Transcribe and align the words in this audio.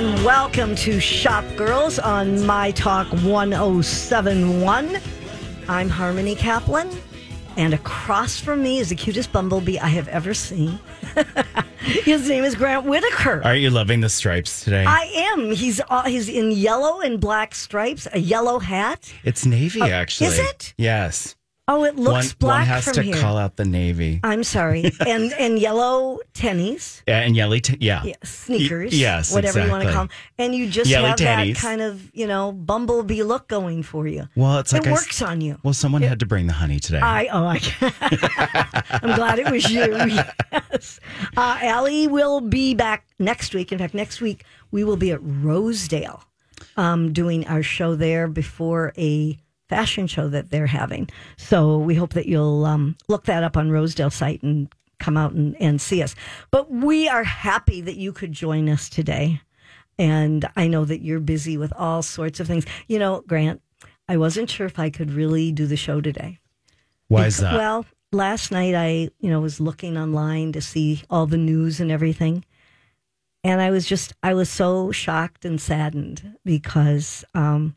and 0.00 0.24
welcome 0.24 0.74
to 0.74 0.98
Shop 0.98 1.44
Girls 1.56 1.98
on 1.98 2.46
My 2.46 2.70
Talk 2.70 3.06
1071. 3.12 4.96
I'm 5.68 5.90
Harmony 5.90 6.34
Kaplan, 6.34 6.90
and 7.58 7.74
across 7.74 8.40
from 8.40 8.62
me 8.62 8.78
is 8.78 8.88
the 8.88 8.94
cutest 8.94 9.30
bumblebee 9.30 9.78
I 9.78 9.88
have 9.88 10.08
ever 10.08 10.32
seen. 10.32 10.78
His 11.80 12.30
name 12.30 12.44
is 12.44 12.54
Grant 12.54 12.86
Whitaker. 12.86 13.42
Are 13.44 13.54
you 13.54 13.68
loving 13.68 14.00
the 14.00 14.08
stripes 14.08 14.64
today? 14.64 14.86
I 14.86 15.02
am. 15.34 15.50
He's 15.50 15.82
uh, 15.90 16.04
he's 16.04 16.30
in 16.30 16.50
yellow 16.50 17.02
and 17.02 17.20
black 17.20 17.54
stripes, 17.54 18.08
a 18.10 18.20
yellow 18.20 18.58
hat. 18.58 19.12
it's 19.22 19.44
navy, 19.44 19.82
actually. 19.82 20.28
is 20.28 20.38
it? 20.38 20.72
Yes. 20.78 21.36
Oh, 21.72 21.84
it 21.84 21.94
looks 21.94 22.30
one, 22.30 22.36
black 22.40 22.58
one 22.58 22.66
has 22.66 22.84
from 22.84 22.94
to 22.94 23.02
here. 23.02 23.14
call 23.14 23.36
out 23.36 23.54
the 23.54 23.64
navy. 23.64 24.18
I'm 24.24 24.42
sorry, 24.42 24.90
and 25.06 25.32
and 25.34 25.56
yellow 25.56 26.18
tennies. 26.34 27.02
Yeah, 27.06 27.20
and 27.20 27.36
yelly, 27.36 27.60
t- 27.60 27.76
yeah. 27.78 28.02
Yeah, 28.02 28.14
sneakers, 28.24 28.90
Y- 28.92 28.98
yes, 28.98 29.32
whatever 29.32 29.64
you 29.64 29.70
want 29.70 29.84
to 29.84 29.92
call 29.92 30.02
them, 30.06 30.10
and 30.36 30.52
you 30.52 30.68
just 30.68 30.90
Yellow 30.90 31.08
have 31.10 31.18
that 31.18 31.54
kind 31.54 31.80
of 31.80 32.10
you 32.12 32.26
know 32.26 32.50
bumblebee 32.50 33.22
look 33.22 33.46
going 33.46 33.84
for 33.84 34.08
you. 34.08 34.28
Well, 34.34 34.58
it's 34.58 34.72
like 34.72 34.82
it 34.82 34.88
I 34.88 34.92
s- 34.92 34.98
works 35.00 35.22
on 35.22 35.40
you. 35.40 35.58
Well, 35.62 35.72
someone 35.72 36.02
had 36.02 36.18
to 36.20 36.26
bring 36.26 36.48
the 36.48 36.54
honey 36.54 36.80
today. 36.80 36.98
I 37.00 37.28
oh 37.30 37.44
I 37.44 37.60
I'm 39.02 39.14
glad 39.14 39.38
it 39.38 39.50
was 39.50 39.70
you. 39.70 39.80
Yes, 40.52 40.98
uh, 41.36 41.58
Allie 41.62 42.08
will 42.08 42.40
be 42.40 42.74
back 42.74 43.06
next 43.18 43.54
week. 43.54 43.70
In 43.70 43.78
fact, 43.78 43.94
next 43.94 44.20
week 44.20 44.44
we 44.72 44.82
will 44.82 44.96
be 44.96 45.12
at 45.12 45.20
Rosedale, 45.22 46.24
um, 46.76 47.12
doing 47.12 47.46
our 47.46 47.62
show 47.62 47.94
there 47.94 48.26
before 48.26 48.92
a 48.98 49.38
fashion 49.70 50.08
show 50.08 50.28
that 50.28 50.50
they're 50.50 50.66
having. 50.66 51.08
So 51.36 51.78
we 51.78 51.94
hope 51.94 52.12
that 52.14 52.26
you'll 52.26 52.66
um, 52.66 52.96
look 53.08 53.24
that 53.24 53.44
up 53.44 53.56
on 53.56 53.70
Rosedale 53.70 54.10
site 54.10 54.42
and 54.42 54.68
come 54.98 55.16
out 55.16 55.32
and, 55.32 55.56
and 55.60 55.80
see 55.80 56.02
us. 56.02 56.14
But 56.50 56.70
we 56.70 57.08
are 57.08 57.24
happy 57.24 57.80
that 57.80 57.96
you 57.96 58.12
could 58.12 58.32
join 58.32 58.68
us 58.68 58.88
today. 58.88 59.40
And 59.96 60.48
I 60.56 60.66
know 60.66 60.84
that 60.84 61.02
you're 61.02 61.20
busy 61.20 61.56
with 61.56 61.72
all 61.76 62.02
sorts 62.02 62.40
of 62.40 62.46
things. 62.46 62.66
You 62.88 62.98
know, 62.98 63.22
Grant, 63.26 63.62
I 64.08 64.16
wasn't 64.16 64.50
sure 64.50 64.66
if 64.66 64.78
I 64.78 64.90
could 64.90 65.12
really 65.12 65.52
do 65.52 65.66
the 65.66 65.76
show 65.76 66.00
today. 66.00 66.40
Why 67.08 67.26
is 67.26 67.38
that? 67.38 67.54
Well, 67.54 67.86
last 68.10 68.50
night 68.50 68.74
I, 68.74 69.10
you 69.20 69.30
know, 69.30 69.40
was 69.40 69.60
looking 69.60 69.96
online 69.96 70.52
to 70.52 70.60
see 70.60 71.02
all 71.08 71.26
the 71.26 71.38
news 71.38 71.80
and 71.80 71.92
everything. 71.92 72.44
And 73.44 73.60
I 73.60 73.70
was 73.70 73.86
just, 73.86 74.12
I 74.22 74.34
was 74.34 74.50
so 74.50 74.90
shocked 74.90 75.44
and 75.44 75.60
saddened 75.60 76.36
because 76.44 77.24
um, 77.34 77.76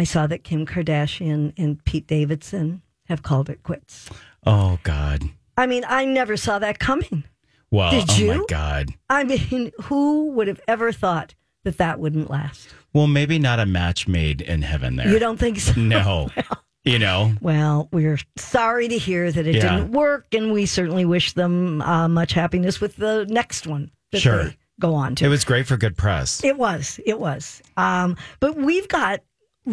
I 0.00 0.04
saw 0.04 0.26
that 0.28 0.44
Kim 0.44 0.64
Kardashian 0.64 1.52
and 1.58 1.84
Pete 1.84 2.06
Davidson 2.06 2.80
have 3.06 3.22
called 3.22 3.50
it 3.50 3.62
quits. 3.62 4.08
oh, 4.46 4.78
God. 4.82 5.24
I 5.58 5.66
mean, 5.66 5.84
I 5.86 6.06
never 6.06 6.38
saw 6.38 6.58
that 6.58 6.78
coming. 6.78 7.24
Well, 7.70 7.90
Did 7.90 8.30
oh, 8.30 8.38
my? 8.38 8.44
God. 8.48 8.94
I 9.10 9.24
mean, 9.24 9.72
who 9.82 10.30
would 10.32 10.48
have 10.48 10.60
ever 10.66 10.90
thought 10.90 11.34
that 11.64 11.76
that 11.76 12.00
wouldn't 12.00 12.30
last? 12.30 12.68
Well, 12.94 13.06
maybe 13.08 13.38
not 13.38 13.60
a 13.60 13.66
match 13.66 14.08
made 14.08 14.40
in 14.40 14.62
heaven 14.62 14.96
there. 14.96 15.08
You 15.08 15.18
don't 15.18 15.36
think 15.38 15.58
so? 15.60 15.78
No. 15.78 16.30
you 16.84 16.98
know, 16.98 17.34
Well, 17.42 17.88
we're 17.92 18.18
sorry 18.38 18.88
to 18.88 18.96
hear 18.96 19.30
that 19.30 19.46
it 19.46 19.56
Yeah. 19.56 19.76
didn't 19.76 19.92
work, 19.92 20.32
and 20.34 20.50
we 20.50 20.64
certainly 20.64 21.04
wish 21.04 21.34
them 21.34 21.82
uh, 21.82 22.08
much 22.08 22.32
happiness 22.32 22.80
with 22.80 22.96
the 22.96 23.26
next 23.28 23.66
one 23.66 23.90
that 24.12 24.20
Sure. 24.20 24.44
they 24.44 24.56
go 24.80 24.94
on 24.94 25.14
to. 25.16 25.26
it 25.26 25.28
was 25.28 25.44
great 25.44 25.66
for 25.66 25.76
good 25.76 25.94
press. 25.98 26.42
It 26.42 26.56
was. 26.56 26.98
It 27.04 27.20
was. 27.20 27.60
Um, 27.76 28.16
but 28.40 28.56
we've 28.56 28.88
got 28.88 29.20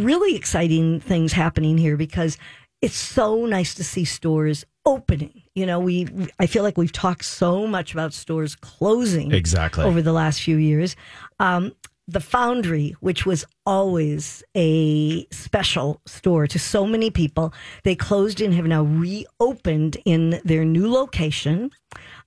really 0.03 0.36
exciting 0.36 1.00
things 1.00 1.34
happening 1.34 1.78
here 1.78 1.98
because 1.98 2.38
it's 2.81 2.95
so 2.95 3.45
nice 3.45 3.73
to 3.76 3.84
see 3.84 4.06
stores 4.06 4.66
opening. 4.86 5.42
You 5.56 5.66
know, 5.66 5.80
we 5.80 6.08
I 6.40 6.45
feel 6.45 6.64
like 6.64 6.78
we've 6.78 6.92
talked 6.92 7.26
so 7.26 7.66
much 7.67 7.92
about 7.94 8.14
stores 8.14 8.56
closing 8.56 9.31
Exactly. 9.31 9.84
over 9.84 10.02
the 10.02 10.14
last 10.14 10.42
few 10.42 10.58
years. 10.58 10.95
Um, 11.40 11.73
the 12.09 12.22
Foundry, 12.22 12.95
which 13.02 13.25
was 13.25 13.44
always 13.66 14.42
a 14.56 15.25
special 15.28 16.00
store 16.06 16.48
to 16.48 16.58
so 16.58 16.86
many 16.88 17.12
people, 17.12 17.53
they 17.84 17.95
closed 17.95 18.40
and 18.40 18.53
have 18.53 18.66
now 18.66 18.84
reopened 18.84 19.97
in 20.06 20.40
their 20.46 20.63
new 20.63 20.90
location 20.90 21.69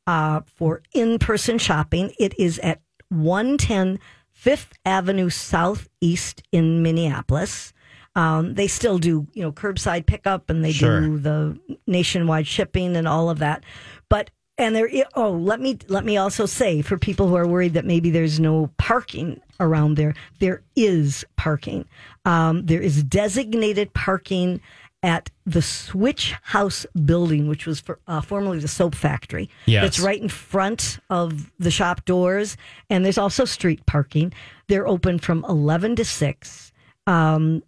uh, 0.07 0.41
for 0.45 0.83
in 0.93 1.19
person 1.19 1.57
shopping. 1.57 2.13
It 2.19 2.39
is 2.39 2.59
at 2.59 2.83
110 3.09 3.99
Fifth 4.41 4.73
Avenue 4.87 5.29
Southeast 5.29 6.43
in 6.51 6.83
Minneapolis. 6.83 7.75
Um, 8.15 8.55
they 8.55 8.69
still 8.69 8.99
do, 8.99 9.27
you 9.35 9.43
know, 9.43 9.53
curbside 9.53 10.07
pickup 10.07 10.49
and 10.49 10.65
they 10.65 10.73
Sure. 10.73 11.03
do 11.03 11.19
the 11.19 11.59
nationwide 11.87 12.47
shipping 12.47 12.97
and 12.97 13.07
all 13.07 13.29
of 13.29 13.39
that. 13.41 13.65
But 14.09 14.31
and 14.57 14.75
there, 14.75 14.89
oh, 15.15 15.31
let 15.33 15.61
me 15.61 15.77
let 15.89 16.07
me 16.07 16.17
also 16.17 16.47
say 16.47 16.81
for 16.81 16.97
people 16.97 17.29
who 17.29 17.37
are 17.37 17.47
worried 17.47 17.75
that 17.75 17.85
maybe 17.85 18.09
there's 18.09 18.41
no 18.41 18.71
parking 18.79 19.43
around 19.59 19.99
there, 19.99 20.15
there 20.39 20.63
is 20.75 21.23
parking. 21.37 21.85
Um, 22.25 22.65
there 22.65 22.81
is 22.81 23.03
designated 23.03 23.93
parking 23.93 24.63
at 25.03 25.31
the 25.47 25.63
Switch 25.63 26.35
House 26.43 26.85
building, 27.05 27.49
which 27.49 27.67
was 27.67 27.81
for, 27.81 27.99
uh, 28.07 28.21
formerly 28.21 28.59
the 28.59 28.69
soap 28.69 28.95
factory. 28.95 29.49
Yes. 29.67 29.85
It's 29.87 30.01
right 30.01 30.21
in 30.21 30.29
front 30.29 30.99
of 31.09 31.51
the 31.59 31.71
shop 31.71 32.05
doors, 32.05 32.57
and 32.91 33.05
there's 33.05 33.19
also 33.19 33.45
street 33.45 33.85
parking. 33.87 34.33
They're 34.69 34.87
open 34.87 35.19
from 35.19 35.45
11 35.49 35.97
to 35.97 36.05
6 36.05 36.73
um, 37.07 37.63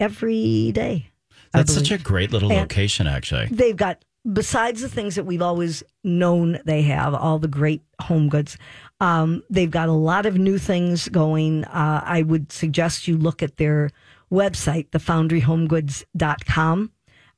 every 0.00 0.72
day. 0.72 1.10
That's 1.52 1.74
such 1.74 1.90
a 1.90 1.98
great 1.98 2.30
little 2.32 2.50
And- 2.50 2.60
location, 2.60 3.06
actually. 3.06 3.46
They've 3.50 3.76
got, 3.76 4.04
besides 4.30 4.80
the 4.80 4.88
things 4.88 5.14
that 5.14 5.24
we've 5.24 5.42
always 5.42 5.82
known 6.04 6.58
they 6.64 6.82
have, 6.82 7.14
all 7.14 7.38
the 7.38 7.48
great 7.48 7.82
home 8.00 8.28
goods, 8.28 8.56
um, 9.00 9.42
they've 9.50 9.70
got 9.70 9.88
a 9.88 9.92
lot 9.92 10.26
of 10.26 10.36
new 10.38 10.58
things 10.58 11.08
going. 11.08 11.64
Uh, 11.64 12.02
I 12.04 12.22
would 12.22 12.50
suggest 12.50 13.08
you 13.08 13.16
look 13.16 13.42
at 13.42 13.56
their 13.58 13.90
website, 14.30 14.90
thefoundryhomegoods.com, 14.90 16.92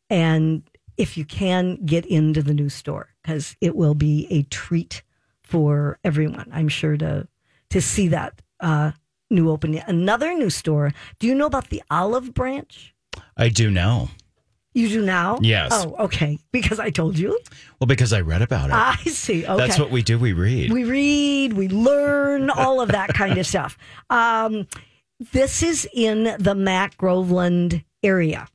and 0.08 0.62
if 0.96 1.16
you 1.16 1.24
can, 1.24 1.76
get 1.86 2.04
into 2.06 2.42
the 2.42 2.54
new 2.54 2.68
store 2.68 3.08
because 3.22 3.56
it 3.60 3.74
will 3.74 3.94
be 3.94 4.26
a 4.30 4.42
treat 4.42 5.02
for 5.42 5.98
everyone. 6.04 6.48
I'm 6.52 6.68
sure 6.68 6.96
to 6.96 7.26
to 7.70 7.80
see 7.80 8.08
that 8.08 8.42
uh, 8.60 8.92
new 9.30 9.50
opening. 9.50 9.82
Another 9.86 10.34
new 10.34 10.50
store. 10.50 10.92
Do 11.18 11.26
you 11.26 11.34
know 11.34 11.46
about 11.46 11.70
the 11.70 11.82
Olive 11.90 12.34
Branch? 12.34 12.94
I 13.36 13.48
do 13.48 13.70
know. 13.70 14.10
You 14.72 14.88
do 14.88 15.04
now? 15.04 15.38
Yes. 15.40 15.70
Oh, 15.72 15.96
okay. 16.04 16.38
Because 16.52 16.78
I 16.78 16.90
told 16.90 17.18
you. 17.18 17.40
Well, 17.80 17.88
because 17.88 18.12
I 18.12 18.20
read 18.20 18.40
about 18.40 18.70
it. 18.70 18.74
I 18.74 18.96
see. 19.04 19.44
Okay. 19.44 19.56
That's 19.56 19.80
what 19.80 19.90
we 19.90 20.02
do. 20.02 20.16
We 20.16 20.32
read. 20.32 20.72
we 20.72 20.84
read, 20.84 21.54
we 21.54 21.68
learn, 21.68 22.50
all 22.50 22.80
of 22.80 22.90
that 22.90 23.08
kind 23.08 23.36
of 23.38 23.46
stuff. 23.46 23.76
Um, 24.10 24.68
this 25.20 25.62
is 25.62 25.86
in 25.92 26.34
the 26.38 26.54
Mac 26.54 26.96
Groveland 26.96 27.84
area. 28.02 28.48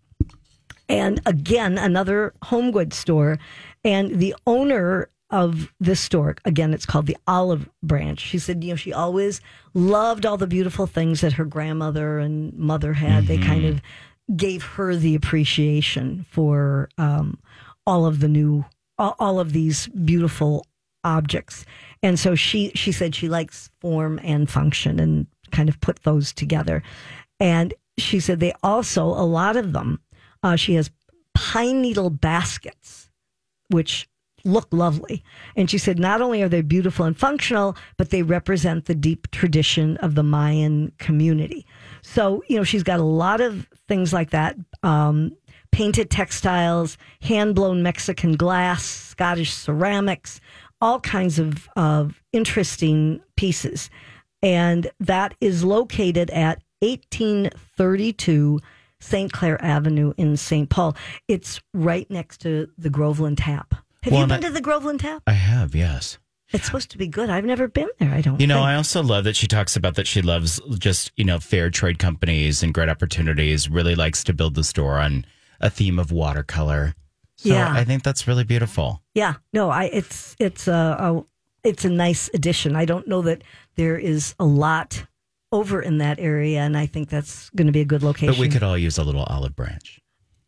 And 0.90 1.22
again, 1.26 1.78
another 1.78 2.34
home 2.44 2.72
goods 2.72 2.96
store. 2.96 3.38
And 3.84 4.20
the 4.20 4.36
owner 4.48 5.10
of 5.30 5.74
this 5.80 6.00
store, 6.00 6.36
again, 6.46 6.74
it's 6.74 6.86
called 6.86 7.06
the 7.06 7.18
Olive 7.28 7.70
Branch. 7.84 8.20
She 8.20 8.40
said, 8.40 8.64
you 8.64 8.72
know, 8.72 8.76
she 8.76 8.94
always 8.94 9.42
loved 9.74 10.26
all 10.26 10.38
the 10.38 10.48
beautiful 10.48 10.88
things 10.88 11.22
that 11.22 11.34
her 11.34 11.46
grandmother 11.46 12.20
and 12.20 12.54
mother 12.54 12.94
had. 12.94 13.28
They 13.28 13.38
kind 13.38 13.66
of 13.66 13.82
gave 14.36 14.64
her 14.64 14.96
the 14.96 15.16
appreciation 15.16 16.26
for 16.30 16.90
um, 16.98 17.40
all 17.86 18.06
of 18.06 18.20
the 18.20 18.28
new, 18.28 18.66
all, 18.98 19.16
all 19.20 19.40
of 19.40 19.54
these 19.54 19.88
beautiful 19.88 20.66
objects. 21.04 21.66
And 22.02 22.20
so 22.20 22.36
she 22.36 22.72
she 22.74 22.92
said 22.92 23.16
she 23.16 23.30
likes 23.30 23.70
form 23.80 24.20
and 24.24 24.50
function 24.50 25.00
and 25.00 25.28
kind 25.56 25.70
of 25.70 25.80
put 25.80 26.04
those 26.04 26.34
together. 26.34 26.84
And 27.40 27.74
she 27.98 28.20
said 28.20 28.40
they 28.40 28.54
also 28.62 29.06
a 29.06 29.26
lot 29.26 29.56
of 29.56 29.74
them. 29.74 30.00
Uh, 30.44 30.56
she 30.56 30.76
has 30.76 30.92
pine 31.34 31.82
needle 31.82 32.10
baskets, 32.10 33.10
which 33.70 34.08
look 34.44 34.68
lovely. 34.72 35.24
And 35.56 35.70
she 35.70 35.78
said 35.78 35.98
not 35.98 36.22
only 36.22 36.42
are 36.44 36.50
they 36.50 36.62
beautiful 36.62 37.06
and 37.06 37.18
functional, 37.18 37.76
but 37.98 38.12
they 38.12 38.22
represent 38.22 38.86
the 38.86 38.94
deep 38.96 39.32
tradition 39.32 39.98
of 39.98 40.14
the 40.14 40.24
Mayan 40.24 40.92
community. 41.00 41.66
So, 42.04 42.44
you 42.48 42.58
know, 42.58 42.64
she's 42.64 42.84
got 42.84 43.00
a 43.00 43.04
lot 43.04 43.42
of 43.42 43.68
things 43.88 44.14
like 44.14 44.30
that. 44.32 44.56
Um, 44.84 45.36
painted 45.72 46.10
textiles, 46.10 46.98
hand 47.22 47.56
blown 47.56 47.82
Mexican 47.82 48.34
glass, 48.34 48.86
Scottish 48.86 49.54
ceramics, 49.54 50.40
all 50.80 51.00
kinds 51.00 51.40
of, 51.40 51.68
of 51.76 52.22
interesting 52.32 53.20
pieces. 53.36 53.90
And 54.46 54.92
that 55.00 55.34
is 55.42 55.64
located 55.64 56.30
at 56.30 56.62
1832 56.82 58.60
St. 59.02 59.32
Clair 59.34 59.64
Avenue 59.64 60.14
in 60.18 60.38
St. 60.38 60.70
Paul. 60.70 60.96
It's 61.28 61.60
right 61.74 62.10
next 62.10 62.42
to 62.42 62.70
the 62.78 62.90
Groveland 62.90 63.40
Tap. 63.40 63.74
Have 64.04 64.14
Well, 64.14 64.22
you 64.22 64.28
been 64.28 64.44
I- 64.46 64.48
to 64.48 64.54
the 64.54 64.62
Groveland 64.62 65.00
Tap? 65.02 65.24
I 65.28 65.34
have, 65.34 65.74
yes. 65.76 66.18
It's 66.54 66.66
supposed 66.68 66.92
to 66.92 66.98
be 67.00 67.08
good. 67.08 67.30
I've 67.32 67.44
never 67.44 67.68
been 67.68 67.90
there. 68.00 68.14
I 68.14 68.22
don't. 68.22 68.40
You 68.40 68.46
know, 68.48 68.58
think. 68.58 68.68
I 68.68 68.76
also 68.76 69.02
love 69.02 69.24
that 69.24 69.36
she 69.36 69.48
talks 69.48 69.76
about 69.76 69.96
that 69.96 70.06
she 70.08 70.22
loves 70.22 70.62
just, 70.78 71.12
you 71.18 71.24
know, 71.26 71.40
fair 71.40 71.72
trade 71.72 71.98
companies 71.98 72.62
and 72.62 72.72
great 72.74 72.88
opportunities, 72.88 73.68
really 73.68 73.96
likes 73.96 74.24
to 74.26 74.34
build 74.34 74.54
the 74.54 74.64
store 74.64 75.00
on 75.00 75.26
a 75.60 75.72
theme 75.72 75.98
of 75.98 76.12
watercolor. 76.12 76.94
So 77.38 77.50
Yeah. 77.50 77.74
I 77.74 77.84
think 77.84 78.04
that's 78.04 78.28
really 78.28 78.44
beautiful. 78.44 79.02
Yeah, 79.16 79.34
no, 79.54 79.70
I 79.72 79.86
it's 79.86 80.36
it's 80.40 80.68
a, 80.68 80.72
a 81.00 81.26
it's 81.66 81.86
a 81.86 81.90
nice 81.90 82.30
addition. 82.34 82.76
I 82.76 82.86
don't 82.86 83.08
know 83.08 83.22
that 83.24 83.44
there 83.76 83.98
is 83.98 84.36
a 84.40 84.46
lot 84.46 85.06
over 85.52 85.82
in 85.82 85.98
that 86.00 86.20
area, 86.20 86.60
and 86.60 86.78
I 86.78 86.86
think 86.86 87.10
that's 87.10 87.50
going 87.52 87.68
to 87.68 87.74
be 87.74 87.82
a 87.82 87.86
good 87.86 88.04
location. 88.04 88.34
But 88.34 88.40
we 88.40 88.50
could 88.50 88.64
all 88.64 88.78
use 88.78 88.98
a 88.98 89.04
little 89.04 89.24
olive 89.24 89.56
branch. 89.56 90.00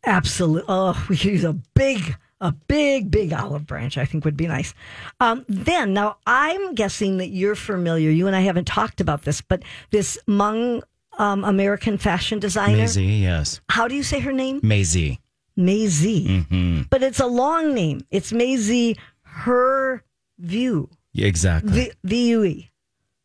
Absolutely. 0.04 0.64
Oh, 0.68 1.06
we 1.08 1.16
could 1.16 1.30
use 1.32 1.44
a 1.44 1.54
big, 1.74 2.16
a 2.40 2.52
big, 2.52 3.10
big 3.10 3.32
olive 3.32 3.66
branch. 3.66 3.98
I 3.98 4.04
think 4.04 4.24
would 4.24 4.36
be 4.36 4.46
nice. 4.46 4.74
Um, 5.20 5.44
then, 5.48 5.92
now 5.92 6.18
I'm 6.26 6.74
guessing 6.74 7.18
that 7.18 7.28
you're 7.28 7.54
familiar. 7.56 8.10
You 8.10 8.26
and 8.26 8.36
I 8.36 8.40
haven't 8.40 8.66
talked 8.66 9.00
about 9.00 9.22
this, 9.22 9.40
but 9.40 9.62
this 9.90 10.18
Hmong 10.28 10.82
um, 11.18 11.44
American 11.44 11.98
fashion 11.98 12.38
designer. 12.38 12.78
Maisie, 12.78 13.04
yes. 13.04 13.60
How 13.68 13.88
do 13.88 13.94
you 13.94 14.02
say 14.02 14.20
her 14.20 14.32
name? 14.32 14.60
Maisie. 14.62 15.20
Maisie. 15.56 16.42
hmm 16.42 16.82
But 16.90 17.02
it's 17.02 17.20
a 17.20 17.26
long 17.26 17.74
name. 17.74 18.02
It's 18.10 18.32
Maisie 18.32 18.96
Her 19.22 20.04
Vue. 20.38 20.88
Exactly. 21.14 21.72
V 21.72 21.92
V 22.04 22.28
U 22.30 22.44
E. 22.44 22.70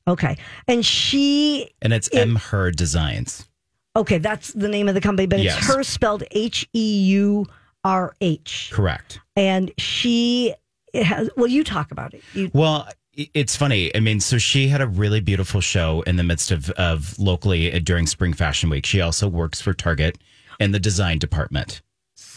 Okay, 0.08 0.38
and 0.68 0.86
she. 0.86 1.70
and 1.82 1.94
it's 1.94 2.08
it- 2.10 2.20
M 2.20 2.36
Her 2.36 2.72
Designs. 2.72 3.48
Okay, 3.96 4.18
that's 4.18 4.52
the 4.54 4.68
name 4.68 4.88
of 4.90 4.96
the 4.96 5.02
company, 5.02 5.28
but 5.28 5.40
it's 5.40 5.68
her 5.68 5.84
spelled 5.84 6.24
H 6.32 6.68
E 6.74 7.02
U 7.04 7.46
R 7.84 8.16
H. 8.22 8.72
Correct. 8.74 9.20
and 9.36 9.72
she 9.78 10.54
it 10.94 11.04
has 11.04 11.30
well 11.38 11.48
you 11.48 11.64
talk 11.64 11.92
about 11.92 12.14
it 12.14 12.24
you 12.34 12.50
Well, 12.54 12.88
it's 13.14 13.56
funny. 13.56 13.96
I 13.96 14.00
mean, 14.00 14.20
so 14.20 14.38
she 14.40 14.68
had 14.68 14.82
a 14.82 14.88
really 14.88 15.20
beautiful 15.20 15.62
show 15.62 16.02
in 16.08 16.16
the 16.16 16.24
midst 16.24 16.50
of, 16.52 16.70
of 16.72 17.18
locally 17.20 17.70
during 17.82 18.08
Spring 18.08 18.34
Fashion 18.34 18.70
Week. 18.72 18.86
She 18.88 19.02
also 19.02 19.28
works 19.28 19.62
for 19.62 19.74
Target 19.74 20.18
in 20.60 20.72
the 20.72 20.80
design 20.80 21.20
department. 21.20 21.82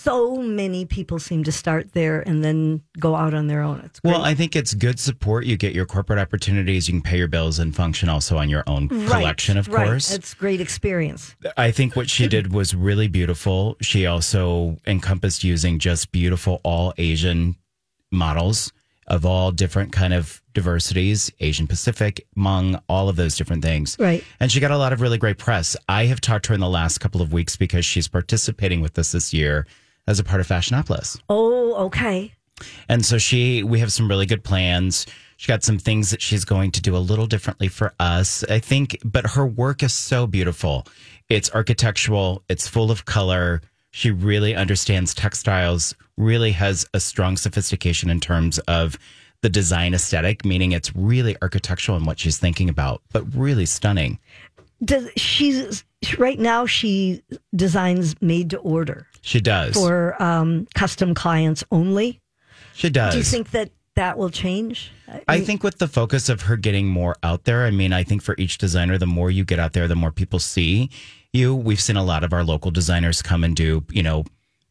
So 0.06 0.36
many 0.36 0.84
people 0.84 1.18
seem 1.18 1.42
to 1.42 1.50
start 1.50 1.92
there 1.92 2.20
and 2.28 2.44
then 2.44 2.80
go 3.00 3.16
out 3.16 3.34
on 3.34 3.48
their 3.48 3.60
own 3.60 3.80
it's 3.80 3.98
great. 3.98 4.12
Well, 4.12 4.22
I 4.22 4.34
think 4.36 4.54
it's 4.54 4.72
good 4.72 5.00
support. 5.00 5.46
You 5.46 5.56
get 5.56 5.74
your 5.74 5.84
corporate 5.84 6.20
opportunities, 6.20 6.86
you 6.86 6.94
can 6.94 7.02
pay 7.02 7.18
your 7.18 7.26
bills 7.26 7.58
and 7.58 7.74
function 7.74 8.08
also 8.08 8.36
on 8.38 8.48
your 8.48 8.62
own 8.68 8.86
Right, 8.86 9.08
collection, 9.08 9.58
of 9.58 9.66
right. 9.66 9.84
course. 9.86 10.12
it's 10.12 10.32
great 10.32 10.60
experience 10.60 11.34
I 11.56 11.72
think 11.72 11.96
what 11.96 12.08
she 12.08 12.28
did 12.28 12.52
was 12.52 12.72
really 12.72 13.08
beautiful. 13.08 13.76
She 13.80 14.06
also 14.06 14.76
encompassed 14.86 15.42
using 15.42 15.80
just 15.80 16.12
beautiful 16.12 16.60
all 16.62 16.94
Asian 16.98 17.56
models 18.12 18.72
of 19.08 19.26
all 19.26 19.50
different 19.50 19.90
kind 19.92 20.14
of 20.14 20.40
diversities, 20.52 21.32
Asian 21.40 21.66
Pacific, 21.66 22.24
Hmong, 22.36 22.80
all 22.88 23.08
of 23.08 23.16
those 23.16 23.36
different 23.36 23.62
things. 23.64 23.96
Right. 23.98 24.22
And 24.38 24.52
she 24.52 24.60
got 24.60 24.70
a 24.70 24.78
lot 24.78 24.92
of 24.92 25.00
really 25.00 25.18
great 25.18 25.38
press. 25.38 25.76
I 25.88 26.06
have 26.06 26.20
talked 26.20 26.44
to 26.46 26.48
her 26.50 26.54
in 26.54 26.60
the 26.60 26.68
last 26.68 26.98
couple 26.98 27.20
of 27.22 27.32
weeks 27.32 27.56
because 27.56 27.84
she's 27.84 28.06
participating 28.08 28.80
with 28.80 28.96
us 28.98 29.10
this 29.12 29.32
year 29.32 29.66
as 30.06 30.18
a 30.18 30.24
part 30.24 30.40
of 30.40 30.48
Fashionopolis. 30.48 31.20
oh 31.28 31.74
okay 31.86 32.32
And 32.88 33.04
so 33.04 33.18
she, 33.18 33.62
we 33.62 33.80
have 33.80 33.92
some 33.92 34.08
really 34.08 34.26
good 34.26 34.42
plans. 34.44 35.06
She 35.36 35.48
got 35.48 35.62
some 35.62 35.78
things 35.78 36.10
that 36.10 36.22
she's 36.22 36.44
going 36.46 36.70
to 36.72 36.80
do 36.80 36.96
a 36.96 36.98
little 36.98 37.26
differently 37.26 37.68
for 37.68 37.92
us, 38.00 38.42
I 38.48 38.58
think. 38.58 38.98
But 39.04 39.26
her 39.32 39.46
work 39.46 39.82
is 39.82 39.92
so 39.92 40.26
beautiful. 40.26 40.86
It's 41.28 41.50
architectural. 41.54 42.42
It's 42.48 42.66
full 42.66 42.90
of 42.90 43.04
color. 43.04 43.60
She 43.90 44.10
really 44.10 44.54
understands 44.54 45.12
textiles. 45.12 45.94
Really 46.16 46.52
has 46.52 46.86
a 46.94 47.00
strong 47.00 47.36
sophistication 47.36 48.08
in 48.08 48.20
terms 48.20 48.58
of 48.60 48.98
the 49.42 49.50
design 49.50 49.92
aesthetic, 49.92 50.44
meaning 50.46 50.72
it's 50.72 50.96
really 50.96 51.36
architectural 51.42 51.98
in 51.98 52.04
what 52.04 52.18
she's 52.18 52.38
thinking 52.38 52.70
about, 52.70 53.02
but 53.12 53.22
really 53.34 53.66
stunning. 53.66 54.18
does 54.82 55.10
she's 55.16 55.84
right 56.18 56.38
now 56.38 56.66
she 56.66 57.22
designs 57.54 58.14
made 58.20 58.50
to 58.50 58.58
order 58.58 59.06
She 59.22 59.40
does. 59.40 59.74
for 59.74 60.20
um, 60.22 60.66
custom 60.74 61.14
clients 61.14 61.64
only 61.70 62.20
she 62.74 62.90
does. 62.90 63.12
do 63.12 63.18
you 63.18 63.24
think 63.24 63.50
that 63.50 63.70
that 63.94 64.18
will 64.18 64.30
change 64.30 64.92
I 65.28 65.40
think 65.40 65.62
with 65.62 65.78
the 65.78 65.88
focus 65.88 66.28
of 66.28 66.42
her 66.42 66.56
getting 66.56 66.88
more 66.88 67.14
out 67.22 67.44
there, 67.44 67.64
I 67.64 67.70
mean, 67.70 67.92
I 67.92 68.02
think 68.02 68.22
for 68.22 68.34
each 68.38 68.58
designer, 68.58 68.98
the 68.98 69.06
more 69.06 69.30
you 69.30 69.44
get 69.44 69.60
out 69.60 69.72
there, 69.72 69.86
the 69.86 69.94
more 69.94 70.10
people 70.10 70.40
see 70.40 70.90
you. 71.32 71.54
We've 71.54 71.80
seen 71.80 71.96
a 71.96 72.02
lot 72.02 72.24
of 72.24 72.32
our 72.32 72.42
local 72.42 72.72
designers 72.72 73.22
come 73.22 73.44
and 73.44 73.54
do, 73.54 73.84
you 73.90 74.02
know, 74.02 74.24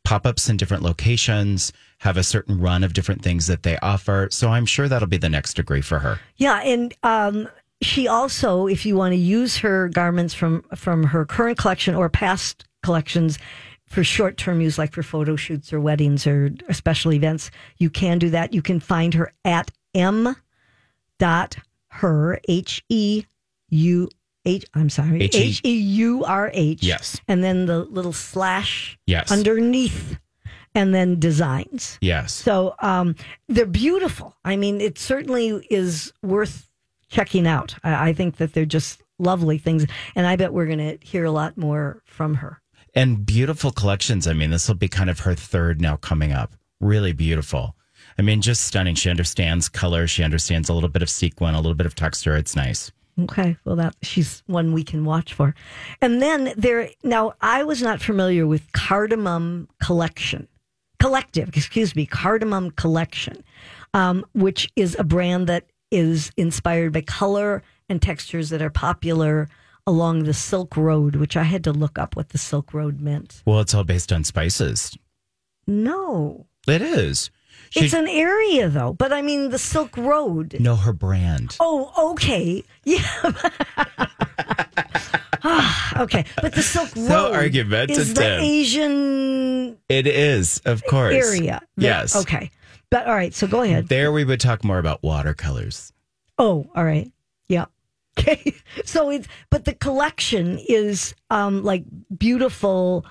pop 0.03 0.25
ups 0.25 0.49
in 0.49 0.57
different 0.57 0.83
locations, 0.83 1.71
have 1.99 2.17
a 2.17 2.23
certain 2.23 2.59
run 2.59 2.83
of 2.83 2.93
different 2.93 3.21
things 3.23 3.47
that 3.47 3.63
they 3.63 3.77
offer. 3.77 4.27
So 4.31 4.49
I'm 4.49 4.65
sure 4.65 4.87
that'll 4.89 5.07
be 5.07 5.17
the 5.17 5.29
next 5.29 5.53
degree 5.55 5.81
for 5.81 5.99
her. 5.99 6.19
Yeah, 6.35 6.61
and 6.63 6.93
um, 7.03 7.47
she 7.85 8.07
also, 8.07 8.67
if 8.67 8.85
you 8.85 8.95
want 8.95 9.11
to 9.13 9.17
use 9.17 9.57
her 9.57 9.87
garments 9.89 10.33
from 10.33 10.63
from 10.75 11.03
her 11.03 11.25
current 11.25 11.57
collection 11.57 11.95
or 11.95 12.09
past 12.09 12.65
collections 12.83 13.37
for 13.87 14.03
short 14.03 14.37
term 14.37 14.61
use, 14.61 14.77
like 14.77 14.91
for 14.91 15.03
photo 15.03 15.35
shoots 15.35 15.71
or 15.71 15.79
weddings 15.79 16.25
or 16.27 16.51
special 16.71 17.13
events, 17.13 17.51
you 17.77 17.89
can 17.89 18.17
do 18.19 18.29
that. 18.31 18.53
You 18.53 18.61
can 18.61 18.79
find 18.79 19.13
her 19.13 19.31
at 19.45 19.71
m 19.93 20.35
dot 21.19 21.55
her 21.89 22.39
h 22.49 22.83
e 22.89 23.23
u 23.69 24.09
h. 24.45 24.65
I'm 24.73 24.89
sorry, 24.89 25.23
h 25.23 25.61
e 25.63 25.73
u 25.73 26.23
r 26.25 26.51
h. 26.53 26.83
Yes. 26.83 27.19
and 27.27 27.43
then 27.43 27.65
the 27.67 27.79
little 27.85 28.13
slash 28.13 28.97
Yes. 29.07 29.31
underneath, 29.31 30.17
and 30.73 30.93
then 30.93 31.19
designs. 31.19 31.97
Yes. 32.01 32.33
So 32.33 32.75
um, 32.79 33.15
they're 33.47 33.65
beautiful. 33.65 34.35
I 34.43 34.55
mean, 34.57 34.81
it 34.81 34.97
certainly 34.99 35.65
is 35.69 36.11
worth 36.21 36.69
checking 37.15 37.47
out. 37.47 37.75
I, 37.83 38.09
I 38.09 38.13
think 38.13 38.38
that 38.38 38.53
they're 38.53 38.65
just 38.65 39.01
lovely 39.19 39.57
things, 39.57 39.85
and 40.15 40.27
I 40.27 40.35
bet 40.35 40.53
we're 40.53 40.65
going 40.65 40.79
to 40.79 40.97
hear 41.06 41.25
a 41.25 41.31
lot 41.31 41.57
more 41.57 42.01
from 42.06 42.35
her. 42.35 42.62
and 42.94 43.25
beautiful 43.25 43.71
collections. 43.71 44.27
I 44.27 44.33
mean, 44.33 44.51
this 44.51 44.67
will 44.67 44.75
be 44.75 44.88
kind 44.89 45.09
of 45.09 45.19
her 45.21 45.35
third 45.35 45.81
now 45.81 45.95
coming 45.97 46.31
up. 46.33 46.56
Really 46.79 47.13
beautiful. 47.13 47.75
I 48.17 48.21
mean, 48.21 48.41
just 48.41 48.63
stunning. 48.63 48.95
She 48.95 49.09
understands 49.09 49.67
color. 49.69 50.07
She 50.07 50.23
understands 50.23 50.69
a 50.69 50.73
little 50.73 50.89
bit 50.89 51.01
of 51.01 51.09
sequin, 51.09 51.56
a 51.56 51.57
little 51.57 51.75
bit 51.75 51.85
of 51.88 51.95
texture. 51.95 52.35
It's 52.35 52.56
nice. 52.56 52.91
Okay, 53.19 53.56
well, 53.63 53.77
that 53.77 53.95
she's 54.01 54.44
one 54.47 54.73
we 54.73 54.83
can 54.83 55.06
watch 55.06 55.33
for, 55.33 55.56
and 56.01 56.21
then 56.21 56.53
there. 56.57 56.89
Now, 57.03 57.33
I 57.39 57.63
was 57.63 57.81
not 57.81 58.01
familiar 58.01 58.45
with 58.45 58.69
Cardamom 58.73 59.69
Collection, 59.81 60.50
Collective, 61.00 61.47
excuse 61.56 61.95
me, 61.95 62.06
Cardamom 62.06 62.71
Collection, 62.71 63.41
um, 63.94 64.25
which 64.33 64.69
is 64.75 64.97
a 65.00 65.06
brand 65.06 65.47
that 65.47 65.63
is 65.95 66.31
inspired 66.38 66.94
by 66.94 67.01
color 67.01 67.63
and 67.89 68.01
textures 68.01 68.50
that 68.50 68.62
are 68.62 68.69
popular 68.69 69.47
along 69.88 70.24
the 70.24 70.33
Silk 70.33 70.75
Road, 70.75 71.15
which 71.15 71.38
I 71.38 71.44
had 71.44 71.63
to 71.65 71.71
look 71.71 71.97
up 72.00 72.15
what 72.15 72.30
the 72.30 72.38
Silk 72.38 72.74
Road 72.74 73.00
meant. 73.01 73.42
Well, 73.45 73.59
it's 73.59 73.74
all 73.74 73.83
based 73.83 74.12
on 74.12 74.24
spices. 74.24 74.97
No, 75.68 76.45
It 76.68 76.81
is. 76.81 77.30
She 77.71 77.86
it's 77.86 77.94
an 77.94 78.07
area 78.07 78.69
though, 78.69 78.94
but 78.94 79.12
I 79.12 79.21
mean 79.21 79.50
the 79.50 79.57
Silk 79.57 79.97
Road. 79.97 80.57
know 80.59 80.75
her 80.75 80.94
brand. 80.94 81.57
Oh, 81.59 82.12
okay. 82.13 82.63
Yeah. 82.86 83.01
Ah, 85.47 86.02
okay. 86.02 86.25
But 86.42 86.54
the 86.54 86.61
Silk 86.64 86.95
Road 86.95 87.33
argumentative. 87.33 87.97
is 88.02 88.14
the 88.16 88.40
Asian 88.40 89.78
It 89.90 90.07
is, 90.07 90.59
of 90.66 90.83
course. 90.85 91.14
area. 91.14 91.61
Yes. 91.78 92.16
Okay. 92.16 92.49
But 92.89 93.07
all 93.07 93.15
right, 93.15 93.33
so 93.33 93.47
go 93.47 93.61
ahead. 93.61 93.87
There 93.87 94.11
we 94.11 94.23
would 94.23 94.39
talk 94.39 94.63
more 94.63 94.80
about 94.80 95.04
watercolors. 95.04 95.92
Oh, 96.37 96.69
all 96.75 96.83
right. 96.85 97.11
Yeah. 97.47 97.65
Okay. 98.18 98.56
So 98.85 99.09
it's 99.09 99.27
but 99.49 99.65
the 99.65 99.73
collection 99.73 100.57
is 100.69 101.13
um 101.31 101.63
like 101.63 101.83
beautiful 102.18 103.06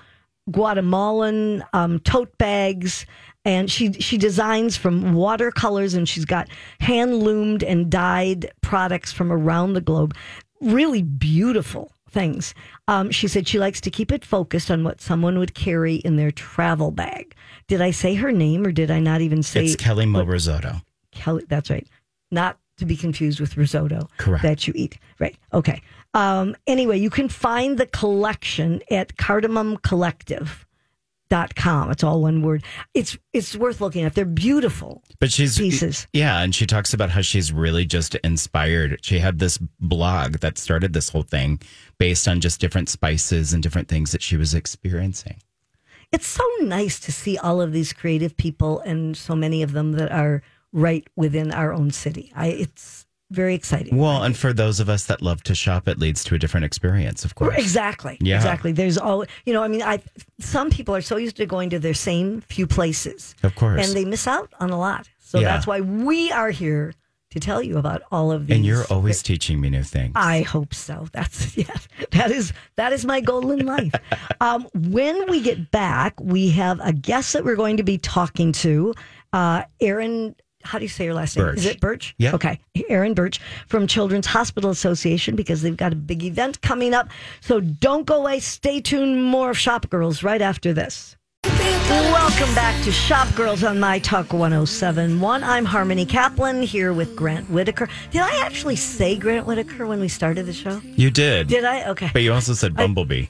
Guatemalan 0.49 1.63
um 1.73 1.99
tote 1.99 2.35
bags 2.39 3.05
and 3.45 3.69
she 3.71 3.93
she 3.93 4.17
designs 4.17 4.75
from 4.75 5.13
watercolors 5.13 5.93
and 5.93 6.09
she's 6.09 6.25
got 6.25 6.49
hand 6.79 7.19
loomed 7.19 7.61
and 7.63 7.91
dyed 7.91 8.51
products 8.61 9.11
from 9.13 9.31
around 9.31 9.73
the 9.73 9.81
globe. 9.81 10.15
Really 10.59 11.03
beautiful 11.03 11.91
things. 12.09 12.55
Um, 12.87 13.09
she 13.11 13.27
said 13.27 13.47
she 13.47 13.57
likes 13.59 13.81
to 13.81 13.89
keep 13.89 14.11
it 14.11 14.23
focused 14.23 14.69
on 14.69 14.83
what 14.83 15.01
someone 15.01 15.39
would 15.39 15.55
carry 15.55 15.95
in 15.95 16.17
their 16.17 16.31
travel 16.31 16.91
bag. 16.91 17.35
Did 17.67 17.81
I 17.81 17.91
say 17.91 18.13
her 18.15 18.31
name 18.31 18.65
or 18.65 18.71
did 18.71 18.91
I 18.91 18.99
not 18.99 19.21
even 19.21 19.41
say 19.41 19.65
It's 19.65 19.75
Kelly 19.75 20.05
Mo 20.05 20.23
Risotto. 20.23 20.81
Kelly, 21.11 21.45
that's 21.47 21.69
right. 21.69 21.87
Not 22.31 22.59
to 22.77 22.85
be 22.85 22.95
confused 22.95 23.39
with 23.39 23.57
risotto 23.57 24.09
Correct. 24.17 24.43
that 24.43 24.67
you 24.67 24.73
eat. 24.75 24.97
Right. 25.19 25.35
Okay. 25.53 25.81
Um, 26.13 26.55
anyway, 26.67 26.99
you 26.99 27.09
can 27.09 27.29
find 27.29 27.77
the 27.77 27.85
collection 27.87 28.81
at 28.91 29.15
cardamomcollective.com. 31.29 31.91
It's 31.91 32.03
all 32.03 32.21
one 32.21 32.41
word. 32.41 32.63
It's 32.93 33.17
it's 33.33 33.55
worth 33.55 33.81
looking 33.81 34.03
at. 34.03 34.15
They're 34.15 34.25
beautiful. 34.25 35.03
But 35.19 35.31
she's 35.31 35.57
Pieces. 35.57 36.07
Yeah, 36.13 36.41
and 36.41 36.53
she 36.53 36.65
talks 36.65 36.93
about 36.93 37.09
how 37.09 37.21
she's 37.21 37.51
really 37.51 37.85
just 37.85 38.15
inspired. 38.15 38.99
She 39.01 39.19
had 39.19 39.39
this 39.39 39.57
blog 39.79 40.39
that 40.39 40.57
started 40.57 40.93
this 40.93 41.09
whole 41.09 41.23
thing 41.23 41.59
based 41.97 42.27
on 42.27 42.41
just 42.41 42.59
different 42.59 42.89
spices 42.89 43.53
and 43.53 43.63
different 43.63 43.87
things 43.87 44.11
that 44.11 44.21
she 44.21 44.37
was 44.37 44.53
experiencing. 44.53 45.37
It's 46.11 46.27
so 46.27 46.43
nice 46.61 46.99
to 47.01 47.11
see 47.11 47.37
all 47.37 47.61
of 47.61 47.73
these 47.73 47.91
creative 47.91 48.37
people 48.37 48.79
and 48.81 49.17
so 49.17 49.35
many 49.35 49.63
of 49.63 49.73
them 49.73 49.93
that 49.93 50.11
are 50.11 50.41
right 50.71 51.07
within 51.15 51.51
our 51.51 51.73
own 51.73 51.91
city. 51.91 52.31
I 52.35 52.47
it's 52.47 53.04
very 53.31 53.55
exciting. 53.55 53.97
Well, 53.97 54.23
and 54.23 54.37
for 54.37 54.53
those 54.53 54.79
of 54.79 54.87
us 54.87 55.05
that 55.05 55.21
love 55.21 55.41
to 55.43 55.55
shop, 55.55 55.87
it 55.87 55.97
leads 55.99 56.23
to 56.25 56.35
a 56.35 56.39
different 56.39 56.65
experience, 56.65 57.25
of 57.25 57.35
course. 57.35 57.55
Exactly. 57.57 58.17
Yeah. 58.21 58.35
Exactly. 58.35 58.71
There's 58.71 58.97
all 58.97 59.25
you 59.45 59.53
know. 59.53 59.63
I 59.63 59.67
mean, 59.67 59.81
I 59.81 59.99
some 60.39 60.69
people 60.69 60.95
are 60.95 61.01
so 61.01 61.17
used 61.17 61.37
to 61.37 61.45
going 61.45 61.69
to 61.71 61.79
their 61.79 61.93
same 61.95 62.41
few 62.41 62.67
places, 62.67 63.35
Of 63.43 63.55
course. 63.55 63.85
and 63.85 63.95
they 63.95 64.05
miss 64.05 64.27
out 64.27 64.53
on 64.59 64.69
a 64.69 64.77
lot. 64.77 65.09
So 65.19 65.39
Yeah. 65.39 65.47
that's 65.47 65.65
why 65.65 65.81
we 65.81 66.31
are 66.31 66.51
here 66.51 66.93
to 67.31 67.39
tell 67.39 67.61
you 67.61 67.77
about 67.77 68.01
all 68.11 68.31
of 68.31 68.47
these. 68.47 68.55
And 68.55 68.65
you're 68.65 68.85
always 68.89 69.21
teaching 69.21 69.59
me 69.59 69.69
new 69.69 69.83
things. 69.83 70.13
I 70.15 70.41
hope 70.43 70.73
so. 70.73 71.07
That's 71.11 71.57
yes. 71.57 71.87
That 72.11 72.31
is 72.31 72.53
that 72.77 72.93
is 72.93 73.05
my 73.05 73.21
goal 73.21 73.51
in 73.51 73.65
life. 73.65 73.93
um, 74.39 74.67
when 74.73 75.29
we 75.29 75.41
get 75.41 75.71
back, 75.71 76.13
we 76.21 76.49
have 76.51 76.79
a 76.81 76.93
guest 76.93 77.33
that 77.33 77.43
we're 77.43 77.55
going 77.57 77.77
to 77.77 77.83
be 77.83 77.97
talking 77.97 78.51
to, 78.53 78.93
uh, 79.33 79.63
Erin. 79.81 80.35
How 80.65 80.79
do 80.79 80.83
you 80.85 80.89
say 80.89 81.05
your 81.05 81.13
last 81.13 81.37
name? 81.37 81.45
Birch. 81.45 81.57
Is 81.57 81.65
it 81.65 81.79
Birch? 81.79 82.15
Yeah. 82.17 82.33
Okay, 82.33 82.59
Erin 82.89 83.13
Birch 83.13 83.39
from 83.67 83.85
Children's 83.87 84.25
Hospital 84.25 84.71
Association 84.71 85.35
because 85.35 85.61
they've 85.61 85.77
got 85.77 85.93
a 85.93 85.95
big 85.95 86.23
event 86.23 86.61
coming 86.61 86.93
up. 86.93 87.09
So 87.41 87.59
don't 87.59 88.05
go 88.05 88.15
away. 88.17 88.39
Stay 88.39 88.81
tuned. 88.81 89.23
More 89.23 89.51
of 89.51 89.57
Shop 89.57 89.89
Girls 89.89 90.23
right 90.23 90.41
after 90.41 90.73
this. 90.73 91.15
Welcome 91.45 92.53
back 92.55 92.83
to 92.83 92.91
Shop 92.91 93.33
Girls 93.35 93.63
on 93.63 93.79
My 93.79 93.99
Talk 93.99 94.33
1071. 94.33 95.43
I'm 95.43 95.65
Harmony 95.65 96.05
Kaplan 96.05 96.63
here 96.63 96.91
with 96.91 97.15
Grant 97.15 97.49
Whitaker. 97.49 97.87
Did 98.09 98.21
I 98.21 98.43
actually 98.43 98.75
say 98.75 99.15
Grant 99.15 99.45
Whitaker 99.45 99.85
when 99.85 99.99
we 99.99 100.07
started 100.07 100.47
the 100.47 100.53
show? 100.53 100.81
you 100.83 101.11
did. 101.11 101.47
Did 101.47 101.63
I? 101.63 101.89
Okay. 101.91 102.09
But 102.11 102.23
you 102.23 102.33
also 102.33 102.53
said 102.53 102.75
Bumblebee. 102.75 103.27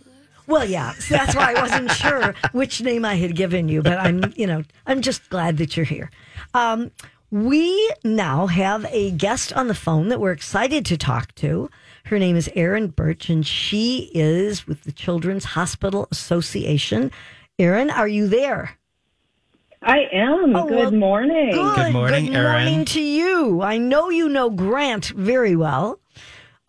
Well, 0.48 0.66
yeah. 0.66 0.94
So 0.94 1.16
that's 1.16 1.36
why 1.36 1.54
I 1.56 1.62
wasn't 1.62 1.92
sure 1.92 2.36
which 2.52 2.82
name 2.82 3.04
I 3.04 3.16
had 3.16 3.36
given 3.36 3.68
you, 3.68 3.82
but 3.82 3.98
I'm, 4.00 4.32
you 4.36 4.48
know, 4.48 4.64
I'm 4.86 5.02
just 5.02 5.28
glad 5.30 5.58
that 5.58 5.76
you're 5.76 5.86
here. 5.86 6.12
Um, 6.54 6.92
we 7.32 7.92
now 8.04 8.48
have 8.48 8.86
a 8.90 9.12
guest 9.12 9.52
on 9.54 9.68
the 9.68 9.74
phone 9.76 10.10
that 10.10 10.20
we're 10.20 10.32
excited 10.32 10.86
to 10.86 10.98
talk 10.98 11.34
to. 11.36 11.70
Her 12.06 12.20
name 12.20 12.36
is 12.36 12.50
Erin 12.56 12.88
Birch, 12.90 13.30
and 13.30 13.46
she 13.46 14.12
is 14.14 14.68
with 14.68 14.84
the 14.84 14.92
Children's 14.92 15.44
Hospital 15.46 16.08
Association. 16.12 17.12
Erin, 17.58 17.90
are 17.90 18.08
you 18.08 18.28
there? 18.28 18.78
I 19.82 20.00
am. 20.12 20.56
Oh, 20.56 20.68
Good 20.68 20.78
well, 20.78 20.92
morning. 20.92 21.52
Good, 21.52 21.76
Good 21.76 21.94
morning, 21.94 22.26
good 22.28 22.36
Erin. 22.36 22.64
morning 22.64 22.86
to 22.86 23.02
you. 23.02 23.62
I 23.62 23.78
know 23.78 24.10
you 24.10 24.30
know 24.30 24.50
Grant 24.50 25.08
very 25.08 25.56
well. 25.56 26.00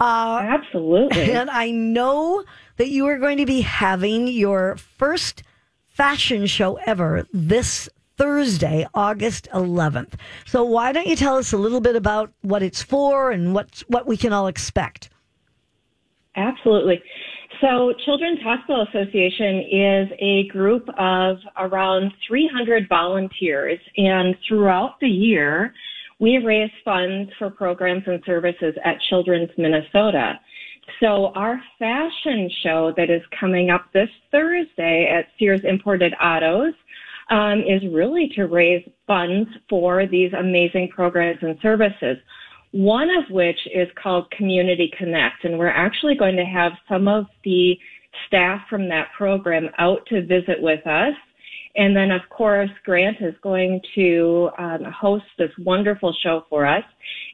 Uh, 0.01 0.41
Absolutely. 0.43 1.33
And 1.33 1.49
I 1.51 1.71
know 1.71 2.45
that 2.77 2.89
you 2.89 3.07
are 3.07 3.19
going 3.19 3.39
to 3.39 3.47
be 3.47 3.63
having 3.63 4.29
your 4.29 4.77
first 4.77 5.43
fashion 5.87 6.47
show 6.47 6.79
ever 6.87 7.27
this 7.33 7.89
Thursday, 8.17 8.87
August 8.95 9.49
11th. 9.53 10.15
So 10.47 10.65
why 10.65 10.93
don't 10.93 11.07
you 11.07 11.17
tell 11.17 11.37
us 11.37 11.53
a 11.53 11.59
little 11.59 11.81
bit 11.81 11.97
about 11.97 12.33
what 12.43 12.63
it's 12.63 12.83
for 12.83 13.31
and 13.31 13.55
what 13.55 13.83
what 13.89 14.07
we 14.07 14.17
can 14.17 14.33
all 14.33 14.47
expect? 14.47 15.11
Absolutely. 16.37 17.03
So, 17.61 17.95
Children's 18.05 18.41
Hospital 18.43 18.87
Association 18.89 19.65
is 19.71 20.09
a 20.21 20.47
group 20.49 20.87
of 20.99 21.39
around 21.57 22.13
300 22.29 22.87
volunteers, 22.89 23.79
and 23.97 24.37
throughout 24.47 25.01
the 25.01 25.09
year, 25.09 25.73
we 26.19 26.37
raise 26.39 26.71
funds 26.85 27.31
for 27.39 27.51
programs 27.51 28.03
and 28.07 28.23
services 28.27 28.75
at 28.85 29.01
Children's 29.09 29.51
Minnesota. 29.57 30.39
So, 31.01 31.33
our 31.35 31.59
fashion 31.79 32.51
show 32.63 32.93
that 32.99 33.09
is 33.09 33.23
coming 33.41 33.71
up 33.71 33.87
this 33.95 34.11
Thursday 34.31 35.09
at 35.11 35.27
Sears 35.39 35.63
Imported 35.65 36.13
Autos 36.23 36.75
um, 37.31 37.61
is 37.61 37.83
really 37.93 38.31
to 38.37 38.45
raise 38.45 38.89
funds 39.07 39.49
for 39.69 40.07
these 40.07 40.33
amazing 40.33 40.89
programs 40.95 41.39
and 41.43 41.59
services. 41.61 42.17
One 42.73 43.09
of 43.11 43.31
which 43.31 43.59
is 43.75 43.89
called 44.01 44.31
Community 44.31 44.91
Connect, 44.99 45.45
and 45.45 45.59
we're 45.59 45.69
actually 45.69 46.15
going 46.15 46.37
to 46.37 46.45
have 46.45 46.73
some 46.89 47.09
of 47.09 47.27
the 47.45 47.77
staff 48.27 48.61
from 48.69 48.89
that 48.89 49.09
program 49.17 49.69
out 49.79 50.05
to 50.07 50.23
visit 50.23 50.61
with 50.61 50.87
us. 50.87 51.15
And 51.77 51.95
then, 51.95 52.11
of 52.11 52.23
course, 52.31 52.71
Grant 52.85 53.19
is 53.21 53.35
going 53.43 53.83
to 53.95 54.49
um, 54.59 54.85
host 54.85 55.27
this 55.39 55.51
wonderful 55.59 56.15
show 56.23 56.45
for 56.49 56.67
us, 56.67 56.85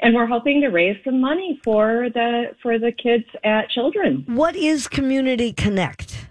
and 0.00 0.14
we're 0.14 0.26
hoping 0.26 0.60
to 0.62 0.68
raise 0.68 0.96
some 1.04 1.20
money 1.20 1.60
for 1.62 2.08
the 2.12 2.46
for 2.60 2.78
the 2.78 2.90
kids 2.90 3.24
at 3.44 3.70
Children. 3.70 4.24
What 4.26 4.56
is 4.56 4.88
Community 4.88 5.52
Connect? 5.52 6.26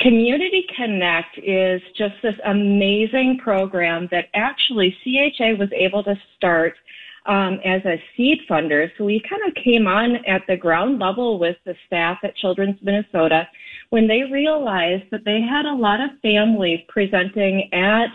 Community 0.00 0.66
Connect 0.76 1.38
is 1.38 1.80
just 1.96 2.14
this 2.22 2.34
amazing 2.44 3.38
program 3.42 4.08
that 4.10 4.26
actually 4.34 4.96
CHA 5.02 5.54
was 5.58 5.70
able 5.72 6.04
to 6.04 6.14
start 6.36 6.74
um, 7.26 7.60
as 7.64 7.84
a 7.84 8.00
seed 8.16 8.40
funder. 8.48 8.90
So 8.96 9.04
we 9.04 9.22
kind 9.28 9.42
of 9.46 9.54
came 9.62 9.86
on 9.86 10.16
at 10.26 10.42
the 10.46 10.56
ground 10.56 10.98
level 10.98 11.38
with 11.38 11.56
the 11.64 11.74
staff 11.86 12.18
at 12.22 12.36
Children's 12.36 12.80
Minnesota 12.82 13.48
when 13.90 14.06
they 14.06 14.22
realized 14.22 15.04
that 15.10 15.24
they 15.24 15.40
had 15.40 15.64
a 15.64 15.74
lot 15.74 16.00
of 16.00 16.10
families 16.20 16.80
presenting 16.88 17.72
at 17.72 18.08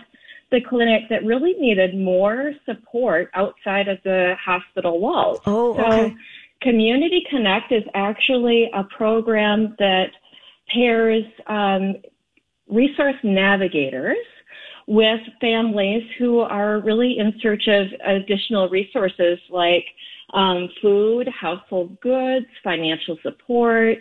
the 0.50 0.60
clinic 0.60 1.08
that 1.08 1.24
really 1.24 1.54
needed 1.54 1.98
more 1.98 2.52
support 2.66 3.30
outside 3.34 3.88
of 3.88 3.98
the 4.04 4.36
hospital 4.38 5.00
walls. 5.00 5.40
Oh, 5.46 5.74
so 5.76 5.86
okay. 5.86 6.14
Community 6.60 7.26
Connect 7.28 7.72
is 7.72 7.82
actually 7.94 8.70
a 8.72 8.84
program 8.84 9.74
that 9.78 10.12
pairs 10.72 11.24
um, 11.46 11.96
resource 12.68 13.16
navigators 13.22 14.16
with 14.86 15.20
families 15.40 16.02
who 16.18 16.40
are 16.40 16.80
really 16.80 17.18
in 17.18 17.32
search 17.40 17.68
of 17.68 17.86
additional 18.04 18.68
resources 18.68 19.38
like 19.50 19.84
um, 20.34 20.68
food, 20.80 21.28
household 21.28 22.00
goods, 22.00 22.46
financial 22.64 23.16
support, 23.22 23.98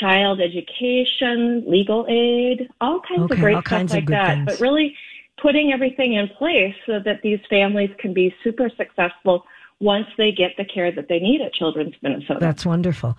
child 0.00 0.40
education, 0.40 1.64
legal 1.66 2.06
aid, 2.08 2.68
all 2.80 3.00
kinds 3.06 3.24
Okay, 3.24 3.34
of 3.34 3.40
great 3.40 3.66
stuff 3.66 3.90
like 3.90 4.08
that. 4.08 4.34
things. 4.34 4.46
But 4.46 4.60
really 4.60 4.96
putting 5.40 5.72
everything 5.72 6.14
in 6.14 6.28
place 6.28 6.74
so 6.86 6.98
that 7.04 7.20
these 7.22 7.40
families 7.48 7.90
can 7.98 8.12
be 8.12 8.34
super 8.42 8.70
successful 8.76 9.44
once 9.80 10.06
they 10.18 10.32
get 10.32 10.52
the 10.58 10.64
care 10.64 10.92
that 10.92 11.08
they 11.08 11.18
need 11.18 11.40
at 11.40 11.52
Children's 11.54 11.94
Minnesota. 12.02 12.38
That's 12.40 12.66
wonderful. 12.66 13.16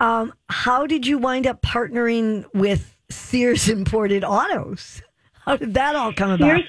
Um, 0.00 0.32
how 0.48 0.86
did 0.86 1.06
you 1.06 1.18
wind 1.18 1.46
up 1.46 1.62
partnering 1.62 2.44
with 2.52 2.96
Sears 3.10 3.68
Imported 3.68 4.24
Autos? 4.24 5.02
How 5.44 5.56
did 5.56 5.74
that 5.74 5.94
all 5.94 6.12
come 6.12 6.30
about? 6.32 6.46
Sears, 6.46 6.62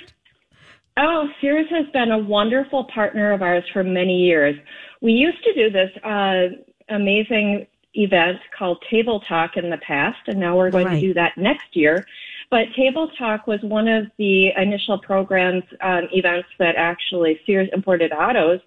oh, 0.97 1.27
Sears 1.41 1.67
has 1.69 1.87
been 1.93 2.11
a 2.11 2.19
wonderful 2.19 2.85
partner 2.85 3.31
of 3.31 3.41
ours 3.41 3.63
for 3.73 3.83
many 3.83 4.17
years. 4.25 4.55
We 5.01 5.13
used 5.13 5.43
to 5.43 5.53
do 5.53 5.69
this 5.69 5.91
uh, 6.03 6.47
amazing 6.89 7.67
event 7.93 8.39
called 8.57 8.83
Table 8.89 9.21
Talk 9.21 9.57
in 9.57 9.69
the 9.69 9.77
past, 9.77 10.19
and 10.27 10.39
now 10.39 10.57
we're 10.57 10.69
going 10.71 10.85
Right. 10.87 10.95
to 10.95 10.99
do 11.01 11.13
that 11.13 11.37
next 11.37 11.75
year. 11.75 12.05
But 12.51 12.67
Table 12.75 13.09
Talk 13.17 13.47
was 13.47 13.59
one 13.63 13.87
of 13.87 14.05
the 14.17 14.51
initial 14.55 14.99
programs, 14.99 15.63
um, 15.81 16.07
events 16.11 16.47
that 16.59 16.75
actually 16.75 17.39
Sears 17.45 17.69
Imported 17.73 18.11
Autos 18.11 18.61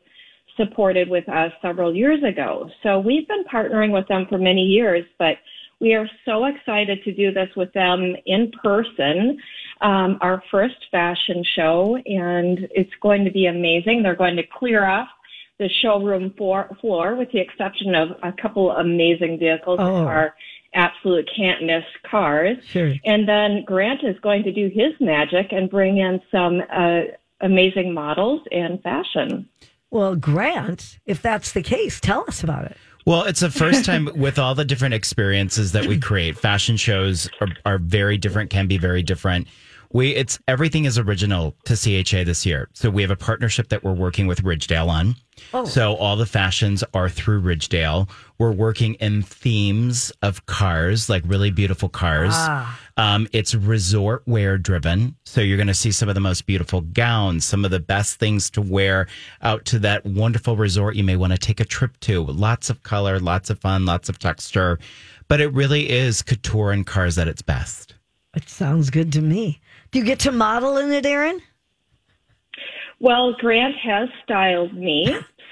supported 0.59 1.09
with 1.09 1.27
us 1.29 1.53
several 1.63 1.95
years 1.95 2.23
ago. 2.23 2.69
So 2.83 2.99
we've 2.99 3.27
been 3.27 3.45
partnering 3.45 3.93
with 3.93 4.07
them 4.09 4.27
for 4.29 4.37
many 4.37 4.63
years, 4.63 5.07
but 5.19 5.37
we 5.81 5.95
are 5.95 6.09
so 6.27 6.45
excited 6.45 7.03
to 7.05 7.15
do 7.15 7.33
this 7.33 7.49
with 7.57 7.73
them 7.73 8.15
in 8.27 8.53
person, 8.63 9.39
um, 9.81 10.19
our 10.21 10.43
first 10.51 10.75
fashion 10.91 11.43
show, 11.57 11.97
and 12.05 12.69
it's 12.73 12.91
going 13.01 13.25
to 13.25 13.31
be 13.31 13.47
amazing. 13.47 14.03
They're 14.03 14.17
going 14.17 14.37
to 14.37 14.43
clear 14.59 14.85
off 14.85 15.09
the 15.59 15.69
showroom 15.81 16.35
floor, 16.37 16.69
floor 16.81 17.15
with 17.17 17.31
the 17.33 17.41
exception 17.41 17.95
of 17.95 18.11
a 18.23 18.33
couple 18.43 18.73
amazing 18.73 19.39
vehicles 19.39 19.79
Oh. 19.81 20.05
that 20.05 20.07
are 20.07 20.35
absolute 20.75 21.29
can't 21.35 21.65
miss 21.65 21.85
cars. 22.09 22.59
Sure. 22.67 22.93
And 23.05 23.29
then 23.29 23.65
Grant 23.65 24.01
is 24.05 24.19
going 24.21 24.43
to 24.45 24.53
do 24.53 24.69
his 24.69 24.93
magic 25.01 25.53
and 25.53 25.71
bring 25.71 25.99
in 25.99 26.21
some 26.31 26.63
uh, 26.71 27.01
amazing 27.41 27.95
models 27.95 28.43
and 28.51 28.83
fashion. 28.83 29.49
Well, 29.91 30.17
Grant, 30.17 30.99
if 31.07 31.23
that's 31.23 31.53
the 31.53 31.63
case, 31.63 32.01
tell 32.01 32.25
us 32.29 32.43
about 32.43 32.67
it. 32.67 32.77
Well, 33.07 33.25
it's 33.25 33.41
the 33.41 33.51
first 33.51 33.87
time 33.87 34.09
with 34.17 34.39
all 34.39 34.55
the 34.55 34.65
different 34.65 34.95
experiences 34.95 35.73
that 35.73 35.87
we 35.87 35.99
create. 35.99 36.39
Fashion 36.39 36.77
shows 36.77 37.29
are, 37.41 37.49
are 37.65 37.79
very 37.79 38.19
different, 38.19 38.51
can 38.51 38.67
be 38.67 38.77
very 38.77 39.03
different. 39.03 39.49
We 39.93 40.15
it's 40.15 40.39
everything 40.47 40.85
is 40.85 40.99
original 40.99 41.55
to 41.65 41.75
CHA 41.75 42.25
this 42.25 42.45
year. 42.45 42.69
So 42.75 42.91
we 42.91 43.03
have 43.03 43.11
a 43.11 43.17
partnership 43.17 43.69
that 43.71 43.83
we're 43.83 43.95
working 43.95 44.27
with 44.27 44.43
Ridgedale 44.43 44.89
on. 44.89 45.17
Oh. 45.55 45.65
So 45.65 45.95
all 45.95 46.17
the 46.17 46.27
fashions 46.27 46.85
are 46.95 47.09
through 47.09 47.43
Ridgedale. 47.43 48.11
We're 48.39 48.53
working 48.53 48.95
in 48.95 49.23
themes 49.23 50.13
of 50.23 50.45
cars, 50.47 51.09
like 51.09 51.23
really 51.27 51.51
beautiful 51.51 51.89
cars. 51.89 52.35
Ah. 52.35 52.81
Um, 52.97 53.29
it's 53.33 53.55
resort 53.55 54.25
wear 54.27 54.59
driven. 54.59 55.17
So 55.25 55.41
you're 55.41 55.57
going 55.57 55.69
to 55.69 55.75
see 55.75 55.93
some 55.93 56.09
of 56.09 56.17
the 56.17 56.21
most 56.21 56.47
beautiful 56.47 56.81
gowns, 56.81 57.45
some 57.45 57.65
of 57.65 57.71
the 57.71 57.81
best 57.81 58.19
things 58.19 58.51
to 58.51 58.61
wear 58.61 59.07
out 59.43 59.65
to 59.67 59.79
that 59.81 60.05
wonderful 60.05 60.57
resort 60.57 60.97
you 60.97 61.05
may 61.05 61.17
want 61.17 61.33
to 61.33 61.39
take 61.39 61.61
a 61.61 61.65
trip 61.65 61.99
to. 62.01 62.25
Lots 62.25 62.71
of 62.71 62.83
color, 62.83 63.21
lots 63.21 63.51
of 63.51 63.61
fun, 63.61 63.87
lots 63.87 64.09
of 64.09 64.19
texture. 64.19 64.79
But 65.29 65.41
it 65.41 65.53
really 65.53 65.89
is 65.89 66.23
couture 66.23 66.73
and 66.73 66.87
cars 66.87 67.19
at 67.19 67.29
its 67.29 67.43
best. 67.43 67.95
It 68.35 68.49
sounds 68.49 68.91
good 68.91 69.13
to 69.15 69.21
me. 69.21 69.61
Do 69.91 69.99
you 69.99 70.05
get 70.05 70.21
to 70.21 70.33
model 70.33 70.77
in 70.77 70.93
it, 70.93 71.07
Erin? 71.07 71.41
Well, 73.01 73.35
Grant 73.39 73.77
has 73.77 74.09
styled 74.25 74.75
me, 74.75 75.07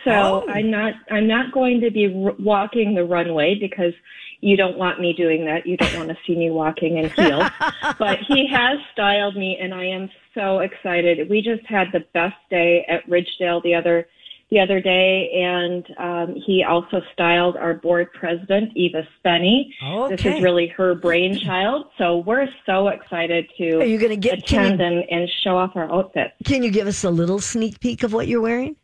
so 0.05 0.11
Oh. 0.11 0.45
I'm 0.49 0.71
not 0.71 0.95
I'm 1.11 1.29
not 1.29 1.53
going 1.53 1.81
to 1.81 1.91
be 1.91 2.07
r- 2.07 2.35
walking 2.39 2.95
the 2.95 3.05
runway 3.05 3.55
because 3.59 3.93
you 4.41 4.57
don't 4.57 4.77
want 4.77 5.01
me 5.01 5.13
doing 5.13 5.45
that. 5.47 5.67
You 5.67 5.77
don't 5.77 5.97
want 5.97 6.09
to 6.11 6.17
see 6.27 6.37
me 6.37 6.51
walking 6.51 6.99
in 6.99 7.11
heels. 7.11 7.49
but 7.99 8.19
he 8.29 8.47
has 8.49 8.79
styled 8.93 9.37
me, 9.37 9.59
and 9.61 9.73
I 9.73 9.85
am 9.87 10.11
so 10.35 10.59
excited. 10.59 11.31
We 11.31 11.41
just 11.41 11.65
had 11.67 11.89
the 11.93 12.05
best 12.13 12.37
day 12.51 12.85
at 12.89 13.09
Ridgedale 13.09 13.63
the 13.63 13.75
other 13.75 14.07
the 14.51 14.61
other 14.61 14.81
day, 14.81 15.31
and 15.35 15.85
um, 15.99 16.37
he 16.47 16.63
also 16.63 17.03
styled 17.13 17.57
our 17.57 17.75
board 17.75 18.13
president, 18.13 18.73
Eva 18.77 19.07
Spenny. 19.19 19.71
This 20.09 20.25
is 20.25 20.41
really 20.41 20.69
her 20.69 20.95
brainchild, 20.95 21.87
so 21.99 22.19
we're 22.19 22.47
so 22.65 22.89
excited 22.89 23.51
to 23.59 23.81
Are 23.81 23.85
you 23.85 23.99
going 23.99 24.11
to 24.11 24.17
get? 24.17 24.39
Attend 24.39 24.79
you, 24.79 24.87
and, 24.87 25.05
and 25.11 25.29
show 25.43 25.57
off 25.57 25.73
our 25.75 25.93
outfits. 25.93 26.35
can 26.45 26.63
you 26.63 26.71
give 26.71 26.87
us 26.87 27.03
a 27.03 27.11
little 27.11 27.41
sneak 27.41 27.81
peek 27.81 28.05
of 28.05 28.13
what 28.13 28.29
you're 28.29 28.41
wearing? 28.41 28.77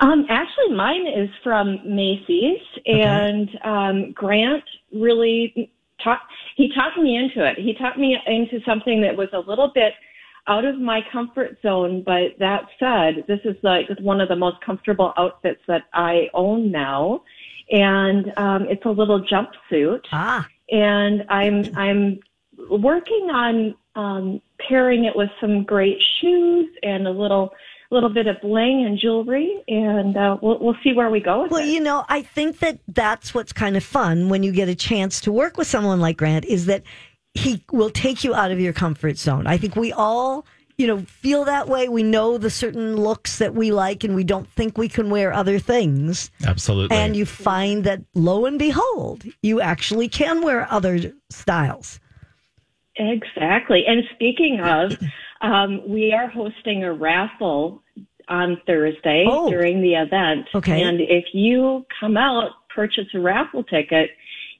Um, 0.00 0.26
actually, 0.28 0.74
mine 0.74 1.06
is 1.06 1.30
from 1.42 1.78
Macy's, 1.86 2.60
and 2.84 3.48
um, 3.64 4.12
Grant 4.12 4.64
really 4.92 5.72
taught. 6.02 6.20
He 6.56 6.72
talked 6.74 6.98
me 6.98 7.16
into 7.16 7.48
it. 7.48 7.58
He 7.58 7.74
talked 7.74 7.98
me 7.98 8.18
into 8.26 8.60
something 8.66 9.00
that 9.02 9.16
was 9.16 9.28
a 9.32 9.38
little 9.38 9.70
bit 9.72 9.92
out 10.48 10.64
of 10.64 10.78
my 10.78 11.00
comfort 11.12 11.58
zone. 11.62 12.02
But 12.04 12.38
that 12.38 12.66
said, 12.78 13.24
this 13.26 13.40
is 13.44 13.56
like 13.62 13.86
one 14.00 14.20
of 14.20 14.28
the 14.28 14.36
most 14.36 14.60
comfortable 14.60 15.12
outfits 15.16 15.60
that 15.66 15.84
I 15.92 16.28
own 16.34 16.70
now, 16.70 17.22
and 17.70 18.32
um, 18.36 18.66
it's 18.68 18.84
a 18.84 18.90
little 18.90 19.20
jumpsuit 19.20 20.02
Ah, 20.12 20.46
and 20.70 21.24
I'm 21.28 21.76
I'm 21.76 22.20
working 22.70 23.28
on 23.32 23.74
um, 23.94 24.42
pairing 24.68 25.04
it 25.04 25.16
with 25.16 25.30
some 25.40 25.64
great 25.64 25.98
shoes 26.20 26.68
and 26.82 27.06
a 27.06 27.10
little 27.10 27.52
little 27.90 28.08
bit 28.08 28.26
of 28.26 28.40
bling 28.40 28.84
and 28.84 28.98
jewelry, 28.98 29.62
and 29.68 30.16
uh, 30.16 30.36
we'll 30.42 30.58
we'll 30.58 30.76
see 30.82 30.92
where 30.92 31.10
we 31.10 31.20
go 31.20 31.42
with 31.42 31.50
well, 31.50 31.62
it. 31.62 31.68
you 31.68 31.80
know, 31.80 32.04
I 32.08 32.22
think 32.22 32.58
that 32.58 32.78
that's 32.88 33.34
what's 33.34 33.52
kind 33.52 33.76
of 33.76 33.84
fun 33.84 34.28
when 34.28 34.42
you 34.42 34.52
get 34.52 34.68
a 34.68 34.74
chance 34.74 35.20
to 35.22 35.32
work 35.32 35.56
with 35.56 35.66
someone 35.66 36.00
like 36.00 36.16
Grant 36.16 36.44
is 36.44 36.66
that 36.66 36.82
he 37.36 37.62
will 37.70 37.90
take 37.90 38.24
you 38.24 38.34
out 38.34 38.50
of 38.50 38.60
your 38.60 38.72
comfort 38.72 39.18
zone. 39.18 39.46
I 39.46 39.56
think 39.58 39.76
we 39.76 39.92
all, 39.92 40.46
you 40.78 40.86
know, 40.86 41.00
feel 41.02 41.44
that 41.44 41.68
way. 41.68 41.88
We 41.88 42.02
know 42.02 42.38
the 42.38 42.50
certain 42.50 42.96
looks 42.96 43.38
that 43.38 43.54
we 43.54 43.72
like, 43.72 44.04
and 44.04 44.14
we 44.14 44.24
don't 44.24 44.48
think 44.48 44.76
we 44.76 44.88
can 44.88 45.10
wear 45.10 45.32
other 45.32 45.58
things. 45.58 46.30
Absolutely. 46.46 46.96
And 46.96 47.16
you 47.16 47.24
find 47.26 47.84
that, 47.84 48.02
lo 48.14 48.46
and 48.46 48.58
behold, 48.58 49.24
you 49.42 49.60
actually 49.60 50.08
can 50.08 50.42
wear 50.42 50.66
other 50.70 51.12
styles. 51.30 52.00
Exactly. 52.96 53.84
And 53.86 54.04
speaking 54.14 54.60
of, 54.60 54.96
um, 55.42 55.82
we 55.88 56.12
are 56.12 56.28
hosting 56.28 56.82
a 56.84 56.92
raffle 56.92 57.82
on 58.28 58.60
Thursday 58.66 59.24
Oh. 59.28 59.48
during 59.50 59.82
the 59.82 59.94
event. 59.94 60.46
Okay. 60.54 60.82
And 60.82 61.00
if 61.00 61.26
you 61.32 61.86
come 62.00 62.16
out, 62.16 62.50
purchase 62.74 63.06
a 63.14 63.20
raffle 63.20 63.62
ticket, 63.62 64.10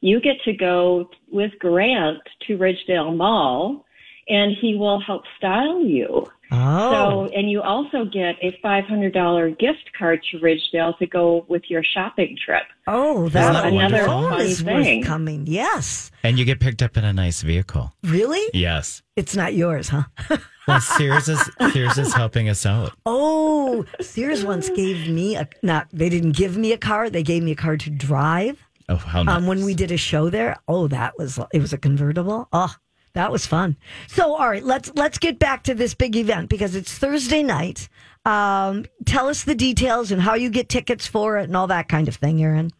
you 0.00 0.20
get 0.20 0.36
to 0.44 0.52
go 0.52 1.08
with 1.30 1.52
Grant 1.58 2.18
to 2.46 2.56
Ridgedale 2.58 3.16
Mall, 3.16 3.84
and 4.28 4.52
he 4.60 4.74
will 4.76 5.00
help 5.00 5.22
style 5.38 5.84
you. 5.84 6.26
Oh, 6.52 7.26
So, 7.26 7.32
and 7.34 7.50
you 7.50 7.60
also 7.60 8.04
get 8.04 8.36
a 8.40 8.56
$500 8.64 9.58
gift 9.58 9.90
card 9.98 10.20
to 10.30 10.38
Ridgedale 10.38 10.96
to 10.98 11.06
go 11.06 11.44
with 11.48 11.62
your 11.68 11.82
shopping 11.82 12.36
trip. 12.44 12.62
oh, 12.86 13.22
Isn't 13.26 13.32
that 13.32 13.52
that 13.52 13.66
another 13.72 14.06
wonderful? 14.06 14.30
phone 14.30 14.40
is 14.40 14.60
thing. 14.62 15.02
coming. 15.02 15.44
Yes, 15.46 16.10
and 16.22 16.38
you 16.38 16.44
get 16.44 16.60
picked 16.60 16.82
up 16.82 16.96
in 16.96 17.04
a 17.04 17.12
nice 17.12 17.42
vehicle. 17.42 17.92
really? 18.04 18.42
Yes. 18.54 19.02
It's 19.16 19.34
not 19.34 19.54
yours, 19.54 19.88
huh? 19.88 20.04
Well, 20.68 20.80
Sears 20.80 21.28
is 21.28 21.48
Sears 21.72 21.96
is 21.96 22.12
helping 22.12 22.48
us 22.48 22.66
out. 22.66 22.92
Oh, 23.06 23.84
Sears 24.00 24.44
once 24.44 24.68
gave 24.70 25.08
me 25.08 25.36
a 25.36 25.48
not. 25.62 25.86
They 25.92 26.08
didn't 26.08 26.32
give 26.32 26.56
me 26.56 26.72
a 26.72 26.76
car. 26.76 27.08
They 27.08 27.22
gave 27.22 27.44
me 27.44 27.52
a 27.52 27.54
car 27.54 27.76
to 27.76 27.88
drive. 27.88 28.65
Oh, 28.88 28.96
how 28.96 29.22
nice. 29.22 29.36
Um, 29.36 29.46
when 29.46 29.64
we 29.64 29.74
did 29.74 29.90
a 29.90 29.96
show 29.96 30.30
there. 30.30 30.56
Oh, 30.68 30.88
that 30.88 31.18
was 31.18 31.38
it 31.52 31.60
was 31.60 31.72
a 31.72 31.78
convertible. 31.78 32.48
Oh, 32.52 32.74
that 33.14 33.32
was 33.32 33.46
fun. 33.46 33.76
So, 34.06 34.34
all 34.34 34.48
right, 34.48 34.62
let's 34.62 34.92
let's 34.94 35.18
get 35.18 35.38
back 35.38 35.64
to 35.64 35.74
this 35.74 35.94
big 35.94 36.16
event 36.16 36.48
because 36.48 36.74
it's 36.76 36.96
Thursday 36.96 37.42
night. 37.42 37.88
Um, 38.24 38.84
tell 39.04 39.28
us 39.28 39.44
the 39.44 39.54
details 39.54 40.10
and 40.12 40.20
how 40.20 40.34
you 40.34 40.50
get 40.50 40.68
tickets 40.68 41.06
for 41.06 41.38
it 41.38 41.44
and 41.44 41.56
all 41.56 41.66
that 41.68 41.88
kind 41.88 42.08
of 42.08 42.16
thing, 42.16 42.42
Erin. 42.42 42.72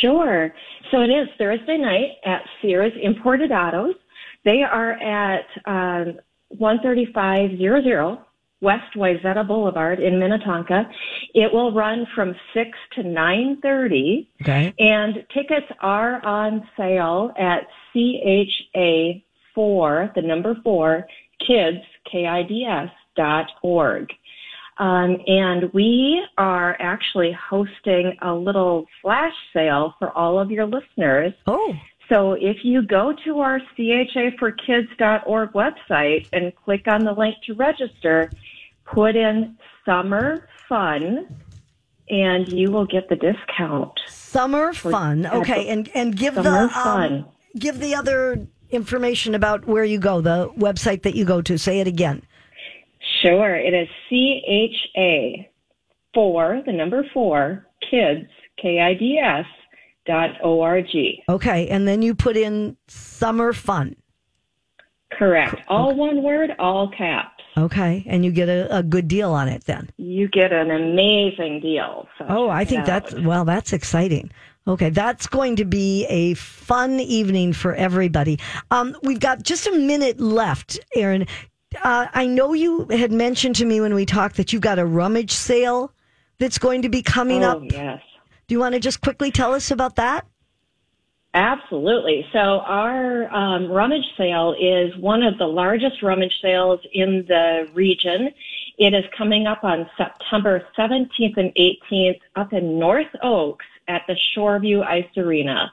Sure. 0.00 0.52
So 0.90 1.00
it 1.00 1.08
is 1.08 1.28
Thursday 1.38 1.78
night 1.78 2.18
at 2.24 2.42
Sears 2.60 2.92
Imported 3.02 3.50
Autos. 3.50 3.94
They 4.44 4.62
are 4.62 4.92
at 4.92 5.46
um, 5.64 6.18
13500 6.58 8.18
West 8.60 8.94
Wayzata 8.96 9.46
Boulevard 9.46 10.00
in 10.00 10.18
Minnetonka. 10.18 10.88
It 11.34 11.52
will 11.52 11.72
run 11.72 12.06
from 12.14 12.34
6 12.54 12.70
to 12.94 13.02
9.30. 13.02 14.26
Okay. 14.42 14.74
And 14.78 15.24
tickets 15.32 15.66
are 15.80 16.24
on 16.24 16.66
sale 16.76 17.32
at 17.38 17.66
CHA4, 17.94 20.14
the 20.14 20.22
number 20.22 20.56
4, 20.64 21.06
kids, 21.46 21.78
K-I-D-S, 22.10 22.90
dot 23.16 23.50
org. 23.62 24.12
Um, 24.78 25.16
and 25.26 25.72
we 25.72 26.22
are 26.36 26.76
actually 26.78 27.32
hosting 27.32 28.14
a 28.20 28.34
little 28.34 28.86
flash 29.00 29.32
sale 29.52 29.94
for 29.98 30.16
all 30.16 30.38
of 30.38 30.50
your 30.50 30.66
listeners. 30.66 31.32
Oh, 31.46 31.74
So 32.10 32.32
if 32.32 32.58
you 32.62 32.82
go 32.82 33.14
to 33.24 33.40
our 33.40 33.60
CHAforkids.org 33.76 35.52
website 35.52 36.28
and 36.32 36.54
click 36.54 36.86
on 36.86 37.04
the 37.04 37.12
link 37.12 37.36
to 37.46 37.54
register, 37.54 38.30
put 38.92 39.16
in 39.16 39.56
summer 39.84 40.48
fun, 40.68 41.26
and 42.08 42.48
you 42.52 42.70
will 42.70 42.86
get 42.86 43.08
the 43.08 43.16
discount. 43.16 43.92
summer 44.08 44.72
fun. 44.72 45.26
Okay, 45.26 45.68
and 45.68 45.88
and 45.94 46.16
give 46.16 46.34
the 46.34 46.68
Summer 46.68 47.04
um, 47.04 47.26
give 47.58 47.80
the 47.80 47.94
other 47.94 48.46
information 48.70 49.34
about 49.34 49.66
where 49.66 49.84
you 49.84 49.98
go, 49.98 50.20
the 50.20 50.50
website 50.56 51.02
that 51.02 51.14
you 51.14 51.24
go 51.24 51.40
to. 51.42 51.58
Say 51.58 51.80
it 51.80 51.86
again. 51.86 52.22
Sure. 53.22 53.54
It 53.54 53.72
is 53.72 53.88
CHA 54.08 55.48
for 56.14 56.62
the 56.66 56.72
number 56.72 57.04
four 57.12 57.66
kids, 57.90 58.26
K 58.60 58.80
I 58.80 58.94
D 58.94 59.18
S 59.18 59.46
dot 60.06 60.30
O 60.42 60.60
R 60.60 60.82
G. 60.82 61.22
Okay, 61.28 61.68
and 61.68 61.86
then 61.86 62.02
you 62.02 62.14
put 62.14 62.36
in 62.36 62.76
summer 62.88 63.52
fun. 63.52 63.96
Correct. 65.12 65.62
All 65.68 65.94
one 65.94 66.22
word, 66.22 66.50
all 66.58 66.90
caps. 66.96 67.35
Okay, 67.58 68.04
and 68.06 68.24
you 68.24 68.32
get 68.32 68.48
a, 68.48 68.78
a 68.78 68.82
good 68.82 69.08
deal 69.08 69.32
on 69.32 69.48
it 69.48 69.64
then. 69.64 69.88
You 69.96 70.28
get 70.28 70.52
an 70.52 70.70
amazing 70.70 71.60
deal. 71.60 72.06
So 72.18 72.26
Oh, 72.28 72.48
I 72.50 72.64
think 72.64 72.84
that's 72.84 73.14
well, 73.14 73.44
that's 73.44 73.72
exciting. 73.72 74.30
Okay, 74.68 74.90
that's 74.90 75.26
going 75.26 75.56
to 75.56 75.64
be 75.64 76.04
a 76.06 76.34
fun 76.34 76.98
evening 77.00 77.52
for 77.52 77.74
everybody. 77.74 78.38
Um, 78.70 78.96
we've 79.02 79.20
got 79.20 79.42
just 79.42 79.66
a 79.68 79.72
minute 79.72 80.20
left, 80.20 80.78
Erin. 80.94 81.26
Uh, 81.82 82.06
I 82.12 82.26
know 82.26 82.52
you 82.52 82.86
had 82.90 83.12
mentioned 83.12 83.56
to 83.56 83.64
me 83.64 83.80
when 83.80 83.94
we 83.94 84.04
talked 84.06 84.36
that 84.36 84.52
you 84.52 84.58
got 84.60 84.78
a 84.78 84.84
rummage 84.84 85.30
sale 85.30 85.92
that's 86.38 86.58
going 86.58 86.82
to 86.82 86.88
be 86.88 87.00
coming 87.02 87.44
Oh, 87.44 87.50
up. 87.52 87.62
yes. 87.70 88.00
Do 88.48 88.54
you 88.54 88.58
want 88.58 88.74
to 88.74 88.80
just 88.80 89.00
quickly 89.00 89.30
tell 89.30 89.54
us 89.54 89.70
about 89.70 89.96
that? 89.96 90.26
Absolutely. 91.36 92.26
So 92.32 92.38
our 92.38 93.30
um, 93.30 93.70
rummage 93.70 94.06
sale 94.16 94.54
is 94.58 94.96
one 94.96 95.22
of 95.22 95.36
the 95.36 95.44
largest 95.44 96.02
rummage 96.02 96.32
sales 96.40 96.80
in 96.94 97.26
the 97.28 97.68
region. 97.74 98.30
It 98.78 98.94
is 98.94 99.04
coming 99.16 99.46
up 99.46 99.62
on 99.62 99.86
September 99.98 100.66
17th 100.78 101.36
and 101.36 101.52
18th 101.54 102.20
up 102.36 102.54
in 102.54 102.78
North 102.78 103.14
Oaks 103.22 103.66
at 103.86 104.00
the 104.08 104.16
Shoreview 104.34 104.82
Ice 104.86 105.04
Arena. 105.18 105.70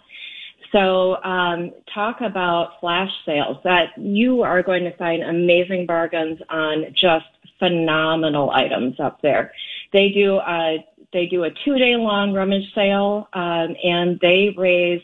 So 0.74 1.24
um, 1.24 1.72
talk 1.94 2.20
about 2.20 2.82
flash 2.82 3.12
sales. 3.26 3.56
That 3.64 3.98
you 3.98 4.42
are 4.42 4.62
going 4.64 4.84
to 4.84 4.98
find 4.98 5.24
amazing 5.24 5.86
bargains 5.86 6.40
on 6.50 6.88
just 6.94 7.26
phenomenal 7.58 8.52
items 8.52 9.00
up 9.00 9.22
there. 9.22 9.54
They 9.94 10.10
do 10.10 10.40
a 10.40 10.86
they 11.14 11.28
do 11.28 11.46
a 11.46 11.52
two 11.64 11.78
day 11.78 11.96
long 11.96 12.34
rummage 12.34 12.74
sale, 12.76 13.30
um, 13.32 13.78
and 13.82 14.20
they 14.20 14.54
raise 14.58 15.02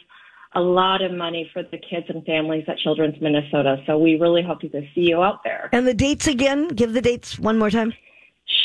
a 0.54 0.62
lot 0.62 1.02
of 1.02 1.12
money 1.12 1.50
for 1.54 1.64
the 1.64 1.78
kids 1.78 2.06
and 2.10 2.26
families 2.26 2.66
at 2.68 2.78
Children's 2.80 3.22
Minnesota. 3.22 3.78
So 3.86 3.98
we 3.98 4.20
really 4.20 4.42
hope 4.42 4.60
to 4.62 4.70
see 4.96 5.10
you 5.10 5.22
out 5.22 5.44
there. 5.44 5.70
And 5.72 5.88
the 5.88 5.94
dates 5.94 6.28
again? 6.28 6.70
Give 6.70 6.94
the 6.94 7.02
dates 7.02 7.38
one 7.38 7.60
more 7.60 7.70
time. 7.70 7.94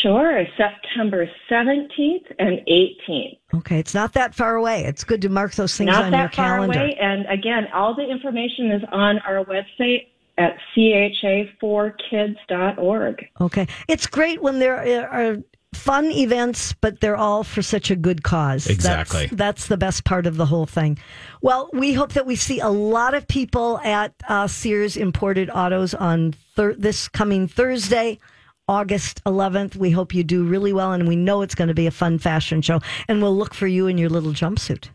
Sure, 0.02 0.44
September 0.56 1.28
17th 1.50 2.24
and 2.38 2.60
18th. 2.66 3.38
Okay, 3.54 3.78
it's 3.78 3.92
not 3.94 4.14
that 4.14 4.34
far 4.34 4.56
away. 4.56 4.84
It's 4.84 5.04
good 5.04 5.20
to 5.22 5.28
mark 5.28 5.54
those 5.54 5.76
things 5.76 5.88
Not 5.88 6.04
on 6.04 6.12
your 6.12 6.22
that 6.22 6.34
far 6.34 6.56
calendar. 6.56 6.78
away. 6.78 6.96
And 7.00 7.26
again, 7.26 7.68
all 7.74 7.94
the 7.94 8.08
information 8.08 8.70
is 8.70 8.82
on 8.92 9.18
our 9.20 9.44
website 9.44 10.06
at 10.38 10.56
cha4kids.org. 10.76 13.26
Okay. 13.40 13.66
It's 13.88 14.06
great 14.06 14.42
when 14.42 14.58
there 14.58 15.10
are 15.10 15.36
fun 15.74 16.10
events, 16.12 16.74
but 16.80 17.00
they're 17.00 17.16
all 17.16 17.44
for 17.44 17.62
such 17.62 17.90
a 17.90 17.96
good 17.96 18.22
cause. 18.22 18.66
Exactly. 18.66 19.26
That's, 19.26 19.36
that's 19.36 19.66
the 19.66 19.76
best 19.76 20.04
part 20.04 20.26
of 20.26 20.36
the 20.36 20.46
whole 20.46 20.66
thing. 20.66 20.98
Well, 21.42 21.68
we 21.72 21.92
hope 21.92 22.12
that 22.12 22.26
we 22.26 22.36
see 22.36 22.60
a 22.60 22.68
lot 22.68 23.14
of 23.14 23.26
people 23.28 23.78
at 23.80 24.14
uh, 24.28 24.46
Sears 24.46 24.96
Imported 24.96 25.50
Autos 25.50 25.94
on 25.94 26.34
thir- 26.56 26.74
this 26.74 27.08
coming 27.08 27.48
Thursday. 27.48 28.18
August 28.66 29.22
11th. 29.24 29.76
We 29.76 29.90
hope 29.90 30.14
you 30.14 30.24
do 30.24 30.42
really 30.44 30.72
well, 30.72 30.92
and 30.92 31.06
we 31.06 31.16
know 31.16 31.42
it's 31.42 31.54
going 31.54 31.68
to 31.68 31.74
be 31.74 31.86
a 31.86 31.90
fun 31.90 32.18
fashion 32.18 32.62
show. 32.62 32.80
And 33.08 33.20
we'll 33.20 33.36
look 33.36 33.52
for 33.52 33.66
you 33.66 33.88
in 33.88 33.98
your 33.98 34.08
little 34.08 34.32
jumpsuit. 34.32 34.88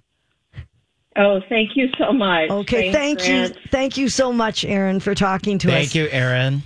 Oh, 1.16 1.40
thank 1.50 1.76
you 1.76 1.88
so 1.98 2.12
much. 2.12 2.50
Okay, 2.50 2.92
Thanks, 2.92 2.98
thank 2.98 3.20
Grant. 3.20 3.56
you, 3.56 3.62
thank 3.70 3.98
you 3.98 4.10
so 4.10 4.32
much, 4.34 4.64
Erin, 4.66 5.00
for 5.00 5.14
talking 5.14 5.58
to 5.60 5.68
us. 5.68 5.74
Thank 5.74 5.96
you, 5.96 6.08
Erin. 6.10 6.64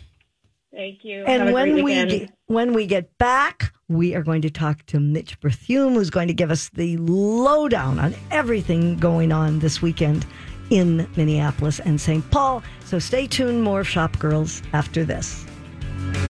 Thank 0.73 0.99
you. 1.04 1.23
And 1.26 1.41
Have 1.43 1.49
a 1.49 1.54
when 1.54 1.71
great 1.71 1.84
we 1.84 1.84
weekend. 1.84 2.32
Get, 2.54 2.56
When 2.56 2.74
we 2.74 2.86
get 2.86 3.18
back, 3.18 3.74
we 3.88 4.16
are 4.16 4.24
going 4.24 4.42
to 4.44 4.50
talk 4.50 4.86
to 4.88 5.00
Mitch 5.00 5.39
Berthume, 5.39 5.94
who's 5.94 6.10
going 6.10 6.28
to 6.28 6.34
give 6.34 6.52
us 6.52 6.70
the 6.70 6.98
lowdown 6.98 8.00
on 8.00 8.16
everything 8.32 8.98
going 8.98 9.32
on 9.32 9.60
this 9.60 9.82
weekend 9.82 10.26
in 10.70 11.08
Minneapolis 11.16 11.80
and 11.80 12.00
St. 12.00 12.30
Paul. 12.32 12.63
So 12.86 13.00
stay 13.00 13.28
tuned. 13.28 13.63
More 13.63 13.84
Shop 13.84 14.18
Girls 14.20 14.62
after 14.74 15.04
this. 15.04 15.46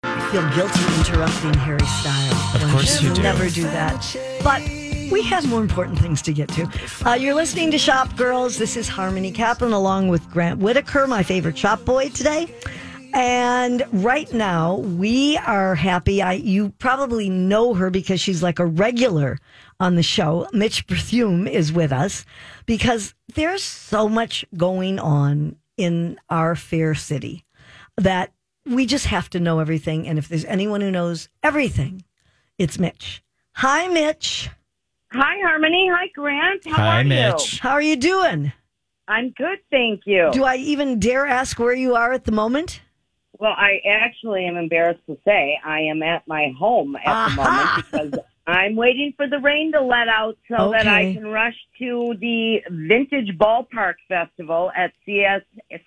I 0.04 0.28
feel 0.30 0.42
guilty 0.54 0.80
interrupting 0.98 1.54
Harry 1.54 1.86
Styles. 1.86 2.62
Of 2.62 2.70
course 2.70 3.00
should 3.00 3.08
you 3.10 3.14
do. 3.14 3.22
Never 3.22 3.48
do 3.48 3.62
that. 3.62 4.16
But 4.42 4.62
we 5.12 5.22
have 5.22 5.48
more 5.48 5.60
important 5.60 5.98
things 5.98 6.22
to 6.22 6.32
get 6.32 6.48
to. 6.50 6.68
Uh, 7.06 7.14
you're 7.14 7.34
listening 7.34 7.70
to 7.70 7.78
Shop 7.78 8.16
Girls. 8.16 8.58
This 8.58 8.76
is 8.76 8.88
Harmony 8.88 9.30
Kaplan 9.30 9.72
along 9.72 10.08
with 10.08 10.28
Grant 10.30 10.60
Whitaker, 10.60 11.06
my 11.06 11.22
favorite 11.22 11.56
shop 11.56 11.84
boy 11.84 12.08
today. 12.08 12.52
And 13.14 13.84
right 13.92 14.30
now, 14.32 14.74
we 14.74 15.36
are 15.38 15.76
happy. 15.76 16.20
I 16.20 16.32
you 16.32 16.70
probably 16.78 17.30
know 17.30 17.72
her 17.74 17.88
because 17.88 18.20
she's 18.20 18.42
like 18.42 18.58
a 18.58 18.66
regular 18.66 19.38
on 19.78 19.94
the 19.94 20.02
show. 20.02 20.48
Mitch 20.52 20.88
Berthume 20.88 21.48
is 21.48 21.72
with 21.72 21.92
us 21.92 22.24
because 22.66 23.14
there's 23.34 23.62
so 23.62 24.08
much 24.08 24.44
going 24.56 24.98
on 24.98 25.54
in 25.76 26.18
our 26.28 26.56
fair 26.56 26.96
city 26.96 27.44
that 27.96 28.32
we 28.66 28.84
just 28.84 29.06
have 29.06 29.30
to 29.30 29.38
know 29.38 29.60
everything. 29.60 30.08
And 30.08 30.18
if 30.18 30.26
there's 30.28 30.44
anyone 30.46 30.80
who 30.80 30.90
knows 30.90 31.28
everything, 31.40 32.02
it's 32.58 32.80
Mitch. 32.80 33.22
Hi, 33.52 33.86
Mitch. 33.86 34.50
Hi, 35.12 35.36
Harmony. 35.46 35.88
Hi, 35.94 36.08
Grant. 36.12 36.66
How 36.66 36.74
Hi, 36.74 37.00
are 37.00 37.04
Mitch. 37.04 37.52
you? 37.52 37.58
How 37.62 37.70
are 37.70 37.82
you 37.82 37.94
doing? 37.94 38.52
I'm 39.06 39.30
good, 39.36 39.58
thank 39.70 40.00
you. 40.06 40.30
Do 40.32 40.42
I 40.42 40.56
even 40.56 40.98
dare 40.98 41.26
ask 41.26 41.60
where 41.60 41.74
you 41.74 41.94
are 41.94 42.12
at 42.12 42.24
the 42.24 42.32
moment? 42.32 42.80
Well, 43.38 43.54
I 43.56 43.80
actually 43.86 44.46
am 44.46 44.56
embarrassed 44.56 45.04
to 45.06 45.18
say 45.24 45.58
I 45.64 45.80
am 45.80 46.02
at 46.02 46.26
my 46.26 46.52
home 46.58 46.96
at 46.96 47.28
the 47.28 47.34
moment 47.34 47.76
because 47.76 48.24
I'm 48.46 48.76
waiting 48.76 49.14
for 49.16 49.26
the 49.26 49.38
rain 49.38 49.72
to 49.72 49.80
let 49.80 50.08
out 50.08 50.36
so 50.48 50.70
that 50.72 50.86
I 50.86 51.14
can 51.14 51.26
rush 51.26 51.56
to 51.78 52.14
the 52.20 52.62
Vintage 52.70 53.36
Ballpark 53.38 53.94
Festival 54.08 54.70
at 54.76 54.92
CS, 55.04 55.42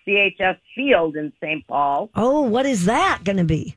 CHS 0.08 0.58
Field 0.76 1.16
in 1.16 1.32
St. 1.42 1.66
Paul. 1.68 2.10
Oh, 2.16 2.42
what 2.42 2.66
is 2.66 2.86
that 2.86 3.22
going 3.24 3.38
to 3.38 3.44
be? 3.44 3.76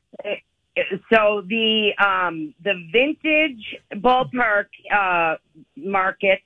So 1.11 1.43
the 1.45 1.91
um, 1.99 2.53
the 2.63 2.73
vintage 2.93 3.75
ballpark 3.93 4.67
uh, 4.89 5.35
market 5.75 6.39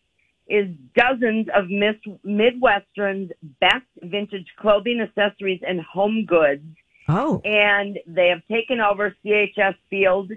is 0.47 0.67
dozens 0.95 1.47
of 1.55 1.69
Miss 1.69 1.95
Midwestern's 2.23 3.31
best 3.61 3.85
vintage 4.01 4.47
clothing, 4.59 4.99
accessories, 4.99 5.61
and 5.65 5.79
home 5.81 6.25
goods, 6.25 6.65
Oh, 7.07 7.41
and 7.43 7.99
they 8.07 8.29
have 8.29 8.41
taken 8.47 8.79
over 8.79 9.15
CHS 9.23 9.75
Field. 9.89 10.31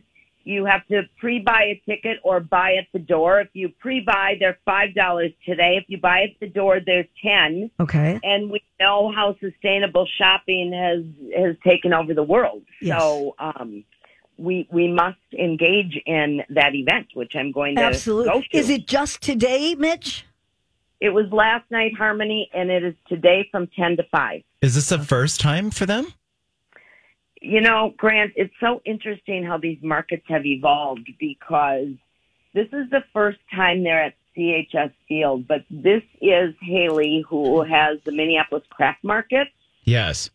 You 0.45 0.65
have 0.65 0.87
to 0.87 1.03
pre-buy 1.19 1.63
a 1.65 1.83
ticket 1.85 2.19
or 2.23 2.41
buy 2.41 2.77
at 2.77 2.87
the 2.93 2.99
door. 2.99 3.41
If 3.41 3.49
you 3.53 3.69
pre-buy, 3.69 4.37
they're 4.41 4.59
five 4.65 4.95
dollars 4.95 5.33
today. 5.45 5.79
If 5.81 5.85
you 5.89 5.99
buy 5.99 6.23
at 6.23 6.41
the 6.41 6.49
door, 6.49 6.81
they're 6.85 7.07
ten 7.23 7.71
okay. 7.81 8.19
and 8.23 8.51
we 8.51 8.63
know 8.81 9.13
how 9.15 9.37
sustainable 9.41 10.07
shopping 10.17 10.73
has 10.73 11.05
has 11.39 11.57
taken 11.65 11.93
over 11.93 12.15
the 12.15 12.23
world. 12.23 12.63
Yes. 12.81 12.99
So 12.99 13.35
um, 13.39 13.85
we 14.39 14.67
we 14.71 14.91
must 14.91 15.19
engage 15.39 16.01
in 16.07 16.43
that 16.51 16.75
event, 16.75 17.09
which 17.15 17.33
I'm 17.35 17.53
going 17.53 17.75
to 17.75 17.83
go 17.83 17.89
Absolutely. 17.89 18.49
to. 18.51 18.57
Is 18.57 18.71
it 18.71 18.87
just 18.87 19.21
today, 19.21 19.75
Mitch? 19.75 20.25
It 21.01 21.11
was 21.11 21.27
last 21.31 21.71
night, 21.71 21.93
Harmony, 21.97 22.51
and 22.55 22.71
it 22.71 22.83
is 22.83 22.95
today 23.09 23.49
from 23.51 23.67
ten 23.77 23.97
to 23.97 24.05
five. 24.11 24.43
Is 24.63 24.75
this 24.75 24.89
the 24.89 24.99
first 24.99 25.41
time 25.41 25.71
for 25.71 25.87
them? 25.87 26.15
You 27.41 27.61
know, 27.61 27.95
Grant, 27.97 28.33
it's 28.37 28.55
so 28.61 28.81
interesting 28.85 29.45
how 29.45 29.59
these 29.59 29.79
markets 29.83 30.25
have 30.29 30.45
evolved 30.45 31.09
because 31.19 31.89
this 32.55 32.67
is 32.73 32.91
the 32.91 33.05
first 33.13 33.39
time 33.55 33.85
they're 33.85 34.03
at 34.03 34.15
CHS 34.37 34.93
Field, 35.09 35.47
but 35.47 35.65
this 35.71 36.03
is 36.21 36.55
Haley 36.61 37.25
who 37.29 37.63
has 37.63 37.99
the 38.05 38.13
Minneapolis 38.13 38.65
Craft 38.71 39.05
Market. 39.05 39.49
Yes. 39.85 40.31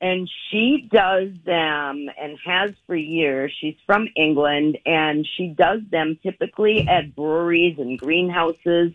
and 0.00 0.30
she 0.50 0.88
does 0.92 1.30
them 1.44 2.08
and 2.20 2.38
has 2.44 2.72
for 2.86 2.94
years. 2.94 3.52
She's 3.60 3.76
from 3.84 4.08
England 4.16 4.78
and 4.86 5.26
she 5.36 5.48
does 5.48 5.80
them 5.90 6.18
typically 6.22 6.86
at 6.86 7.14
breweries 7.14 7.78
and 7.78 7.98
greenhouses. 7.98 8.92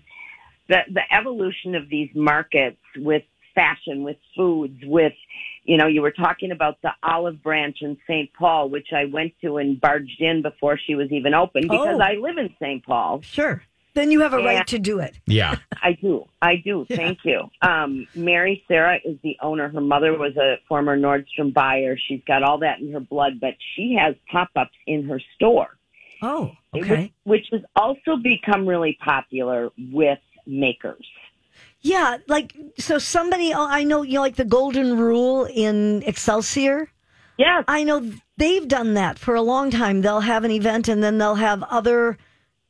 The 0.69 0.79
the 0.89 1.03
evolution 1.11 1.75
of 1.75 1.89
these 1.89 2.09
markets 2.15 2.79
with 2.95 3.23
fashion, 3.55 4.03
with 4.03 4.17
foods, 4.35 4.79
with 4.83 5.13
you 5.65 5.77
know, 5.77 5.87
you 5.87 6.01
were 6.01 6.11
talking 6.11 6.51
about 6.51 6.81
the 6.81 6.91
olive 7.03 7.41
branch 7.41 7.77
in 7.81 7.97
St. 8.05 8.29
Paul, 8.33 8.69
which 8.69 8.87
I 8.93 9.05
went 9.05 9.33
to 9.41 9.57
and 9.57 9.79
barged 9.79 10.19
in 10.19 10.41
before 10.41 10.77
she 10.77 10.95
was 10.95 11.09
even 11.11 11.33
open 11.33 11.61
because 11.63 11.97
Oh. 11.99 12.01
I 12.01 12.15
live 12.15 12.37
in 12.37 12.53
St. 12.59 12.85
Paul. 12.85 13.21
Sure. 13.21 13.63
Then 13.93 14.11
you 14.11 14.19
have 14.21 14.33
a 14.33 14.41
Yeah. 14.41 14.45
right 14.57 14.67
to 14.67 14.79
do 14.79 14.99
it. 14.99 15.15
Yeah. 15.25 15.55
I 15.81 15.93
do. 15.93 16.25
I 16.41 16.57
do. 16.57 16.85
Yeah. 16.89 16.97
Thank 16.97 17.19
you. 17.23 17.49
Um, 17.61 18.07
Mary 18.13 18.61
Sarah 18.67 18.99
is 19.05 19.17
the 19.23 19.37
owner. 19.41 19.69
Her 19.69 19.79
mother 19.79 20.17
was 20.17 20.35
a 20.35 20.57
former 20.67 20.97
Nordstrom 20.97 21.53
buyer. 21.53 21.95
She's 21.95 22.21
got 22.27 22.43
all 22.43 22.57
that 22.57 22.79
in 22.79 22.91
her 22.91 22.99
blood, 22.99 23.39
but 23.39 23.53
she 23.75 23.93
has 23.97 24.15
pop 24.29 24.49
ups 24.57 24.75
in 24.85 25.07
her 25.07 25.21
store, 25.35 25.77
Oh, 26.21 26.51
which, 26.71 26.83
okay. 26.83 27.13
which 27.23 27.47
has 27.53 27.61
also 27.75 28.17
become 28.17 28.65
really 28.67 28.97
popular 29.01 29.69
with 29.77 30.19
makers. 30.45 31.05
Yeah, 31.83 32.17
like 32.27 32.55
so 32.79 32.97
somebody 32.97 33.53
oh, 33.53 33.67
I 33.67 33.83
know 33.83 34.01
you 34.01 34.15
know 34.15 34.21
like 34.21 34.37
the 34.37 34.45
golden 34.45 34.97
rule 34.97 35.45
in 35.45 36.01
Excelsior. 36.03 36.89
Yes. 37.37 37.65
I 37.67 37.83
know 37.83 38.11
they've 38.37 38.67
done 38.67 38.93
that 38.93 39.19
for 39.19 39.35
a 39.35 39.41
long 39.41 39.69
time. 39.69 40.01
They'll 40.01 40.21
have 40.21 40.43
an 40.45 40.51
event 40.51 40.87
and 40.87 41.03
then 41.03 41.17
they'll 41.17 41.35
have 41.35 41.63
other 41.63 42.17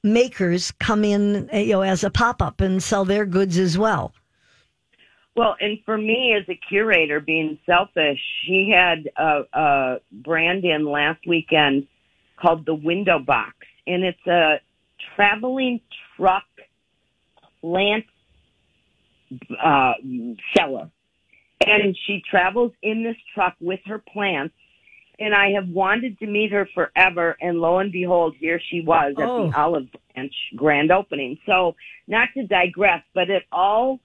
makers 0.03 0.71
come 0.79 1.03
in, 1.03 1.49
eh, 1.51 1.61
you 1.61 1.73
know, 1.73 1.81
as 1.81 2.03
a 2.03 2.09
pop-up 2.09 2.61
and 2.61 2.81
sell 2.81 3.05
their 3.05 3.25
goods 3.25 3.57
as 3.57 3.77
well. 3.77 4.13
Well, 5.35 5.55
and 5.59 5.79
for 5.85 5.97
me 5.97 6.33
as 6.39 6.47
a 6.47 6.59
curator, 6.69 7.19
being 7.19 7.57
selfish, 7.65 8.19
she 8.45 8.69
had 8.73 9.09
a, 9.17 9.41
a 9.53 9.97
brand 10.11 10.63
in 10.63 10.85
last 10.85 11.25
weekend 11.27 11.87
called 12.39 12.65
the 12.65 12.75
Window 12.75 13.19
Box, 13.19 13.55
and 13.87 14.03
it's 14.03 14.27
a 14.27 14.59
traveling 15.15 15.81
truck 16.15 16.43
plant 17.61 18.05
uh, 19.61 19.93
seller. 20.55 20.89
And 21.65 21.97
she 22.05 22.21
travels 22.29 22.73
in 22.81 23.03
this 23.03 23.15
truck 23.33 23.55
with 23.61 23.79
her 23.85 23.99
plants. 23.99 24.53
And 25.19 25.33
I 25.33 25.51
have 25.51 25.69
wanted 25.69 26.19
to 26.19 26.25
meet 26.27 26.51
her 26.51 26.67
forever. 26.73 27.37
And 27.39 27.59
lo 27.59 27.77
and 27.77 27.91
behold, 27.91 28.35
here 28.37 28.59
she 28.69 28.81
was 28.81 29.13
at 29.17 29.23
Oh. 29.23 29.49
the 29.49 29.57
Olive 29.57 29.87
Branch 30.13 30.33
grand 30.55 30.91
opening. 30.91 31.37
So, 31.45 31.75
not 32.07 32.29
to 32.33 32.45
digress, 32.45 33.03
but 33.13 33.29
it 33.29 33.43
all 33.51 33.99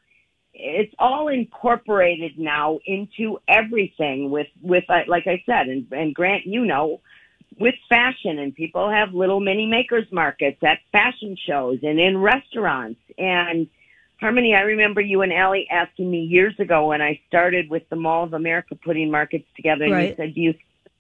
it's 0.54 0.94
all 0.98 1.28
incorporated 1.28 2.38
now 2.38 2.78
into 2.86 3.38
everything 3.48 4.30
with 4.30 4.48
with 4.62 4.84
uh, 4.88 5.00
like 5.06 5.26
I 5.26 5.42
said 5.46 5.68
and, 5.68 5.86
and 5.92 6.14
Grant 6.14 6.46
you 6.46 6.64
know 6.64 7.00
with 7.60 7.74
fashion 7.88 8.38
and 8.38 8.54
people 8.54 8.90
have 8.90 9.14
little 9.14 9.40
mini 9.40 9.66
makers 9.66 10.06
markets 10.10 10.58
at 10.62 10.78
fashion 10.90 11.36
shows 11.46 11.78
and 11.82 12.00
in 12.00 12.18
restaurants 12.18 13.00
and 13.18 13.68
Harmony 14.20 14.54
I 14.54 14.60
remember 14.62 15.00
you 15.00 15.22
and 15.22 15.32
Allie 15.32 15.66
asking 15.70 16.10
me 16.10 16.20
years 16.22 16.54
ago 16.58 16.88
when 16.88 17.00
I 17.00 17.20
started 17.28 17.70
with 17.70 17.88
the 17.88 17.96
Mall 17.96 18.24
of 18.24 18.32
America 18.32 18.74
putting 18.74 19.10
markets 19.10 19.46
together 19.56 19.84
and 19.84 19.92
Right. 19.92 20.08
you 20.10 20.14
said 20.16 20.34
do 20.34 20.40
you 20.40 20.54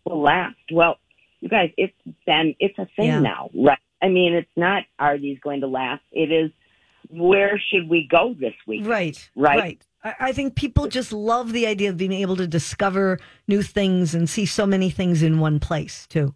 will 0.04 0.20
last 0.22 0.56
well 0.72 0.98
you 1.40 1.48
guys 1.48 1.70
it's 1.76 1.94
been 2.26 2.54
it's 2.60 2.78
a 2.78 2.86
thing 2.96 3.06
Yeah. 3.06 3.20
now 3.20 3.50
right 3.54 3.78
I 4.00 4.08
mean 4.08 4.34
it's 4.34 4.48
not 4.56 4.84
are 4.98 5.18
these 5.18 5.38
going 5.40 5.60
to 5.62 5.66
last 5.66 6.02
it 6.12 6.30
is 6.30 6.50
where 7.10 7.60
should 7.70 7.88
we 7.88 8.06
go 8.08 8.34
this 8.38 8.54
week 8.66 8.86
Right. 8.86 9.30
Right. 9.34 9.84
I, 10.04 10.14
I 10.20 10.32
think 10.32 10.54
people 10.54 10.86
just 10.86 11.12
love 11.12 11.52
the 11.52 11.66
idea 11.66 11.90
of 11.90 11.96
being 11.96 12.12
able 12.12 12.36
to 12.36 12.46
discover 12.46 13.18
new 13.48 13.62
things 13.62 14.14
and 14.14 14.28
see 14.30 14.46
so 14.46 14.64
many 14.66 14.90
things 14.90 15.22
in 15.22 15.40
one 15.40 15.58
place 15.58 16.06
too. 16.06 16.34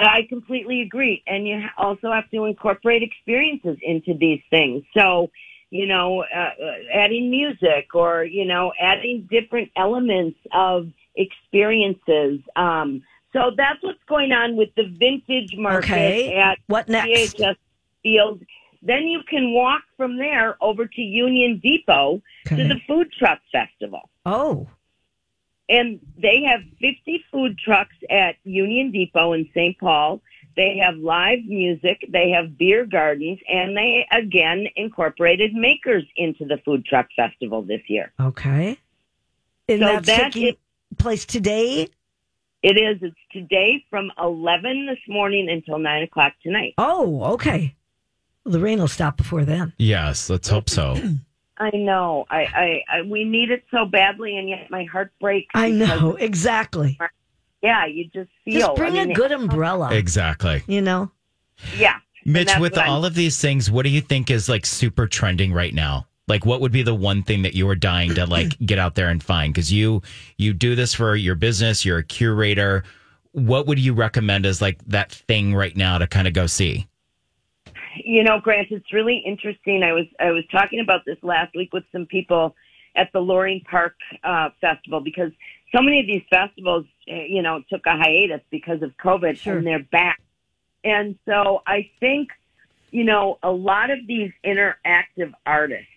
I 0.00 0.22
completely 0.28 0.80
agree. 0.82 1.22
And 1.26 1.46
you 1.46 1.60
also 1.76 2.10
have 2.10 2.28
to 2.30 2.44
incorporate 2.46 3.02
experiences 3.02 3.76
into 3.82 4.14
these 4.18 4.40
things. 4.50 4.82
So, 4.96 5.30
you 5.74 5.86
know, 5.86 6.22
uh, 6.22 6.38
uh, 6.38 6.72
adding 6.94 7.28
music 7.30 7.96
or, 7.96 8.22
you 8.22 8.44
know, 8.44 8.72
adding 8.80 9.26
different 9.28 9.68
elements 9.76 10.38
of 10.52 10.86
experiences. 11.16 12.38
Um, 12.54 13.02
so 13.32 13.50
that's 13.56 13.82
what's 13.82 14.02
going 14.08 14.30
on 14.30 14.54
with 14.54 14.68
the 14.76 14.84
vintage 14.84 15.56
market 15.56 15.90
Okay. 15.90 16.36
at 16.36 16.58
What 16.68 16.88
next? 16.88 17.08
CHS 17.36 17.56
Field. 18.04 18.40
Then 18.82 19.08
you 19.08 19.22
can 19.28 19.52
walk 19.52 19.82
from 19.96 20.16
there 20.16 20.56
over 20.60 20.86
to 20.86 21.00
Union 21.02 21.58
Depot 21.60 22.22
to 22.46 22.56
the 22.56 22.78
Food 22.86 23.10
Truck 23.18 23.40
Festival. 23.50 24.08
Oh, 24.24 24.68
And 25.68 25.98
they 26.16 26.44
have 26.44 26.60
50 26.80 27.24
food 27.32 27.58
trucks 27.58 27.96
at 28.10 28.36
Union 28.44 28.92
Depot 28.92 29.32
in 29.32 29.48
St. 29.52 29.76
Paul. 29.80 30.20
They 30.56 30.76
have 30.82 30.96
live 30.96 31.40
music. 31.46 32.04
They 32.08 32.30
have 32.30 32.56
beer 32.56 32.86
gardens 32.86 33.38
and 33.48 33.76
they 33.76 34.06
again 34.12 34.66
incorporated 34.76 35.54
makers 35.54 36.04
into 36.16 36.44
the 36.44 36.58
food 36.64 36.84
truck 36.86 37.08
festival 37.16 37.62
this 37.62 37.82
year. 37.88 38.12
okay. 38.20 38.78
And 39.68 39.80
So 39.80 39.86
that's 39.86 40.06
that 40.06 40.32
taking 40.32 40.48
is- 40.48 40.54
place 40.98 41.24
today. 41.24 41.88
It 42.62 42.78
is. 42.78 42.98
It's 43.02 43.16
today 43.30 43.84
from 43.90 44.10
11 44.18 44.86
this 44.86 44.98
morning 45.08 45.48
until 45.50 45.78
9 45.78 46.02
o'clock 46.04 46.32
tonight. 46.42 46.74
Oh, 46.78 47.34
okay. 47.34 47.74
The 48.46 48.58
rain 48.60 48.78
will 48.78 48.88
stop 48.88 49.16
before 49.18 49.44
then. 49.44 49.72
Yes, 49.78 50.30
let's 50.30 50.48
hope 50.48 50.70
so. 50.70 50.96
I 51.58 51.70
know. 51.70 52.24
I, 52.30 52.40
I, 52.42 52.84
I 52.98 53.02
we 53.02 53.24
need 53.24 53.50
it 53.50 53.64
so 53.70 53.84
badly, 53.86 54.36
and 54.36 54.48
yet 54.48 54.70
my 54.70 54.84
heart 54.84 55.12
breaks. 55.20 55.50
I 55.54 55.70
know 55.70 56.16
exactly. 56.18 56.98
Yeah, 57.64 57.86
you 57.86 58.04
just 58.12 58.28
feel. 58.44 58.56
It. 58.56 58.60
Just 58.60 58.76
bring 58.76 58.92
I 58.98 59.06
mean, 59.06 59.10
a 59.12 59.14
good 59.14 59.32
umbrella. 59.32 59.88
exactly. 59.94 60.62
You 60.66 60.82
know. 60.82 61.10
Yeah. 61.78 61.96
Mitch, 62.26 62.50
with 62.60 62.72
what 62.72 62.82
I'm- 62.82 62.90
all 62.90 63.04
of 63.06 63.14
these 63.14 63.40
things, 63.40 63.70
what 63.70 63.84
do 63.84 63.88
you 63.88 64.02
think 64.02 64.30
is 64.30 64.50
like 64.50 64.66
super 64.66 65.06
trending 65.06 65.50
right 65.52 65.72
now? 65.72 66.06
Like, 66.28 66.44
what 66.44 66.60
would 66.60 66.72
be 66.72 66.82
the 66.82 66.94
one 66.94 67.22
thing 67.22 67.42
that 67.42 67.54
you 67.54 67.66
are 67.70 67.74
dying 67.74 68.14
to 68.14 68.26
like 68.26 68.58
get 68.66 68.78
out 68.78 68.94
there 68.96 69.08
and 69.08 69.22
find? 69.22 69.54
Because 69.54 69.72
you 69.72 70.02
you 70.36 70.52
do 70.52 70.74
this 70.74 70.92
for 70.92 71.16
your 71.16 71.34
business, 71.36 71.86
you're 71.86 71.98
a 71.98 72.04
curator. 72.04 72.84
What 73.32 73.66
would 73.66 73.78
you 73.78 73.94
recommend 73.94 74.44
as 74.44 74.60
like 74.60 74.84
that 74.86 75.10
thing 75.10 75.54
right 75.54 75.76
now 75.76 75.96
to 75.96 76.06
kind 76.06 76.28
of 76.28 76.34
go 76.34 76.46
see? 76.46 76.86
You 77.96 78.24
know, 78.24 78.40
Grant, 78.40 78.68
it's 78.70 78.92
really 78.92 79.22
interesting. 79.24 79.82
I 79.82 79.92
was 79.92 80.04
I 80.20 80.32
was 80.32 80.44
talking 80.52 80.80
about 80.80 81.00
this 81.06 81.16
last 81.22 81.54
week 81.56 81.72
with 81.72 81.84
some 81.92 82.04
people 82.04 82.54
at 82.94 83.10
the 83.12 83.20
Loring 83.20 83.62
Park 83.70 83.94
uh, 84.22 84.50
Festival 84.60 85.00
because 85.00 85.32
so 85.74 85.82
many 85.82 86.00
of 86.00 86.06
these 86.06 86.22
festivals, 86.30 86.86
uh, 87.10 87.14
you 87.14 87.42
know, 87.42 87.62
took 87.70 87.86
a 87.86 87.96
hiatus 87.96 88.40
because 88.50 88.82
of 88.82 88.96
COVID, 88.96 89.36
Sure. 89.38 89.58
and 89.58 89.66
they're 89.66 89.82
back. 89.82 90.20
And 90.84 91.16
so 91.26 91.62
I 91.66 91.90
think, 92.00 92.28
you 92.90 93.04
know, 93.04 93.38
a 93.42 93.50
lot 93.50 93.90
of 93.90 93.98
these 94.06 94.30
interactive 94.44 95.32
artists 95.46 95.88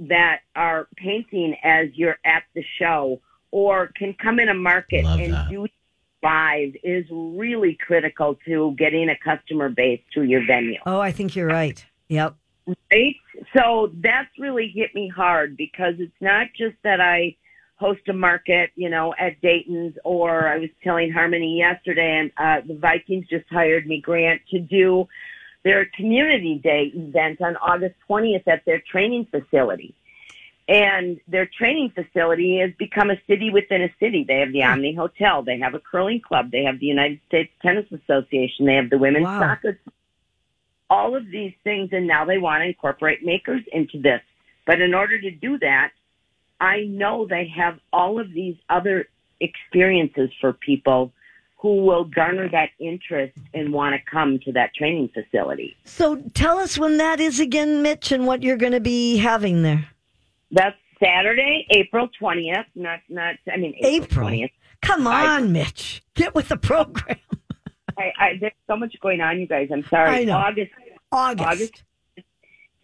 that 0.00 0.40
are 0.56 0.88
painting 0.96 1.56
as 1.62 1.88
you're 1.94 2.18
at 2.24 2.42
the 2.54 2.64
show 2.78 3.20
or 3.50 3.88
can 3.96 4.14
come 4.14 4.40
in 4.40 4.48
a 4.48 4.54
market 4.54 5.04
Love 5.04 5.20
and 5.20 5.32
that. 5.34 5.48
do 5.50 5.66
live 6.22 6.74
is 6.82 7.04
really 7.10 7.76
critical 7.86 8.36
to 8.46 8.74
getting 8.78 9.08
a 9.10 9.16
customer 9.22 9.68
base 9.68 10.00
to 10.14 10.22
your 10.22 10.44
venue 10.46 10.78
Oh, 10.86 11.00
I 11.00 11.12
think 11.12 11.36
you're 11.36 11.46
right. 11.48 11.84
Yep. 12.08 12.34
right? 12.66 13.16
So 13.56 13.90
that's 14.02 14.28
really 14.38 14.68
hit 14.74 14.94
me 14.94 15.08
hard 15.08 15.56
because 15.56 15.94
it's 15.98 16.12
not 16.20 16.48
just 16.56 16.76
that 16.82 17.00
I 17.00 17.36
host 17.80 18.00
a 18.08 18.12
market, 18.12 18.70
you 18.76 18.88
know, 18.88 19.14
at 19.18 19.40
Dayton's 19.40 19.96
or 20.04 20.46
I 20.46 20.58
was 20.58 20.70
telling 20.84 21.10
Harmony 21.10 21.58
yesterday 21.58 22.18
and 22.20 22.30
uh, 22.36 22.66
the 22.66 22.74
Vikings 22.78 23.26
just 23.28 23.46
hired 23.50 23.86
me, 23.86 24.00
Grant, 24.00 24.42
to 24.50 24.60
do 24.60 25.08
their 25.64 25.86
community 25.96 26.60
day 26.62 26.92
event 26.94 27.40
on 27.40 27.56
August 27.56 27.94
20th 28.08 28.46
at 28.46 28.64
their 28.66 28.80
training 28.80 29.26
facility. 29.30 29.94
And 30.68 31.18
their 31.26 31.46
training 31.58 31.92
facility 31.94 32.58
has 32.58 32.70
become 32.78 33.10
a 33.10 33.16
city 33.26 33.50
within 33.50 33.82
a 33.82 33.88
city. 33.98 34.24
They 34.28 34.38
have 34.38 34.52
the 34.52 34.62
Omni 34.62 34.94
Hotel. 34.94 35.42
They 35.42 35.58
have 35.58 35.74
a 35.74 35.80
curling 35.80 36.20
club. 36.20 36.52
They 36.52 36.62
have 36.62 36.78
the 36.78 36.86
United 36.86 37.18
States 37.26 37.50
Tennis 37.60 37.86
Association. 37.90 38.66
They 38.66 38.74
have 38.74 38.88
the 38.88 38.98
women's 38.98 39.24
Wow. 39.24 39.40
soccer 39.40 39.80
all 40.90 41.16
of 41.16 41.30
these 41.30 41.54
things 41.62 41.90
and 41.92 42.06
now 42.06 42.24
they 42.24 42.36
want 42.36 42.62
to 42.62 42.66
incorporate 42.66 43.24
makers 43.24 43.62
into 43.72 43.98
this. 43.98 44.20
But 44.66 44.80
in 44.80 44.92
order 44.92 45.18
to 45.20 45.30
do 45.30 45.56
that, 45.60 45.92
I 46.60 46.82
know 46.82 47.26
they 47.26 47.50
have 47.56 47.78
all 47.92 48.20
of 48.20 48.32
these 48.32 48.56
other 48.68 49.08
experiences 49.40 50.30
for 50.40 50.52
people 50.52 51.12
who 51.58 51.84
will 51.84 52.04
garner 52.04 52.48
that 52.50 52.70
interest 52.78 53.36
and 53.52 53.72
want 53.72 53.94
to 53.94 54.10
come 54.10 54.38
to 54.44 54.52
that 54.52 54.74
training 54.74 55.10
facility. 55.12 55.76
So 55.84 56.22
tell 56.34 56.58
us 56.58 56.78
when 56.78 56.96
that 56.98 57.20
is 57.20 57.38
again, 57.38 57.82
Mitch, 57.82 58.12
and 58.12 58.26
what 58.26 58.42
you're 58.42 58.56
going 58.56 58.72
to 58.72 58.80
be 58.80 59.18
having 59.18 59.62
there. 59.62 59.88
That's 60.50 60.76
Saturday, 61.02 61.66
April 61.70 62.08
20th, 62.20 62.64
not, 62.74 63.00
not, 63.08 63.36
I 63.52 63.56
mean, 63.58 63.74
April, 63.78 64.28
April. 64.28 64.28
20th. 64.28 64.50
Come 64.82 65.06
I- 65.06 65.26
on, 65.36 65.52
Mitch. 65.52 66.02
Get 66.14 66.34
with 66.34 66.48
the 66.48 66.56
program. 66.56 67.18
I, 67.98 68.12
I, 68.18 68.36
there's 68.40 68.52
so 68.66 68.76
much 68.76 68.94
going 69.00 69.20
on, 69.20 69.38
you 69.38 69.46
guys. 69.46 69.68
I'm 69.70 69.84
sorry. 69.84 70.10
I 70.10 70.24
know. 70.24 70.36
August 70.36 70.72
August. 71.12 71.48
August. 71.48 71.82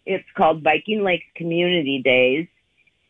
It's 0.05 0.27
called 0.35 0.63
Viking 0.63 1.03
Lakes 1.03 1.25
Community 1.35 2.01
Days. 2.03 2.47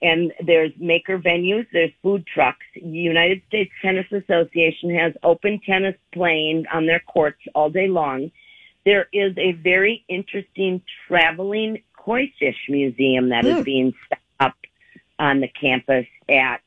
And 0.02 0.32
there's 0.46 0.72
maker 0.78 1.18
venues, 1.18 1.66
there's 1.74 1.92
food 2.04 2.26
trucks. 2.28 2.66
United 2.76 3.42
States 3.48 3.72
Tennis 3.82 4.06
Association 4.12 4.94
has 4.96 5.14
open 5.24 5.60
tennis 5.66 5.96
playing 6.14 6.66
on 6.72 6.86
their 6.86 7.00
courts 7.00 7.42
all 7.56 7.70
day 7.72 7.88
long. 7.88 8.32
There 8.86 9.08
is 9.12 9.36
a 9.38 9.54
very 9.54 10.06
interesting 10.08 10.82
traveling 11.08 11.82
koi 11.98 12.32
fish 12.40 12.68
museum 12.70 13.30
that 13.30 13.46
is 13.46 13.58
Hmm. 13.58 13.64
being 13.64 13.94
set 14.08 14.20
up 14.40 14.56
on 15.20 15.42
the 15.42 15.48
campus 15.48 16.06
at 16.30 16.62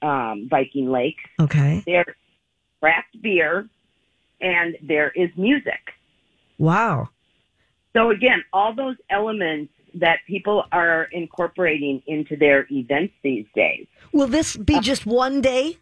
um, 0.00 0.48
Viking 0.48 0.90
Lakes. 0.90 1.22
Okay. 1.40 1.82
There's 1.84 2.14
craft 2.80 3.20
beer 3.20 3.68
and 4.40 4.76
there 4.82 5.10
is 5.10 5.30
music. 5.36 5.80
Wow. 6.58 7.08
So 7.92 8.10
again, 8.10 8.42
all 8.52 8.74
those 8.74 8.96
elements 9.10 9.72
that 9.94 10.18
people 10.26 10.64
are 10.72 11.04
incorporating 11.12 12.02
into 12.06 12.36
their 12.36 12.66
events 12.70 13.14
these 13.22 13.46
days. 13.54 13.86
Will 14.12 14.26
this 14.26 14.56
be 14.56 14.74
uh-huh. 14.74 14.82
just 14.82 15.06
one 15.06 15.40
day? 15.40 15.78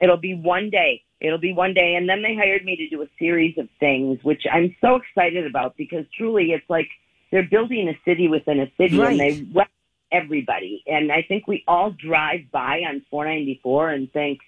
It'll 0.00 0.16
be 0.16 0.34
one 0.34 0.70
day. 0.70 1.02
It'll 1.20 1.38
be 1.38 1.52
one 1.52 1.72
day. 1.74 1.94
And 1.94 2.08
then 2.08 2.22
they 2.22 2.34
hired 2.34 2.64
me 2.64 2.76
to 2.76 2.88
do 2.88 3.02
a 3.02 3.06
series 3.18 3.56
of 3.58 3.68
things, 3.80 4.18
which 4.22 4.42
I'm 4.52 4.74
so 4.80 4.96
excited 4.96 5.46
about 5.46 5.76
because 5.76 6.04
truly 6.16 6.52
it's 6.52 6.68
like 6.68 6.88
they're 7.30 7.48
building 7.48 7.88
a 7.88 7.98
city 8.04 8.28
within 8.28 8.60
a 8.60 8.70
city 8.76 8.98
Right. 8.98 9.12
and 9.12 9.20
they 9.20 9.46
welcome 9.52 9.72
everybody. 10.12 10.82
And 10.86 11.10
I 11.10 11.22
think 11.22 11.46
we 11.46 11.64
all 11.66 11.90
drive 11.90 12.50
by 12.52 12.82
on 12.88 13.02
494 13.10 13.90
and 13.90 14.12
think, 14.12 14.40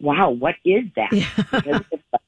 wow, 0.00 0.30
what 0.30 0.54
is 0.64 0.84
that? 0.96 1.12
a 2.12 2.18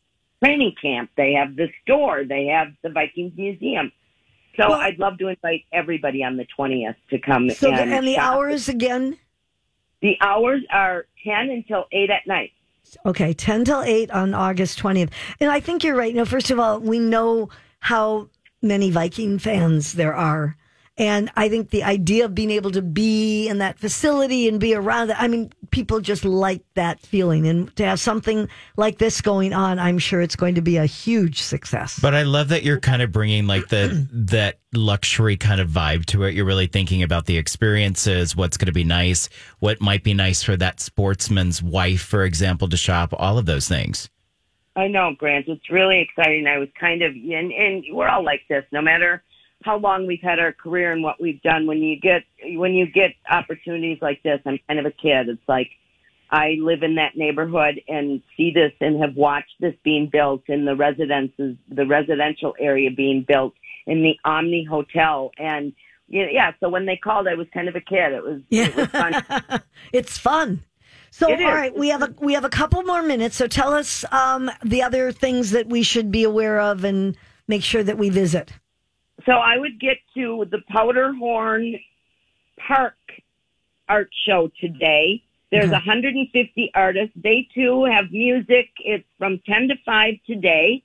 training 0.45 0.75
camp. 0.81 1.11
They 1.17 1.35
have 1.35 1.57
the 1.57 1.69
store. 1.83 2.25
They 2.25 2.47
have 2.47 2.69
the 2.83 2.91
Vikings 2.91 3.33
Museum. 3.37 3.93
So 4.57 4.71
Well- 4.71 4.81
I'd 4.81 4.99
love 4.99 5.19
to 5.19 5.29
invite 5.29 5.65
everybody 5.73 6.23
on 6.23 6.37
the 6.37 6.47
20th 6.59 6.97
to 7.11 7.19
come. 7.19 7.51
So 7.51 7.71
and, 7.71 7.93
and 7.93 8.07
the 8.07 8.15
shop. 8.15 8.35
hours 8.35 8.69
again? 8.69 9.19
The 10.03 10.17
hours 10.21 10.63
are 10.71 11.07
10 11.25 11.51
until 11.51 11.87
8 11.93 12.11
at 12.11 12.27
night. 12.27 12.53
Okay, 13.05 13.33
10 13.33 13.65
till 13.65 13.83
8 13.83 14.11
on 14.11 14.35
August 14.35 14.79
20th. 14.79 15.11
And 15.41 15.51
I 15.51 15.61
think 15.61 15.83
you're 15.83 15.97
right. 15.97 16.11
You 16.11 16.19
know, 16.19 16.25
first 16.25 16.51
of 16.51 16.61
all, 16.61 16.79
we 16.79 16.99
know 16.99 17.49
how 17.81 18.29
many 18.63 18.91
Viking 18.91 19.39
fans 19.39 19.95
there 19.95 20.15
are. 20.15 20.57
And 20.99 21.31
I 21.37 21.51
think 21.51 21.71
the 21.71 21.83
idea 21.83 22.25
of 22.25 22.35
being 22.35 22.51
able 22.51 22.71
to 22.71 22.81
be 22.81 23.49
in 23.49 23.59
that 23.59 23.79
facility 23.79 24.49
and 24.49 24.59
be 24.59 24.75
around 24.75 25.11
it, 25.11 25.17
I 25.21 25.29
mean, 25.29 25.53
people 25.71 26.01
just 26.01 26.25
like 26.25 26.63
that 26.73 27.01
feeling. 27.01 27.47
And 27.47 27.75
to 27.77 27.85
have 27.85 28.01
something 28.01 28.49
like 28.79 28.97
this 28.97 29.21
going 29.21 29.53
on, 29.53 29.79
I'm 29.79 29.99
sure 29.99 30.23
it's 30.23 30.37
going 30.37 30.55
to 30.55 30.63
be 30.63 30.79
a 30.79 30.87
huge 30.87 31.43
success. 31.43 31.99
But 32.01 32.15
I 32.15 32.23
love 32.23 32.49
that 32.49 32.63
you're 32.63 32.81
kind 32.81 33.03
of 33.03 33.13
bringing 33.13 33.47
like 33.47 33.69
the 33.69 34.09
that 34.13 34.59
luxury 34.73 35.37
kind 35.37 35.61
of 35.61 35.69
vibe 35.69 36.07
to 36.07 36.23
it. 36.23 36.35
You're 36.35 36.47
really 36.47 36.67
thinking 36.67 37.03
about 37.03 37.27
the 37.27 37.37
experiences, 37.37 38.35
what's 38.35 38.57
going 38.57 38.67
to 38.67 38.73
be 38.73 38.85
nice, 38.85 39.29
what 39.59 39.83
might 39.83 40.03
be 40.03 40.15
nice 40.15 40.43
for 40.43 40.57
that 40.57 40.81
sportsman's 40.81 41.63
wife, 41.63 42.01
for 42.01 42.25
example, 42.25 42.71
to 42.71 42.77
shop, 42.79 43.13
all 43.19 43.37
of 43.37 43.45
those 43.45 43.69
things. 43.69 44.09
I 44.77 44.89
know, 44.89 45.15
Grant. 45.19 45.47
It's 45.49 45.71
really 45.71 46.01
exciting. 46.01 46.47
I 46.47 46.57
was 46.57 46.69
kind 46.79 47.03
of, 47.03 47.13
and, 47.13 47.53
and 47.53 47.85
we're 47.93 48.09
all 48.09 48.25
like 48.25 48.43
this, 48.49 48.65
no 48.73 48.81
matter 48.81 49.23
how 49.67 49.77
long 49.77 50.07
we've 50.07 50.23
had 50.23 50.39
our 50.39 50.53
career 50.53 50.93
and 50.93 51.03
what 51.03 51.21
we've 51.21 51.43
done. 51.43 51.67
When 51.67 51.79
you 51.79 52.01
get, 52.01 52.23
when 52.43 52.73
you 52.73 52.87
get 52.91 53.11
opportunities 53.29 53.99
like 54.01 54.23
this, 54.23 54.41
I'm 54.47 54.59
kind 54.69 54.79
of 54.79 54.87
a 54.87 54.93
kid. 54.93 55.29
It's 55.29 55.49
like, 55.49 55.69
I 56.31 56.57
live 56.61 56.83
in 56.83 56.95
that 56.97 57.17
neighborhood 57.17 57.81
and 57.89 58.23
see 58.37 58.53
this 58.53 58.73
and 58.81 59.01
have 59.03 59.17
watched 59.17 59.55
this 59.61 59.75
being 59.85 60.09
built 60.11 60.43
in 60.49 60.65
the 60.65 60.75
residences, 60.75 61.57
the 61.69 61.87
residential 61.87 62.55
area 62.59 62.91
being 62.91 63.25
built 63.27 63.55
in 63.87 64.03
the 64.03 64.15
Omni 64.25 64.65
Hotel. 64.65 65.31
And 65.39 65.73
yeah, 66.09 66.27
yeah, 66.31 66.53
so 66.61 66.69
when 66.69 66.87
they 66.87 66.97
called, 66.97 67.29
I 67.29 67.35
was 67.35 67.47
kind 67.53 67.69
of 67.69 67.77
a 67.77 67.81
kid. 67.81 68.13
It 68.13 68.23
was, 68.23 68.41
it 68.51 68.75
was 68.75 68.87
fun. 68.89 69.63
it's 69.93 70.19
fun. 70.19 70.63
So, 71.11 71.31
all 71.31 71.37
right, 71.37 71.75
we 71.75 71.89
have 71.89 72.03
a 72.03 72.15
we 72.19 72.35
have 72.35 72.45
a 72.45 72.51
couple 72.51 72.83
more 72.83 73.03
minutes. 73.03 73.37
So, 73.37 73.47
tell 73.47 73.73
us 73.73 74.05
um, 74.13 74.51
the 74.63 74.83
other 74.83 75.13
things 75.13 75.53
that 75.53 75.67
we 75.67 75.83
should 75.83 76.11
be 76.11 76.25
aware 76.25 76.61
of 76.61 76.85
and 76.85 77.17
make 77.49 77.63
sure 77.63 77.83
that 77.83 77.97
we 77.97 78.11
visit. 78.11 78.53
So 79.25 79.33
I 79.33 79.57
would 79.57 79.81
get 79.81 79.97
to 80.15 80.47
the 80.51 80.59
Powderhorn 80.71 81.81
Park 82.59 82.97
art 83.89 84.11
show 84.27 84.51
today. 84.61 85.23
There's 85.51 85.67
Okay. 85.69 85.75
150 85.75 86.71
artists. 86.75 87.15
They 87.17 87.49
too 87.55 87.85
have 87.85 88.11
music. 88.11 88.69
It's 88.81 89.07
from 89.19 89.39
10 89.47 89.69
to 89.69 89.77
5 89.85 90.15
today. 90.27 90.83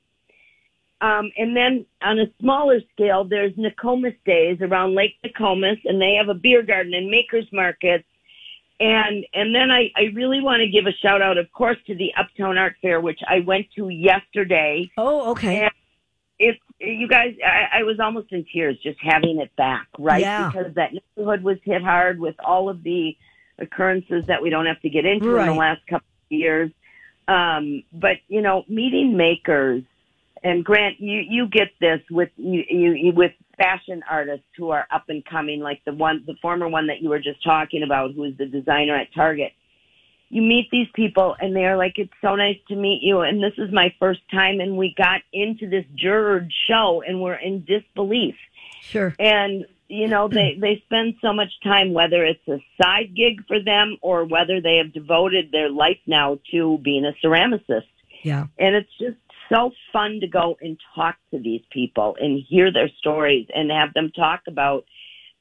Um, 1.01 1.31
and 1.35 1.55
then 1.57 1.85
on 2.03 2.19
a 2.19 2.27
smaller 2.39 2.79
scale, 2.93 3.23
there's 3.23 3.57
Nokomis 3.57 4.13
Days 4.23 4.59
around 4.61 4.93
Lake 4.93 5.15
Nokomis, 5.23 5.79
and 5.85 5.99
they 5.99 6.13
have 6.13 6.29
a 6.29 6.35
beer 6.35 6.61
garden 6.61 6.93
and 6.93 7.09
makers 7.09 7.47
markets. 7.51 8.05
And 8.79 9.25
and 9.33 9.53
then 9.53 9.71
I, 9.71 9.91
I 9.95 10.05
really 10.13 10.41
want 10.41 10.61
to 10.61 10.67
give 10.67 10.85
a 10.85 10.91
shout 10.91 11.21
out, 11.21 11.37
of 11.37 11.51
course, 11.53 11.77
to 11.87 11.95
the 11.95 12.13
Uptown 12.15 12.57
Art 12.57 12.75
Fair, 12.81 12.99
which 13.01 13.19
I 13.27 13.39
went 13.39 13.67
to 13.75 13.89
yesterday 13.89 14.89
Oh, 14.97 15.31
okay. 15.31 15.57
Yeah. 15.61 15.69
It's 16.47 16.59
you 16.79 17.07
guys 17.07 17.35
I, 17.45 17.79
I 17.79 17.83
was 17.83 17.97
almost 17.99 18.31
in 18.31 18.45
tears 18.51 18.77
just 18.83 18.99
having 19.01 19.39
it 19.39 19.55
back 19.55 19.87
right 19.99 20.21
Yeah. 20.21 20.49
because 20.49 20.73
that 20.75 20.91
neighborhood 20.93 21.43
was 21.43 21.57
hit 21.63 21.81
hard 21.81 22.19
with 22.19 22.35
all 22.43 22.67
of 22.69 22.83
the 22.83 23.15
occurrences 23.59 24.25
that 24.27 24.41
we 24.41 24.49
don't 24.49 24.65
have 24.65 24.81
to 24.81 24.89
get 24.89 25.05
into 25.05 25.37
in 25.37 25.45
the 25.47 25.53
last 25.53 25.81
couple 25.87 26.07
of 26.25 26.31
years 26.31 26.71
Um, 27.27 27.83
but 27.93 28.17
you 28.27 28.41
know, 28.41 28.63
meeting 28.67 29.15
makers, 29.15 29.83
and 30.43 30.65
Grant, 30.65 30.99
you 30.99 31.19
you 31.35 31.47
get 31.47 31.69
this 31.79 32.01
with 32.09 32.29
you, 32.35 32.63
you, 32.69 32.91
you 32.93 33.11
with 33.13 33.31
fashion 33.57 34.01
artists 34.09 34.47
who 34.57 34.71
are 34.71 34.87
up 34.91 35.05
and 35.09 35.23
coming, 35.23 35.59
like 35.61 35.81
the 35.85 35.93
one, 35.93 36.23
the 36.25 36.35
former 36.41 36.67
one 36.67 36.87
that 36.87 37.01
you 37.01 37.09
were 37.09 37.19
just 37.19 37.43
talking 37.43 37.83
about, 37.83 38.13
who 38.15 38.23
is 38.23 38.35
the 38.37 38.47
designer 38.47 38.95
at 38.95 39.13
Target. 39.13 39.51
You 40.31 40.41
meet 40.41 40.69
these 40.71 40.87
people, 40.95 41.35
and 41.39 41.53
they're 41.55 41.75
like, 41.75 41.97
"It's 41.97 42.13
so 42.21 42.35
nice 42.35 42.57
to 42.69 42.75
meet 42.75 43.01
you." 43.03 43.19
And 43.19 43.43
this 43.43 43.53
is 43.57 43.71
my 43.71 43.93
first 43.99 44.21
time, 44.31 44.61
and 44.61 44.77
we 44.77 44.93
got 44.97 45.21
into 45.33 45.69
this 45.69 45.85
juror 45.93 46.47
show, 46.67 47.03
and 47.05 47.21
we're 47.21 47.35
in 47.35 47.65
disbelief. 47.65 48.35
Sure. 48.81 49.13
And 49.19 49.65
you 49.89 50.07
know, 50.07 50.27
they 50.27 50.57
they 50.59 50.81
spend 50.85 51.15
so 51.21 51.33
much 51.33 51.51
time, 51.63 51.93
whether 51.93 52.23
it's 52.23 52.47
a 52.47 52.63
side 52.81 53.13
gig 53.15 53.45
for 53.47 53.61
them 53.61 53.97
or 54.01 54.25
whether 54.25 54.61
they 54.61 54.77
have 54.77 54.93
devoted 54.93 55.51
their 55.51 55.69
life 55.69 55.99
now 56.07 56.39
to 56.51 56.79
being 56.79 57.05
a 57.05 57.13
ceramicist. 57.23 57.91
Yeah. 58.23 58.45
And 58.57 58.75
it's 58.75 58.97
just 58.99 59.17
so 59.51 59.71
fun 59.91 60.19
to 60.21 60.27
go 60.27 60.57
and 60.61 60.77
talk 60.95 61.17
to 61.31 61.39
these 61.39 61.61
people 61.71 62.15
and 62.19 62.41
hear 62.47 62.71
their 62.71 62.89
stories 62.99 63.47
and 63.53 63.69
have 63.69 63.93
them 63.93 64.11
talk 64.11 64.41
about 64.47 64.85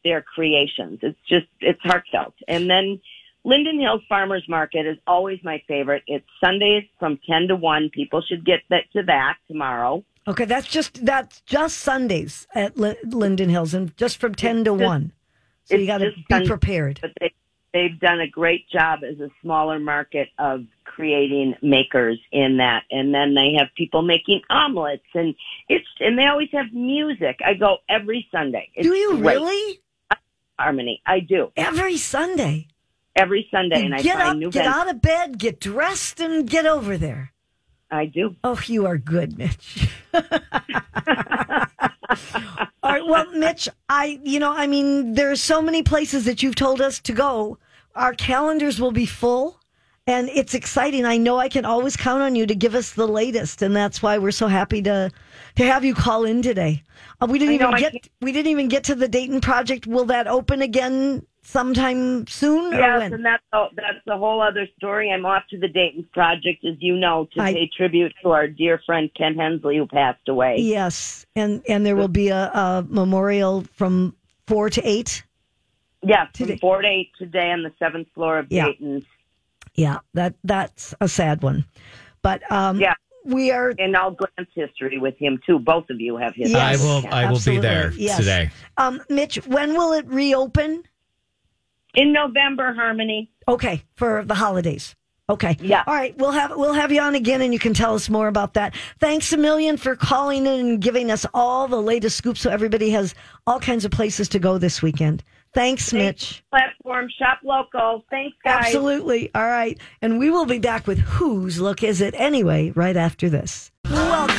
their 0.03 0.23
creations. 0.23 0.99
It's 1.03 1.19
just, 1.29 1.47
it's 1.61 1.81
heartfelt. 1.83 2.35
And 2.49 2.69
then 2.69 3.01
Linden 3.45 3.81
Hills 3.81 4.03
Farmers 4.09 4.45
Market 4.49 4.87
is 4.87 4.99
always 5.07 5.39
my 5.43 5.63
favorite. 5.67 6.03
It's 6.07 6.27
Sundays 6.43 6.85
from 6.99 7.19
10 7.29 7.49
to 7.49 7.57
1. 7.57 7.91
People 7.91 8.23
should 8.23 8.45
get 8.45 8.61
that 8.71 8.85
to 8.95 9.03
that 9.05 9.37
tomorrow. 9.49 10.05
Okay, 10.29 10.45
that's 10.45 10.67
just 10.69 11.05
that's 11.05 11.41
just 11.43 11.79
Sundays 11.79 12.47
at 12.55 12.79
L- 12.79 12.95
Linden 13.05 13.49
Hills, 13.49 13.73
and 13.73 13.97
just 13.97 14.19
from 14.19 14.35
ten 14.35 14.59
to 14.65 14.73
just- 14.77 14.85
one. 14.85 15.13
So 15.65 15.77
you 15.77 15.83
it's 15.83 15.89
got 15.89 15.99
to 16.39 16.41
be 16.43 16.47
prepared. 16.49 16.99
But 17.01 17.13
they, 17.21 17.33
they've 17.73 17.99
done 17.99 18.21
a 18.21 18.29
great 18.29 18.69
job 18.69 19.01
as 19.03 19.19
a 19.19 19.31
smaller 19.41 19.79
market 19.79 20.29
of 20.39 20.67
creating 20.85 21.55
makers 21.63 22.19
in 22.33 22.59
that. 22.59 22.83
And 22.91 23.15
then 23.15 23.35
they 23.35 23.55
have 23.59 23.69
people 23.77 24.03
making 24.03 24.43
omelets 24.51 25.05
and 25.15 25.35
it's, 25.69 25.87
and 26.01 26.19
they 26.19 26.27
always 26.27 26.49
have 26.53 26.73
music. 26.73 27.39
I 27.45 27.55
go 27.55 27.79
every 27.89 28.27
Sunday. 28.31 28.69
It's 28.75 28.87
Do 28.87 28.95
you 28.95 29.17
great. 29.17 29.37
really 29.37 29.81
Harmony. 30.59 31.01
I 31.07 31.21
do. 31.21 31.51
every 31.57 31.97
Sunday? 31.97 32.67
Every 33.17 33.49
Sunday. 33.51 33.85
And 33.85 33.95
I 33.95 34.03
get 34.03 34.19
find 34.19 34.31
up, 34.31 34.37
new 34.37 34.51
get 34.51 34.65
vendors. 34.65 34.81
out 34.81 34.91
of 34.91 35.03
bed, 35.03 35.39
get 35.39 35.61
dressed, 35.61 36.21
and 36.21 36.49
get 36.49 36.67
over 36.67 36.97
there. 36.97 37.33
I 37.91 38.07
do. 38.07 38.37
Oh, 38.45 38.61
you 38.67 38.87
are 38.87 38.99
good, 38.99 39.37
Mitch. 39.37 39.89
All 42.83 42.93
right, 42.93 43.07
well, 43.07 43.31
Mitch, 43.33 43.69
I, 43.89 44.21
you 44.23 44.39
know, 44.39 44.53
I 44.53 44.67
mean, 44.67 45.15
there's 45.15 45.41
so 45.41 45.61
many 45.61 45.83
places 45.83 46.25
that 46.25 46.43
you've 46.43 46.55
told 46.55 46.81
us 46.81 47.01
to 47.01 47.13
go. 47.13 47.59
Our 47.95 48.15
calendars 48.15 48.81
will 48.81 48.93
be 48.93 49.07
full, 49.07 49.61
and 50.07 50.29
it's 50.29 50.55
exciting. 50.55 51.05
I 51.05 51.17
know 51.17 51.39
I 51.39 51.49
can 51.49 51.65
always 51.65 51.97
count 51.97 52.23
on 52.23 52.37
you 52.37 52.47
to 52.47 52.55
give 52.55 52.75
us 52.75 52.93
the 52.93 53.09
latest, 53.09 53.63
and 53.63 53.75
that's 53.75 54.03
why 54.03 54.19
we're 54.19 54.31
so 54.31 54.47
happy 54.47 54.83
to 54.83 55.11
to 55.57 55.65
have 55.65 55.85
you 55.85 55.95
call 55.95 56.25
in 56.25 56.43
today. 56.43 56.83
Uh, 57.21 57.27
we 57.29 57.39
didn't 57.39 57.61
I 57.63 57.79
even 57.79 57.93
get 57.93 58.09
we 58.21 58.33
didn't 58.33 58.51
even 58.53 58.69
get 58.69 58.85
to 58.85 58.95
the 58.95 59.09
Dayton 59.09 59.41
project. 59.41 59.87
Will 59.87 60.05
that 60.07 60.27
open 60.29 60.63
again 60.63 61.27
sometime 61.51 62.27
soon? 62.27 62.73
or 62.75 62.79
Yes, 62.79 62.99
when? 63.01 63.15
and 63.15 63.25
that's 63.25 63.43
oh, 63.53 63.69
that's 63.75 63.99
the 64.07 64.17
whole 64.17 64.41
other 64.41 64.67
story. 64.77 65.11
I'm 65.11 65.27
off 65.27 65.43
to 65.51 65.59
the 65.59 65.69
Dayton 65.69 66.07
Project, 66.13 66.65
as 66.65 66.77
you 66.81 66.97
know, 66.97 67.29
to 67.35 67.43
I- 67.43 67.53
pay 67.53 67.71
tribute 67.77 68.13
to 68.23 68.31
our 68.31 68.47
dear 68.47 68.81
friend 68.87 69.11
Ken 69.17 69.35
Hensley, 69.35 69.77
who 69.79 69.87
passed 69.87 70.29
away. 70.29 70.57
Yes, 70.59 71.27
and 71.37 71.63
and 71.69 71.85
there 71.85 71.97
will 71.97 72.09
be 72.09 72.29
a, 72.29 72.51
a 72.53 72.85
memorial 72.89 73.65
from 73.75 74.15
four 74.47 74.71
to 74.71 74.81
eight. 74.89 75.25
Yes, 76.03 76.29
from 76.35 76.47
Today. 76.47 76.59
four 76.61 76.81
to 76.83 76.89
eight 76.89 77.11
today 77.19 77.51
on 77.51 77.63
the 77.63 77.73
seventh 77.79 78.09
floor 78.15 78.39
of 78.39 78.47
Yeah. 78.51 78.67
Dayton. 78.67 79.05
Yeah, 79.75 79.99
that 80.15 80.35
that's 80.45 80.95
a 81.01 81.09
sad 81.09 81.43
one, 81.43 81.65
but 82.23 82.41
um, 82.51 82.81
Yeah. 82.81 82.95
we 83.25 83.51
are. 83.51 83.75
And 83.79 83.95
I'll 83.97 84.13
glance 84.13 84.49
history 84.55 84.99
with 84.99 85.17
him 85.19 85.41
too. 85.47 85.59
Both 85.59 85.91
of 85.91 86.01
you 86.01 86.17
have 86.17 86.35
history. 86.35 86.53
Yes. 86.55 86.81
I 86.81 86.85
will. 86.85 87.07
I 87.13 87.27
will 87.27 87.37
Absolutely, 87.37 87.57
be 87.57 87.61
there 87.61 87.93
yes. 87.93 88.17
today. 88.17 88.51
Um, 88.79 89.01
Mitch, 89.11 89.37
when 89.47 89.75
will 89.75 89.93
it 89.93 90.07
reopen? 90.09 90.85
In 91.95 92.13
November, 92.13 92.73
Harmony. 92.75 93.31
Okay, 93.49 93.85
for 93.97 94.25
the 94.25 94.35
holidays. 94.35 94.95
Okay. 95.31 95.57
Yeah. 95.61 95.85
All 95.87 95.95
right. 95.95 96.17
We'll 96.19 96.33
have 96.33 96.51
we'll 96.57 96.73
have 96.73 96.91
you 96.91 97.01
on 97.01 97.15
again, 97.15 97.41
and 97.41 97.53
you 97.53 97.61
can 97.61 97.73
tell 97.73 97.95
us 97.95 98.11
more 98.11 98.27
about 98.27 98.55
that. 98.55 98.75
Thanks 98.99 99.33
a 99.33 99.37
million 99.37 99.77
for 99.77 99.95
calling 99.95 100.45
in 100.45 100.67
and 100.67 100.81
giving 100.81 101.09
us 101.09 101.25
all 101.33 101.69
the 101.69 101.81
latest 101.81 102.17
scoops, 102.17 102.41
so 102.41 102.51
everybody 102.51 102.91
has 102.91 103.15
all 103.47 103.61
kinds 103.61 103.85
of 103.85 103.93
places 103.93 104.29
to 104.31 104.41
go 104.41 104.59
this 104.59 104.83
weekend. 104.83 105.23
Thanks, 105.55 105.93
Mitch. 105.93 106.45
Platform 106.51 107.09
shop 107.17 107.41
local. 107.45 108.05
Thanks, 108.11 108.37
guys. 108.45 108.67
Absolutely. 108.67 109.31
All 109.35 109.47
right. 109.47 109.79
And 110.03 110.19
we 110.19 110.31
will 110.31 110.47
be 110.47 110.59
back 110.59 110.87
with 110.87 110.99
Whose 110.99 111.61
Look 111.61 111.83
Is 111.83 112.01
It 112.01 112.15
Anyway 112.17 112.71
right 112.75 112.97
after 112.97 113.29
this. 113.29 113.71
Welcome 113.85 114.30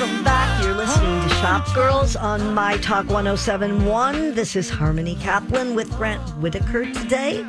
Shop 1.41 1.73
Girls 1.73 2.15
on 2.15 2.53
My 2.53 2.77
Talk 2.77 3.09
1071. 3.09 4.35
This 4.35 4.55
is 4.55 4.69
Harmony 4.69 5.15
Kaplan 5.15 5.73
with 5.73 5.89
Grant 5.97 6.21
Whitaker 6.37 6.85
today. 6.93 7.43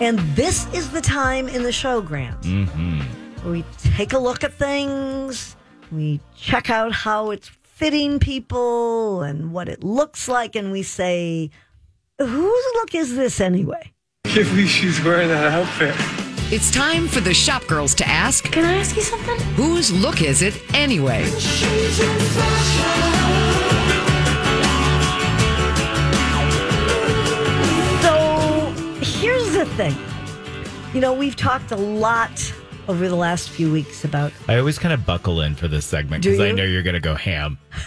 And 0.00 0.18
this 0.34 0.66
is 0.74 0.90
the 0.90 1.00
time 1.00 1.46
in 1.46 1.62
the 1.62 1.70
show, 1.70 2.00
Grant, 2.00 2.44
where 2.44 3.52
we 3.52 3.64
take 3.78 4.12
a 4.12 4.18
look 4.18 4.42
at 4.42 4.52
things, 4.52 5.54
we 5.92 6.18
check 6.36 6.68
out 6.68 6.90
how 6.90 7.30
it's 7.30 7.48
fitting 7.62 8.18
people 8.18 9.22
and 9.22 9.52
what 9.52 9.68
it 9.68 9.84
looks 9.84 10.26
like, 10.26 10.56
and 10.56 10.72
we 10.72 10.82
say, 10.82 11.48
whose 12.18 12.64
look 12.74 12.92
is 12.92 13.14
this 13.14 13.40
anyway? 13.40 13.92
can't 14.24 14.48
believe 14.48 14.68
she's 14.68 15.00
wearing 15.04 15.28
that 15.28 15.52
outfit. 15.52 16.21
It's 16.52 16.70
time 16.70 17.08
for 17.08 17.20
the 17.20 17.32
shop 17.32 17.66
girls 17.66 17.94
to 17.94 18.06
ask, 18.06 18.44
Can 18.52 18.66
I 18.66 18.74
ask 18.74 18.94
you 18.94 19.00
something? 19.00 19.40
whose 19.54 19.90
look 19.90 20.20
is 20.20 20.42
it 20.42 20.62
anyway? 20.74 21.24
So 28.02 28.70
here's 29.00 29.50
the 29.54 29.64
thing. 29.78 29.96
You 30.92 31.00
know, 31.00 31.14
we've 31.14 31.36
talked 31.36 31.72
a 31.72 31.76
lot 31.76 32.52
over 32.88 33.08
the 33.08 33.16
last 33.16 33.50
few 33.50 33.72
weeks 33.72 34.04
about 34.04 34.32
I 34.48 34.58
always 34.58 34.78
kind 34.78 34.92
of 34.92 35.06
buckle 35.06 35.40
in 35.40 35.54
for 35.54 35.68
this 35.68 35.84
segment 35.84 36.24
because 36.24 36.40
I 36.40 36.50
know 36.52 36.64
you're 36.64 36.82
going 36.82 36.94
to 36.94 37.00
go 37.00 37.14
ham. 37.14 37.58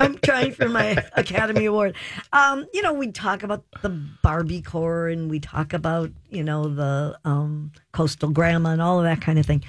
I'm 0.00 0.18
trying 0.18 0.52
for 0.52 0.68
my 0.68 1.02
Academy 1.14 1.66
Award. 1.66 1.94
Um, 2.32 2.66
you 2.74 2.82
know, 2.82 2.92
we 2.92 3.12
talk 3.12 3.42
about 3.42 3.64
the 3.82 3.88
Barbie 3.88 4.62
core 4.62 5.08
and 5.08 5.30
we 5.30 5.40
talk 5.40 5.72
about, 5.72 6.10
you 6.30 6.42
know, 6.42 6.68
the 6.68 7.18
um, 7.24 7.72
coastal 7.92 8.30
grandma 8.30 8.70
and 8.70 8.82
all 8.82 8.98
of 8.98 9.04
that 9.04 9.20
kind 9.20 9.38
of 9.38 9.46
thing. 9.46 9.64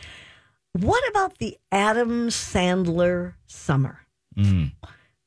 What 0.74 1.08
about 1.10 1.38
the 1.38 1.58
Adam 1.72 2.30
Sandler 2.30 3.36
summer? 3.48 4.00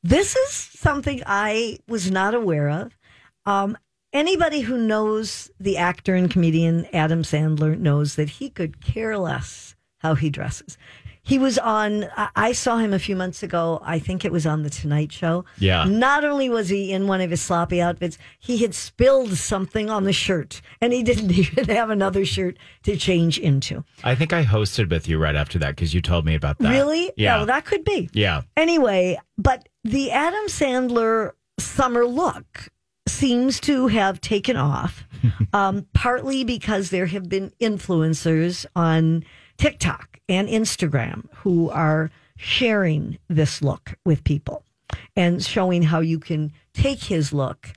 This 0.03 0.35
is 0.35 0.51
something 0.53 1.23
I 1.27 1.79
was 1.89 2.11
not 2.11 2.35
aware 2.35 2.69
of. 2.69 2.97
Um, 3.45 3.79
anybody 4.13 4.61
who 4.61 4.79
knows 4.79 5.51
the 5.61 5.77
actor 5.77 6.15
and 6.15 6.31
comedian 6.31 6.87
Adam 6.93 7.23
Sandler 7.23 7.79
knows 7.79 8.17
that 8.17 8.29
he 8.31 8.51
could 8.51 8.81
care 8.81 9.19
less 9.19 9.75
how 9.99 10.15
he 10.15 10.31
dresses. 10.31 10.77
He 11.23 11.41
was 11.41 11.59
on, 11.59 12.07
I 12.37 12.53
saw 12.53 12.77
him 12.77 12.93
a 12.93 13.01
few 13.01 13.17
months 13.17 13.43
ago. 13.43 13.81
I 13.83 13.99
think 13.99 14.25
it 14.25 14.31
was 14.31 14.47
on 14.47 14.63
The 14.63 14.71
Tonight 14.71 15.11
Show. 15.11 15.45
Yeah. 15.59 15.83
Not 15.83 16.25
only 16.25 16.49
was 16.49 16.69
he 16.69 16.93
in 16.93 17.09
one 17.09 17.21
of 17.21 17.31
his 17.33 17.41
sloppy 17.43 17.83
outfits, 17.83 18.17
he 18.39 18.59
had 18.59 18.77
spilled 18.77 19.37
something 19.37 19.91
on 19.91 20.05
the 20.05 20.13
shirt 20.13 20.61
and 20.81 20.93
he 20.93 21.03
didn't 21.03 21.33
even 21.37 21.65
have 21.75 21.91
another 21.91 22.25
shirt 22.25 22.57
to 22.85 22.97
change 22.97 23.41
into. 23.41 23.83
I 24.05 24.15
think 24.15 24.33
I 24.33 24.45
hosted 24.45 24.89
with 24.89 25.09
you 25.09 25.19
right 25.19 25.35
after 25.35 25.59
that 25.59 25.71
because 25.75 25.93
you 25.93 26.01
told 26.01 26.25
me 26.25 26.37
about 26.37 26.59
that. 26.61 26.71
Really? 26.71 27.11
Yeah. 27.17 27.41
Oh, 27.41 27.45
that 27.47 27.65
could 27.65 27.83
be. 27.83 28.09
yeah. 28.13 28.43
Anyway, 28.57 29.19
but 29.37 29.69
the 29.83 30.13
Adam 30.13 30.47
Sandler 30.47 31.33
summer 31.59 32.07
look 32.07 32.69
seems 33.17 33.61
to 33.61 33.87
have 33.89 34.21
taken 34.21 34.57
off, 34.57 35.05
um, 35.53 35.87
partly 35.95 36.45
because 36.45 36.91
there 36.91 37.07
have 37.07 37.29
been 37.29 37.53
influencers 37.61 38.67
on 38.77 39.25
TikTok 39.57 40.21
and 40.29 40.49
Instagram 40.49 41.27
who 41.37 41.71
are 41.71 42.11
sharing 42.37 43.19
this 43.29 43.63
look 43.63 43.95
with 44.05 44.23
people 44.25 44.63
and 45.17 45.43
showing 45.43 45.83
how 45.83 46.01
you 46.01 46.19
can 46.19 46.53
take 46.75 47.05
his 47.05 47.33
look 47.33 47.73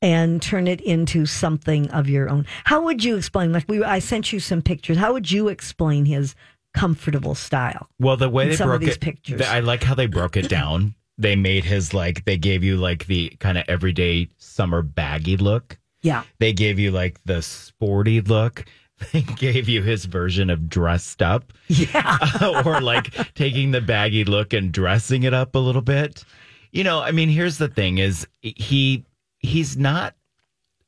and 0.00 0.40
turn 0.40 0.68
it 0.68 0.80
into 0.82 1.26
something 1.26 1.90
of 1.90 2.08
your 2.08 2.28
own. 2.28 2.46
How 2.64 2.82
would 2.82 3.02
you 3.02 3.16
explain? 3.16 3.52
Like 3.52 3.64
we, 3.68 3.82
I 3.82 3.98
sent 3.98 4.32
you 4.32 4.38
some 4.38 4.62
pictures. 4.62 4.98
How 4.98 5.12
would 5.12 5.30
you 5.30 5.48
explain 5.48 6.04
his 6.04 6.34
comfortable 6.74 7.34
style? 7.34 7.88
Well, 7.98 8.16
the 8.16 8.28
way 8.28 8.54
they 8.54 8.62
broke 8.62 8.82
these 8.82 8.96
it, 8.96 9.00
pictures. 9.00 9.40
I 9.40 9.60
like 9.60 9.82
how 9.82 9.94
they 9.94 10.06
broke 10.06 10.36
it 10.36 10.48
down. 10.48 10.94
They 11.16 11.36
made 11.36 11.64
his 11.64 11.94
like 11.94 12.24
they 12.24 12.36
gave 12.36 12.64
you 12.64 12.76
like 12.76 13.06
the 13.06 13.30
kind 13.40 13.56
of 13.56 13.64
everyday 13.68 14.28
summer 14.38 14.82
baggy 14.82 15.36
look. 15.36 15.78
Yeah. 16.02 16.24
They 16.38 16.52
gave 16.52 16.78
you 16.78 16.90
like 16.90 17.20
the 17.24 17.42
sporty 17.42 18.20
look. 18.20 18.64
They 19.12 19.22
gave 19.22 19.68
you 19.68 19.82
his 19.82 20.04
version 20.04 20.50
of 20.50 20.68
dressed 20.68 21.20
up. 21.20 21.52
Yeah. 21.66 22.16
or 22.64 22.80
like 22.80 23.34
taking 23.34 23.72
the 23.72 23.80
baggy 23.80 24.24
look 24.24 24.52
and 24.52 24.70
dressing 24.72 25.24
it 25.24 25.34
up 25.34 25.56
a 25.56 25.58
little 25.58 25.82
bit. 25.82 26.24
You 26.70 26.84
know, 26.84 27.00
I 27.00 27.10
mean, 27.10 27.28
here's 27.28 27.58
the 27.58 27.68
thing 27.68 27.98
is 27.98 28.26
he 28.40 29.04
he's 29.40 29.76
not 29.76 30.14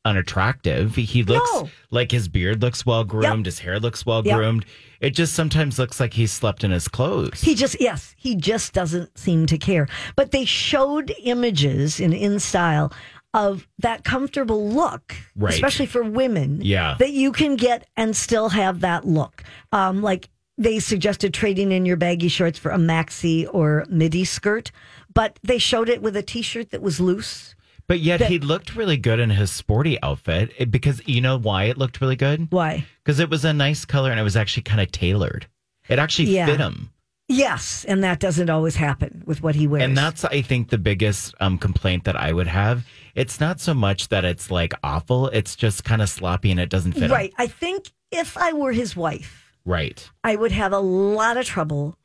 unattractive. 0.06 0.94
He 0.96 1.22
looks 1.22 1.50
No. 1.54 1.68
like 1.90 2.10
his 2.12 2.28
beard 2.28 2.62
looks 2.62 2.86
well 2.86 3.04
groomed, 3.04 3.46
his 3.46 3.58
hair 3.60 3.78
looks 3.80 4.06
well 4.06 4.22
groomed. 4.22 4.64
It 5.00 5.10
just 5.10 5.34
sometimes 5.34 5.78
looks 5.78 6.00
like 6.00 6.14
he's 6.14 6.32
slept 6.32 6.64
in 6.64 6.70
his 6.70 6.88
clothes. 6.88 7.42
He 7.42 7.54
just, 7.54 7.76
yes, 7.80 8.14
he 8.16 8.34
just 8.34 8.72
doesn't 8.72 9.18
seem 9.18 9.44
to 9.46 9.58
care. 9.58 9.88
But 10.14 10.30
they 10.30 10.44
showed 10.46 11.12
images 11.22 12.00
in 12.00 12.12
InStyle 12.12 12.92
of 13.34 13.66
that 13.80 14.04
comfortable 14.04 14.70
look, 14.70 15.14
Right. 15.34 15.52
especially 15.52 15.84
for 15.86 16.02
women, 16.02 16.60
Yeah. 16.62 16.96
that 16.98 17.12
you 17.12 17.32
can 17.32 17.56
get 17.56 17.86
and 17.96 18.16
still 18.16 18.48
have 18.50 18.80
that 18.80 19.06
look. 19.06 19.42
Um, 19.72 20.00
like 20.00 20.30
they 20.56 20.78
suggested 20.78 21.34
trading 21.34 21.70
in 21.72 21.84
your 21.84 21.98
baggy 21.98 22.28
shorts 22.28 22.58
for 22.58 22.70
a 22.70 22.78
maxi 22.78 23.46
or 23.52 23.84
midi 23.90 24.24
skirt, 24.24 24.70
but 25.12 25.38
they 25.42 25.58
showed 25.58 25.90
it 25.90 26.00
with 26.00 26.16
a 26.16 26.22
t 26.22 26.40
shirt 26.40 26.70
that 26.70 26.80
was 26.80 26.98
loose. 27.00 27.54
But 27.88 28.00
yet 28.00 28.18
that- 28.20 28.30
he 28.30 28.38
looked 28.38 28.74
really 28.76 28.96
good 28.96 29.20
in 29.20 29.30
his 29.30 29.50
sporty 29.50 30.00
outfit 30.02 30.70
because 30.70 31.00
you 31.06 31.20
know 31.20 31.38
why 31.38 31.64
it 31.64 31.78
looked 31.78 32.00
really 32.00 32.16
good? 32.16 32.48
Why? 32.50 32.84
Because 33.04 33.20
it 33.20 33.30
was 33.30 33.44
a 33.44 33.52
nice 33.52 33.84
color 33.84 34.10
and 34.10 34.18
it 34.20 34.24
was 34.24 34.36
actually 34.36 34.62
kind 34.64 34.80
of 34.80 34.90
tailored. 34.92 35.46
It 35.88 35.98
actually 35.98 36.30
Yeah. 36.30 36.46
fit 36.46 36.58
him. 36.60 36.90
Yes, 37.28 37.84
and 37.88 38.04
that 38.04 38.20
doesn't 38.20 38.50
always 38.50 38.76
happen 38.76 39.24
with 39.26 39.42
what 39.42 39.56
he 39.56 39.66
wears. 39.66 39.82
And 39.82 39.96
that's, 39.98 40.24
I 40.24 40.42
think, 40.42 40.70
the 40.70 40.78
biggest 40.78 41.34
um, 41.40 41.58
complaint 41.58 42.04
that 42.04 42.14
I 42.14 42.32
would 42.32 42.46
have. 42.46 42.86
It's 43.16 43.40
not 43.40 43.60
so 43.60 43.74
much 43.74 44.08
that 44.10 44.24
it's 44.24 44.48
like 44.50 44.72
awful, 44.84 45.26
it's 45.28 45.56
just 45.56 45.82
kind 45.82 46.00
of 46.02 46.08
sloppy 46.08 46.52
and 46.52 46.60
it 46.60 46.68
doesn't 46.68 46.92
fit 46.92 47.04
him. 47.04 47.10
right. 47.10 47.32
I 47.36 47.48
think 47.48 47.90
if 48.12 48.36
I 48.36 48.52
were 48.52 48.72
his 48.72 48.94
wife, 48.94 49.42
Right. 49.64 50.08
I 50.22 50.36
would 50.36 50.52
have 50.52 50.72
a 50.72 50.78
lot 50.78 51.36
of 51.36 51.44
trouble 51.46 51.98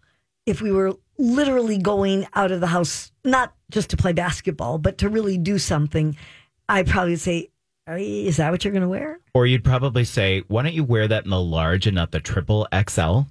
if 0.47 0.59
we 0.59 0.71
were 0.71 0.93
literally 1.21 1.77
going 1.77 2.27
out 2.33 2.51
of 2.51 2.59
the 2.59 2.67
house, 2.67 3.11
not 3.23 3.53
just 3.69 3.89
to 3.91 3.97
play 3.97 4.11
basketball, 4.13 4.77
but 4.77 4.97
to 4.99 5.09
really 5.09 5.37
do 5.37 5.57
something. 5.57 6.17
I 6.67 6.83
probably 6.83 7.11
would 7.11 7.19
say, 7.21 7.49
"Is 7.87 8.37
that 8.37 8.51
what 8.51 8.63
you're 8.65 8.73
going 8.73 8.81
to 8.83 8.89
wear?" 8.89 9.19
Or 9.33 9.45
you'd 9.45 9.63
probably 9.63 10.03
say, 10.03 10.43
why 10.47 10.63
don't 10.63 10.73
you 10.73 10.83
wear 10.83 11.07
that 11.07 11.23
in 11.23 11.29
the 11.29 11.39
large 11.39 11.87
and 11.87 11.95
not 11.95 12.11
the 12.11 12.19
triple 12.19 12.67
XL? 12.89 13.21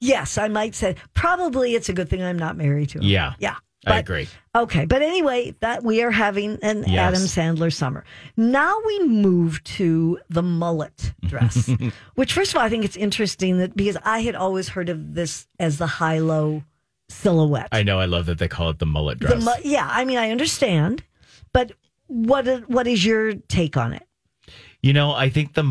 Yes, 0.00 0.38
I 0.38 0.48
might 0.48 0.74
say. 0.74 0.96
Probably, 1.14 1.74
it's 1.74 1.88
a 1.88 1.92
good 1.92 2.08
thing 2.08 2.22
I'm 2.22 2.38
not 2.38 2.56
married 2.56 2.90
to 2.90 2.98
him. 2.98 3.04
Yeah. 3.04 3.34
yeah. 3.38 3.56
I 3.86 3.98
agree. 4.00 4.28
Okay, 4.54 4.84
but 4.84 5.00
anyway, 5.00 5.54
that 5.60 5.84
we 5.84 6.02
are 6.02 6.10
having 6.10 6.58
an 6.62 6.84
Yes. 6.88 6.98
Adam 6.98 7.20
Sandler 7.22 7.72
summer. 7.72 8.04
Now 8.36 8.74
we 8.84 9.06
move 9.06 9.62
to 9.64 10.18
the 10.28 10.42
mullet 10.42 11.12
dress, 11.26 11.70
which 12.16 12.32
first 12.32 12.50
of 12.52 12.56
all, 12.58 12.64
I 12.64 12.68
think 12.68 12.84
it's 12.84 12.96
interesting 12.96 13.58
that 13.58 13.76
because 13.76 13.96
I 14.04 14.20
had 14.22 14.34
always 14.34 14.70
heard 14.70 14.88
of 14.88 15.14
this 15.14 15.46
as 15.60 15.78
the 15.78 15.86
high 15.86 16.18
low 16.18 16.64
silhouette. 17.08 17.68
I 17.72 17.82
know. 17.82 17.98
I 18.00 18.04
love 18.06 18.26
that 18.26 18.38
they 18.38 18.48
call 18.48 18.70
it 18.70 18.78
the 18.78 18.86
mullet 18.86 19.20
The 19.20 19.28
dress. 19.28 19.44
mu- 19.44 19.70
yeah, 19.70 19.88
I 19.90 20.04
mean, 20.04 20.18
I 20.18 20.30
understand, 20.30 21.02
but 21.52 21.72
what 22.08 22.46
what 22.68 22.86
is 22.86 23.04
your 23.04 23.34
take 23.34 23.76
on 23.76 23.92
it? 23.92 24.02
you 24.82 24.92
know, 24.92 25.12
I 25.12 25.30
think 25.30 25.54
the 25.54 25.64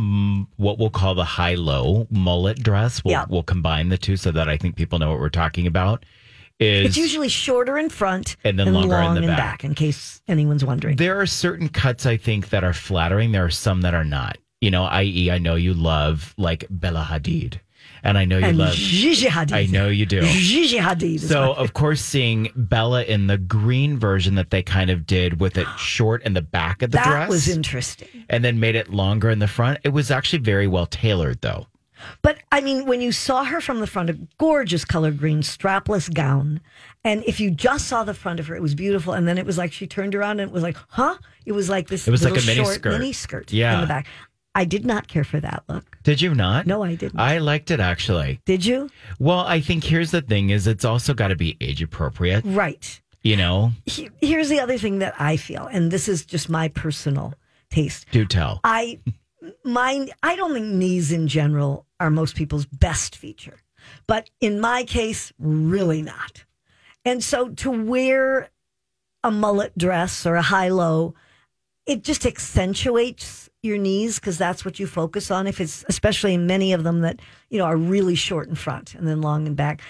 what 0.57 0.77
we'll 0.77 0.89
call 0.89 1.15
the 1.15 1.23
high 1.23 1.55
low 1.55 2.05
mullet 2.09 2.61
dress 2.61 3.03
will 3.03 3.11
Yeah. 3.11 3.25
will 3.29 3.43
combine 3.43 3.89
the 3.89 3.97
two 3.97 4.17
so 4.17 4.31
that 4.31 4.49
I 4.49 4.57
think 4.57 4.75
people 4.75 4.99
know 4.99 5.09
what 5.09 5.19
we're 5.19 5.29
talking 5.29 5.67
about. 5.67 6.05
Is 6.59 6.85
It's 6.87 6.97
usually 6.97 7.27
shorter 7.29 7.77
in 7.77 7.89
front 7.89 8.37
And 8.45 8.57
then 8.57 8.73
longer 8.73 8.95
in 8.95 9.03
long 9.03 9.15
the 9.15 9.21
in 9.23 9.27
back. 9.27 9.63
in 9.65 9.73
case 9.75 10.21
anyone's 10.27 10.63
wondering. 10.65 10.95
there 10.97 11.19
are 11.19 11.25
certain 11.25 11.67
cuts 11.69 12.05
I 12.05 12.15
think 12.17 12.49
that 12.49 12.63
are 12.63 12.73
flattering. 12.73 13.31
There 13.33 13.43
are 13.45 13.49
some 13.49 13.81
that 13.81 13.93
are 13.93 14.05
not. 14.05 14.37
You 14.61 14.71
know, 14.71 14.83
i.e., 14.85 15.29
I 15.29 15.37
know 15.37 15.55
you 15.55 15.73
love 15.73 16.33
like 16.37 16.65
Bella 16.69 17.05
Hadid, 17.09 17.59
and 18.05 18.17
I 18.17 18.23
know 18.25 18.37
you 18.37 18.45
and 18.45 18.57
love. 18.57 18.73
Gigi 18.73 19.25
Hadid. 19.27 19.51
I 19.53 19.65
know 19.65 19.87
you 19.89 20.05
do. 20.05 20.21
Gigi 20.21 20.77
Hadid. 20.77 21.19
So, 21.19 21.53
of 21.53 21.73
course, 21.73 22.01
seeing 22.01 22.49
Bella 22.55 23.03
in 23.03 23.27
the 23.27 23.37
green 23.37 23.99
version 23.99 24.35
that 24.35 24.51
they 24.51 24.63
kind 24.63 24.89
of 24.89 25.05
did 25.05 25.41
with 25.41 25.57
it 25.57 25.67
short 25.77 26.23
in 26.23 26.33
the 26.33 26.41
back 26.41 26.81
of 26.81 26.91
the 26.91 26.97
that 26.97 27.05
dress, 27.07 27.29
was 27.29 27.49
interesting. 27.49 28.07
and 28.29 28.45
then 28.45 28.59
made 28.59 28.75
it 28.75 28.89
longer 28.89 29.29
in 29.29 29.39
the 29.39 29.47
front. 29.47 29.79
It 29.83 29.89
was 29.89 30.11
actually 30.11 30.39
very 30.39 30.67
well 30.67 30.85
tailored, 30.85 31.41
though. 31.41 31.67
But 32.21 32.37
I 32.51 32.61
mean, 32.61 32.85
when 32.85 33.01
you 33.01 33.11
saw 33.11 33.43
her 33.45 33.59
from 33.59 33.79
the 33.79 33.87
front, 33.87 34.09
a 34.09 34.17
gorgeous 34.37 34.85
color 34.85 35.11
green 35.11 35.39
strapless 35.41 36.13
gown, 36.13 36.61
and 37.03 37.23
if 37.25 37.39
you 37.39 37.49
just 37.49 37.87
saw 37.87 38.03
the 38.03 38.13
front 38.13 38.39
of 38.39 38.47
her, 38.47 38.55
it 38.55 38.61
was 38.61 38.75
beautiful. 38.75 39.13
And 39.13 39.27
then 39.27 39.37
it 39.39 39.45
was 39.45 39.57
like 39.57 39.71
she 39.73 39.87
turned 39.87 40.13
around 40.13 40.39
and 40.39 40.49
it 40.49 40.53
was 40.53 40.61
like, 40.61 40.77
huh? 40.89 41.17
It 41.45 41.53
was 41.53 41.69
like 41.69 41.87
this. 41.87 42.07
It 42.07 42.11
was 42.11 42.23
like 42.23 42.39
a 42.39 42.45
mini 42.45 42.65
skirt. 42.65 42.91
mini 42.91 43.13
skirt 43.13 43.51
Yeah. 43.51 43.75
in 43.75 43.81
the 43.81 43.87
back. 43.87 44.07
I 44.53 44.65
did 44.65 44.85
not 44.85 45.07
care 45.07 45.23
for 45.23 45.39
that 45.39 45.63
look. 45.67 45.94
Did 46.05 46.21
you 46.21 46.33
not? 46.33 46.65
No, 46.65 46.83
I 46.83 46.95
didn't. 46.95 47.19
I 47.19 47.39
liked 47.39 47.69
it 47.71 47.81
actually. 47.81 48.39
Did 48.45 48.63
you? 48.65 48.89
Well, 49.19 49.39
I 49.39 49.59
think 49.59 49.83
here's 49.83 50.11
the 50.11 50.21
thing: 50.21 50.51
is 50.51 50.65
it's 50.67 50.85
also 50.85 51.13
got 51.13 51.27
to 51.29 51.35
be 51.35 51.57
age 51.59 51.81
appropriate. 51.81 52.43
Right. 52.45 53.01
You 53.23 53.35
know, 53.35 53.71
He- 53.85 54.11
Here's 54.21 54.49
the 54.49 54.59
other 54.59 54.77
thing 54.77 54.99
that 54.99 55.15
I 55.19 55.35
feel, 55.35 55.65
and 55.65 55.89
this 55.91 56.07
is 56.07 56.23
just 56.25 56.47
my 56.47 56.67
personal 56.69 57.33
taste. 57.71 58.05
do 58.11 58.23
tell. 58.25 58.61
I 58.63 58.99
mine 59.63 60.09
I 60.23 60.35
don't 60.35 60.53
think 60.53 60.67
knees 60.67 61.11
in 61.11 61.27
general 61.27 61.85
are 61.99 62.09
most 62.11 62.35
people's 62.35 62.65
best 62.67 63.15
feature. 63.15 63.57
But 64.07 64.29
in 64.41 64.59
my 64.59 64.83
case, 64.83 65.33
really 65.39 66.01
not. 66.01 66.45
And 67.03 67.23
so 67.23 67.49
to 67.49 67.69
wear 67.71 68.49
a 69.23 69.31
mullet 69.31 69.75
dress 69.77 70.25
or 70.25 70.35
a 70.35 70.41
high 70.43 70.69
low, 70.69 71.13
it 71.87 72.03
just 72.03 72.25
accentuates 72.25 73.49
your 73.65 73.77
knees 73.77 74.19
because 74.19 74.37
that's 74.37 74.63
what 74.63 74.79
you 74.79 74.87
focus 74.87 75.31
on. 75.31 75.47
If 75.47 75.59
it's 75.59 75.83
especially 75.89 76.37
many 76.37 76.71
of 76.73 76.83
them 76.83 77.01
that, 77.01 77.19
you 77.49 77.57
know, 77.57 77.65
are 77.65 77.75
really 77.77 78.15
short 78.15 78.47
in 78.47 78.55
front 78.55 78.95
and 78.95 79.07
then 79.07 79.21
long 79.21 79.47
in 79.47 79.55
back. 79.55 79.81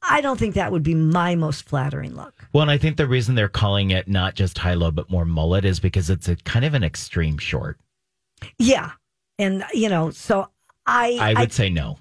I 0.00 0.20
don't 0.20 0.38
think 0.38 0.54
that 0.54 0.70
would 0.70 0.84
be 0.84 0.94
my 0.94 1.34
most 1.34 1.68
flattering 1.68 2.14
look. 2.14 2.46
Well, 2.52 2.62
and 2.62 2.70
I 2.70 2.78
think 2.78 2.96
the 2.96 3.06
reason 3.08 3.34
they're 3.34 3.48
calling 3.48 3.90
it 3.90 4.06
not 4.06 4.36
just 4.36 4.56
high 4.58 4.74
low 4.74 4.92
but 4.92 5.10
more 5.10 5.24
mullet 5.24 5.64
is 5.64 5.80
because 5.80 6.08
it's 6.08 6.28
a 6.28 6.36
kind 6.36 6.64
of 6.64 6.72
an 6.74 6.84
extreme 6.84 7.36
short. 7.36 7.78
Yeah. 8.58 8.92
And 9.38 9.64
you 9.74 9.88
know, 9.88 10.10
so 10.10 10.48
I 10.86 11.18
I 11.20 11.40
would 11.40 11.52
say 11.52 11.68
no. 11.68 11.98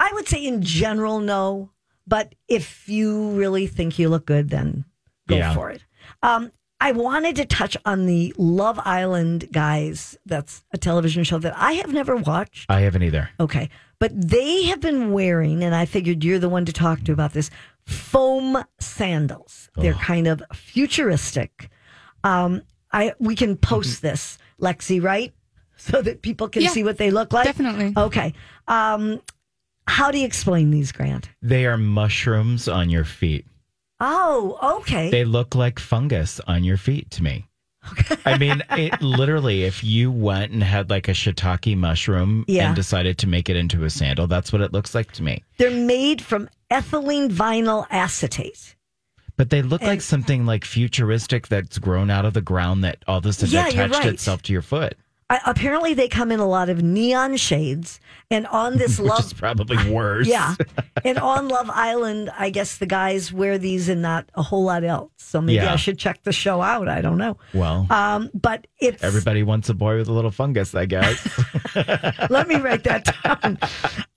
I 0.00 0.10
would 0.14 0.26
say 0.28 0.44
in 0.44 0.62
general, 0.62 1.20
no. 1.20 1.70
But 2.06 2.34
if 2.48 2.88
you 2.88 3.30
really 3.30 3.68
think 3.68 3.98
you 3.98 4.08
look 4.08 4.26
good, 4.26 4.50
then 4.50 4.84
go 5.28 5.36
Yeah. 5.36 5.54
for 5.54 5.70
it. 5.70 5.82
Um, 6.24 6.50
I 6.80 6.92
wanted 6.92 7.36
to 7.36 7.44
touch 7.44 7.76
on 7.84 8.06
the 8.06 8.34
Love 8.38 8.80
Island 8.84 9.48
guys. 9.52 10.16
That's 10.24 10.64
a 10.72 10.78
television 10.78 11.24
show 11.24 11.38
that 11.38 11.54
I 11.56 11.72
have 11.74 11.92
never 11.92 12.16
watched. 12.16 12.66
I 12.70 12.80
haven't 12.80 13.02
either. 13.02 13.28
Okay. 13.38 13.68
But 13.98 14.12
they 14.18 14.64
have 14.64 14.80
been 14.80 15.12
wearing, 15.12 15.62
and 15.62 15.74
I 15.74 15.84
figured 15.84 16.24
you're 16.24 16.38
the 16.38 16.48
one 16.48 16.64
to 16.64 16.72
talk 16.72 17.02
to 17.04 17.12
about 17.12 17.34
this 17.34 17.50
foam 17.84 18.64
sandals. 18.78 19.68
They're 19.76 19.92
kind 19.94 20.26
of 20.26 20.42
futuristic. 20.54 21.68
Um, 22.24 22.62
I 22.92 23.12
we 23.18 23.36
can 23.36 23.56
post 23.56 24.02
this, 24.02 24.38
Lexi, 24.60 25.02
right? 25.02 25.32
So 25.82 26.02
that 26.02 26.20
people 26.20 26.46
can 26.50 26.60
Yeah, 26.60 26.68
see 26.68 26.84
what 26.84 26.98
they 26.98 27.10
look 27.10 27.32
like. 27.32 27.46
definitely. 27.46 27.94
Okay. 27.96 28.34
Um, 28.68 29.22
how 29.86 30.10
do 30.10 30.18
you 30.18 30.26
explain 30.26 30.70
these, 30.70 30.92
Grant? 30.92 31.30
They 31.40 31.64
are 31.64 31.78
mushrooms 31.78 32.68
on 32.68 32.90
your 32.90 33.04
feet. 33.06 33.46
Oh, 34.00 34.58
okay. 34.80 35.10
They 35.10 35.24
look 35.24 35.54
like 35.54 35.78
fungus 35.78 36.40
on 36.46 36.64
your 36.64 36.76
feet 36.76 37.10
to 37.12 37.22
me. 37.22 37.46
Okay. 37.92 38.16
I 38.26 38.36
mean, 38.38 38.62
it 38.70 39.00
literally, 39.02 39.64
if 39.64 39.82
you 39.82 40.10
went 40.10 40.52
and 40.52 40.62
had 40.62 40.90
like 40.90 41.08
a 41.08 41.12
shiitake 41.12 41.76
mushroom 41.76 42.44
Yeah. 42.46 42.66
and 42.68 42.76
decided 42.76 43.18
to 43.18 43.26
make 43.26 43.48
it 43.48 43.56
into 43.56 43.84
a 43.84 43.90
sandal, 43.90 44.26
that's 44.26 44.52
what 44.52 44.60
it 44.62 44.72
looks 44.72 44.94
like 44.94 45.12
to 45.12 45.22
me. 45.22 45.44
They're 45.58 45.70
made 45.70 46.20
from 46.22 46.48
ethylene 46.70 47.30
vinyl 47.30 47.86
acetate. 47.90 48.76
But 49.36 49.48
they 49.48 49.62
look 49.62 49.80
like 49.80 50.02
something 50.02 50.44
like 50.44 50.66
futuristic 50.66 51.48
that's 51.48 51.78
grown 51.78 52.10
out 52.10 52.26
of 52.26 52.34
the 52.34 52.42
ground 52.42 52.84
that 52.84 53.02
all 53.08 53.18
of 53.18 53.26
a 53.26 53.32
sudden 53.32 53.54
Yeah, 53.54 53.68
attached 53.68 53.94
right. 53.94 54.06
itself 54.06 54.42
to 54.42 54.52
your 54.52 54.60
foot, 54.60 54.96
I, 55.30 55.40
apparently, 55.46 55.94
they 55.94 56.08
come 56.08 56.32
in 56.32 56.40
a 56.40 56.46
lot 56.46 56.68
of 56.68 56.82
neon 56.82 57.36
shades, 57.36 58.00
and 58.32 58.46
on 58.48 58.76
this 58.78 58.98
love 59.00 59.26
is 59.26 59.32
probably 59.32 59.76
worse. 59.90 60.26
Yeah. 60.26 60.56
and 61.04 61.18
on 61.18 61.46
Love 61.48 61.70
Island, 61.70 62.30
I 62.36 62.50
guess 62.50 62.78
the 62.78 62.86
guys 62.86 63.32
wear 63.32 63.56
these 63.56 63.88
and 63.88 64.02
not 64.02 64.28
a 64.34 64.42
whole 64.42 64.64
lot 64.64 64.82
else. 64.82 65.12
So 65.18 65.40
maybe 65.40 65.54
Yeah. 65.56 65.72
I 65.72 65.76
should 65.76 65.98
check 65.98 66.24
the 66.24 66.32
show 66.32 66.60
out. 66.60 66.88
I 66.88 67.00
don't 67.00 67.16
know. 67.18 67.38
Well, 67.54 67.86
Um, 67.90 68.28
but 68.34 68.66
it's 68.80 69.02
everybody 69.04 69.44
wants 69.44 69.68
a 69.68 69.74
boy 69.74 69.98
with 69.98 70.08
a 70.08 70.12
little 70.12 70.32
fungus, 70.32 70.74
I 70.74 70.86
guess. 70.86 71.24
let 72.30 72.48
me 72.48 72.56
write 72.56 72.82
that 72.84 73.04
down. 73.22 73.58
Uh, 73.62 73.68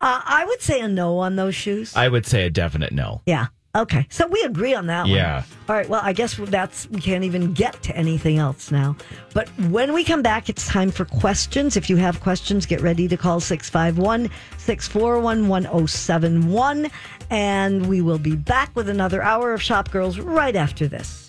I 0.01 0.45
would 0.47 0.61
say 0.63 0.79
a 0.81 0.87
no 0.87 1.19
on 1.19 1.35
those 1.35 1.53
shoes. 1.53 1.95
I 1.95 2.09
would 2.09 2.25
say 2.25 2.43
a 2.45 2.49
definite 2.49 2.91
no. 2.91 3.21
yeah. 3.27 3.47
Okay. 3.75 4.05
So 4.09 4.27
we 4.27 4.41
agree 4.43 4.75
on 4.75 4.85
that 4.87 5.03
one. 5.03 5.11
Yeah. 5.11 5.43
All 5.67 5.75
right. 5.75 5.89
Well, 5.89 6.01
I 6.03 6.13
guess 6.13 6.35
that's 6.37 6.87
we 6.91 7.01
can't 7.01 7.23
even 7.23 7.53
get 7.53 7.81
to 7.83 7.95
anything 7.95 8.37
else 8.37 8.69
now. 8.69 8.95
But 9.33 9.49
when 9.69 9.93
we 9.93 10.03
come 10.03 10.21
back, 10.21 10.47
it's 10.47 10.67
time 10.67 10.91
for 10.91 11.05
questions. 11.05 11.75
If 11.75 11.89
you 11.89 11.95
have 11.95 12.21
questions, 12.21 12.67
get 12.67 12.81
ready 12.81 13.07
to 13.07 13.17
call 13.17 13.39
651 13.39 14.29
641 14.59 15.47
1071. 15.47 16.91
And 17.31 17.87
we 17.87 18.01
will 18.01 18.19
be 18.19 18.35
back 18.35 18.75
with 18.75 18.89
another 18.89 19.23
hour 19.23 19.53
of 19.53 19.61
Shop 19.61 19.89
Girls 19.89 20.19
right 20.19 20.55
after 20.55 20.87
this. 20.87 21.22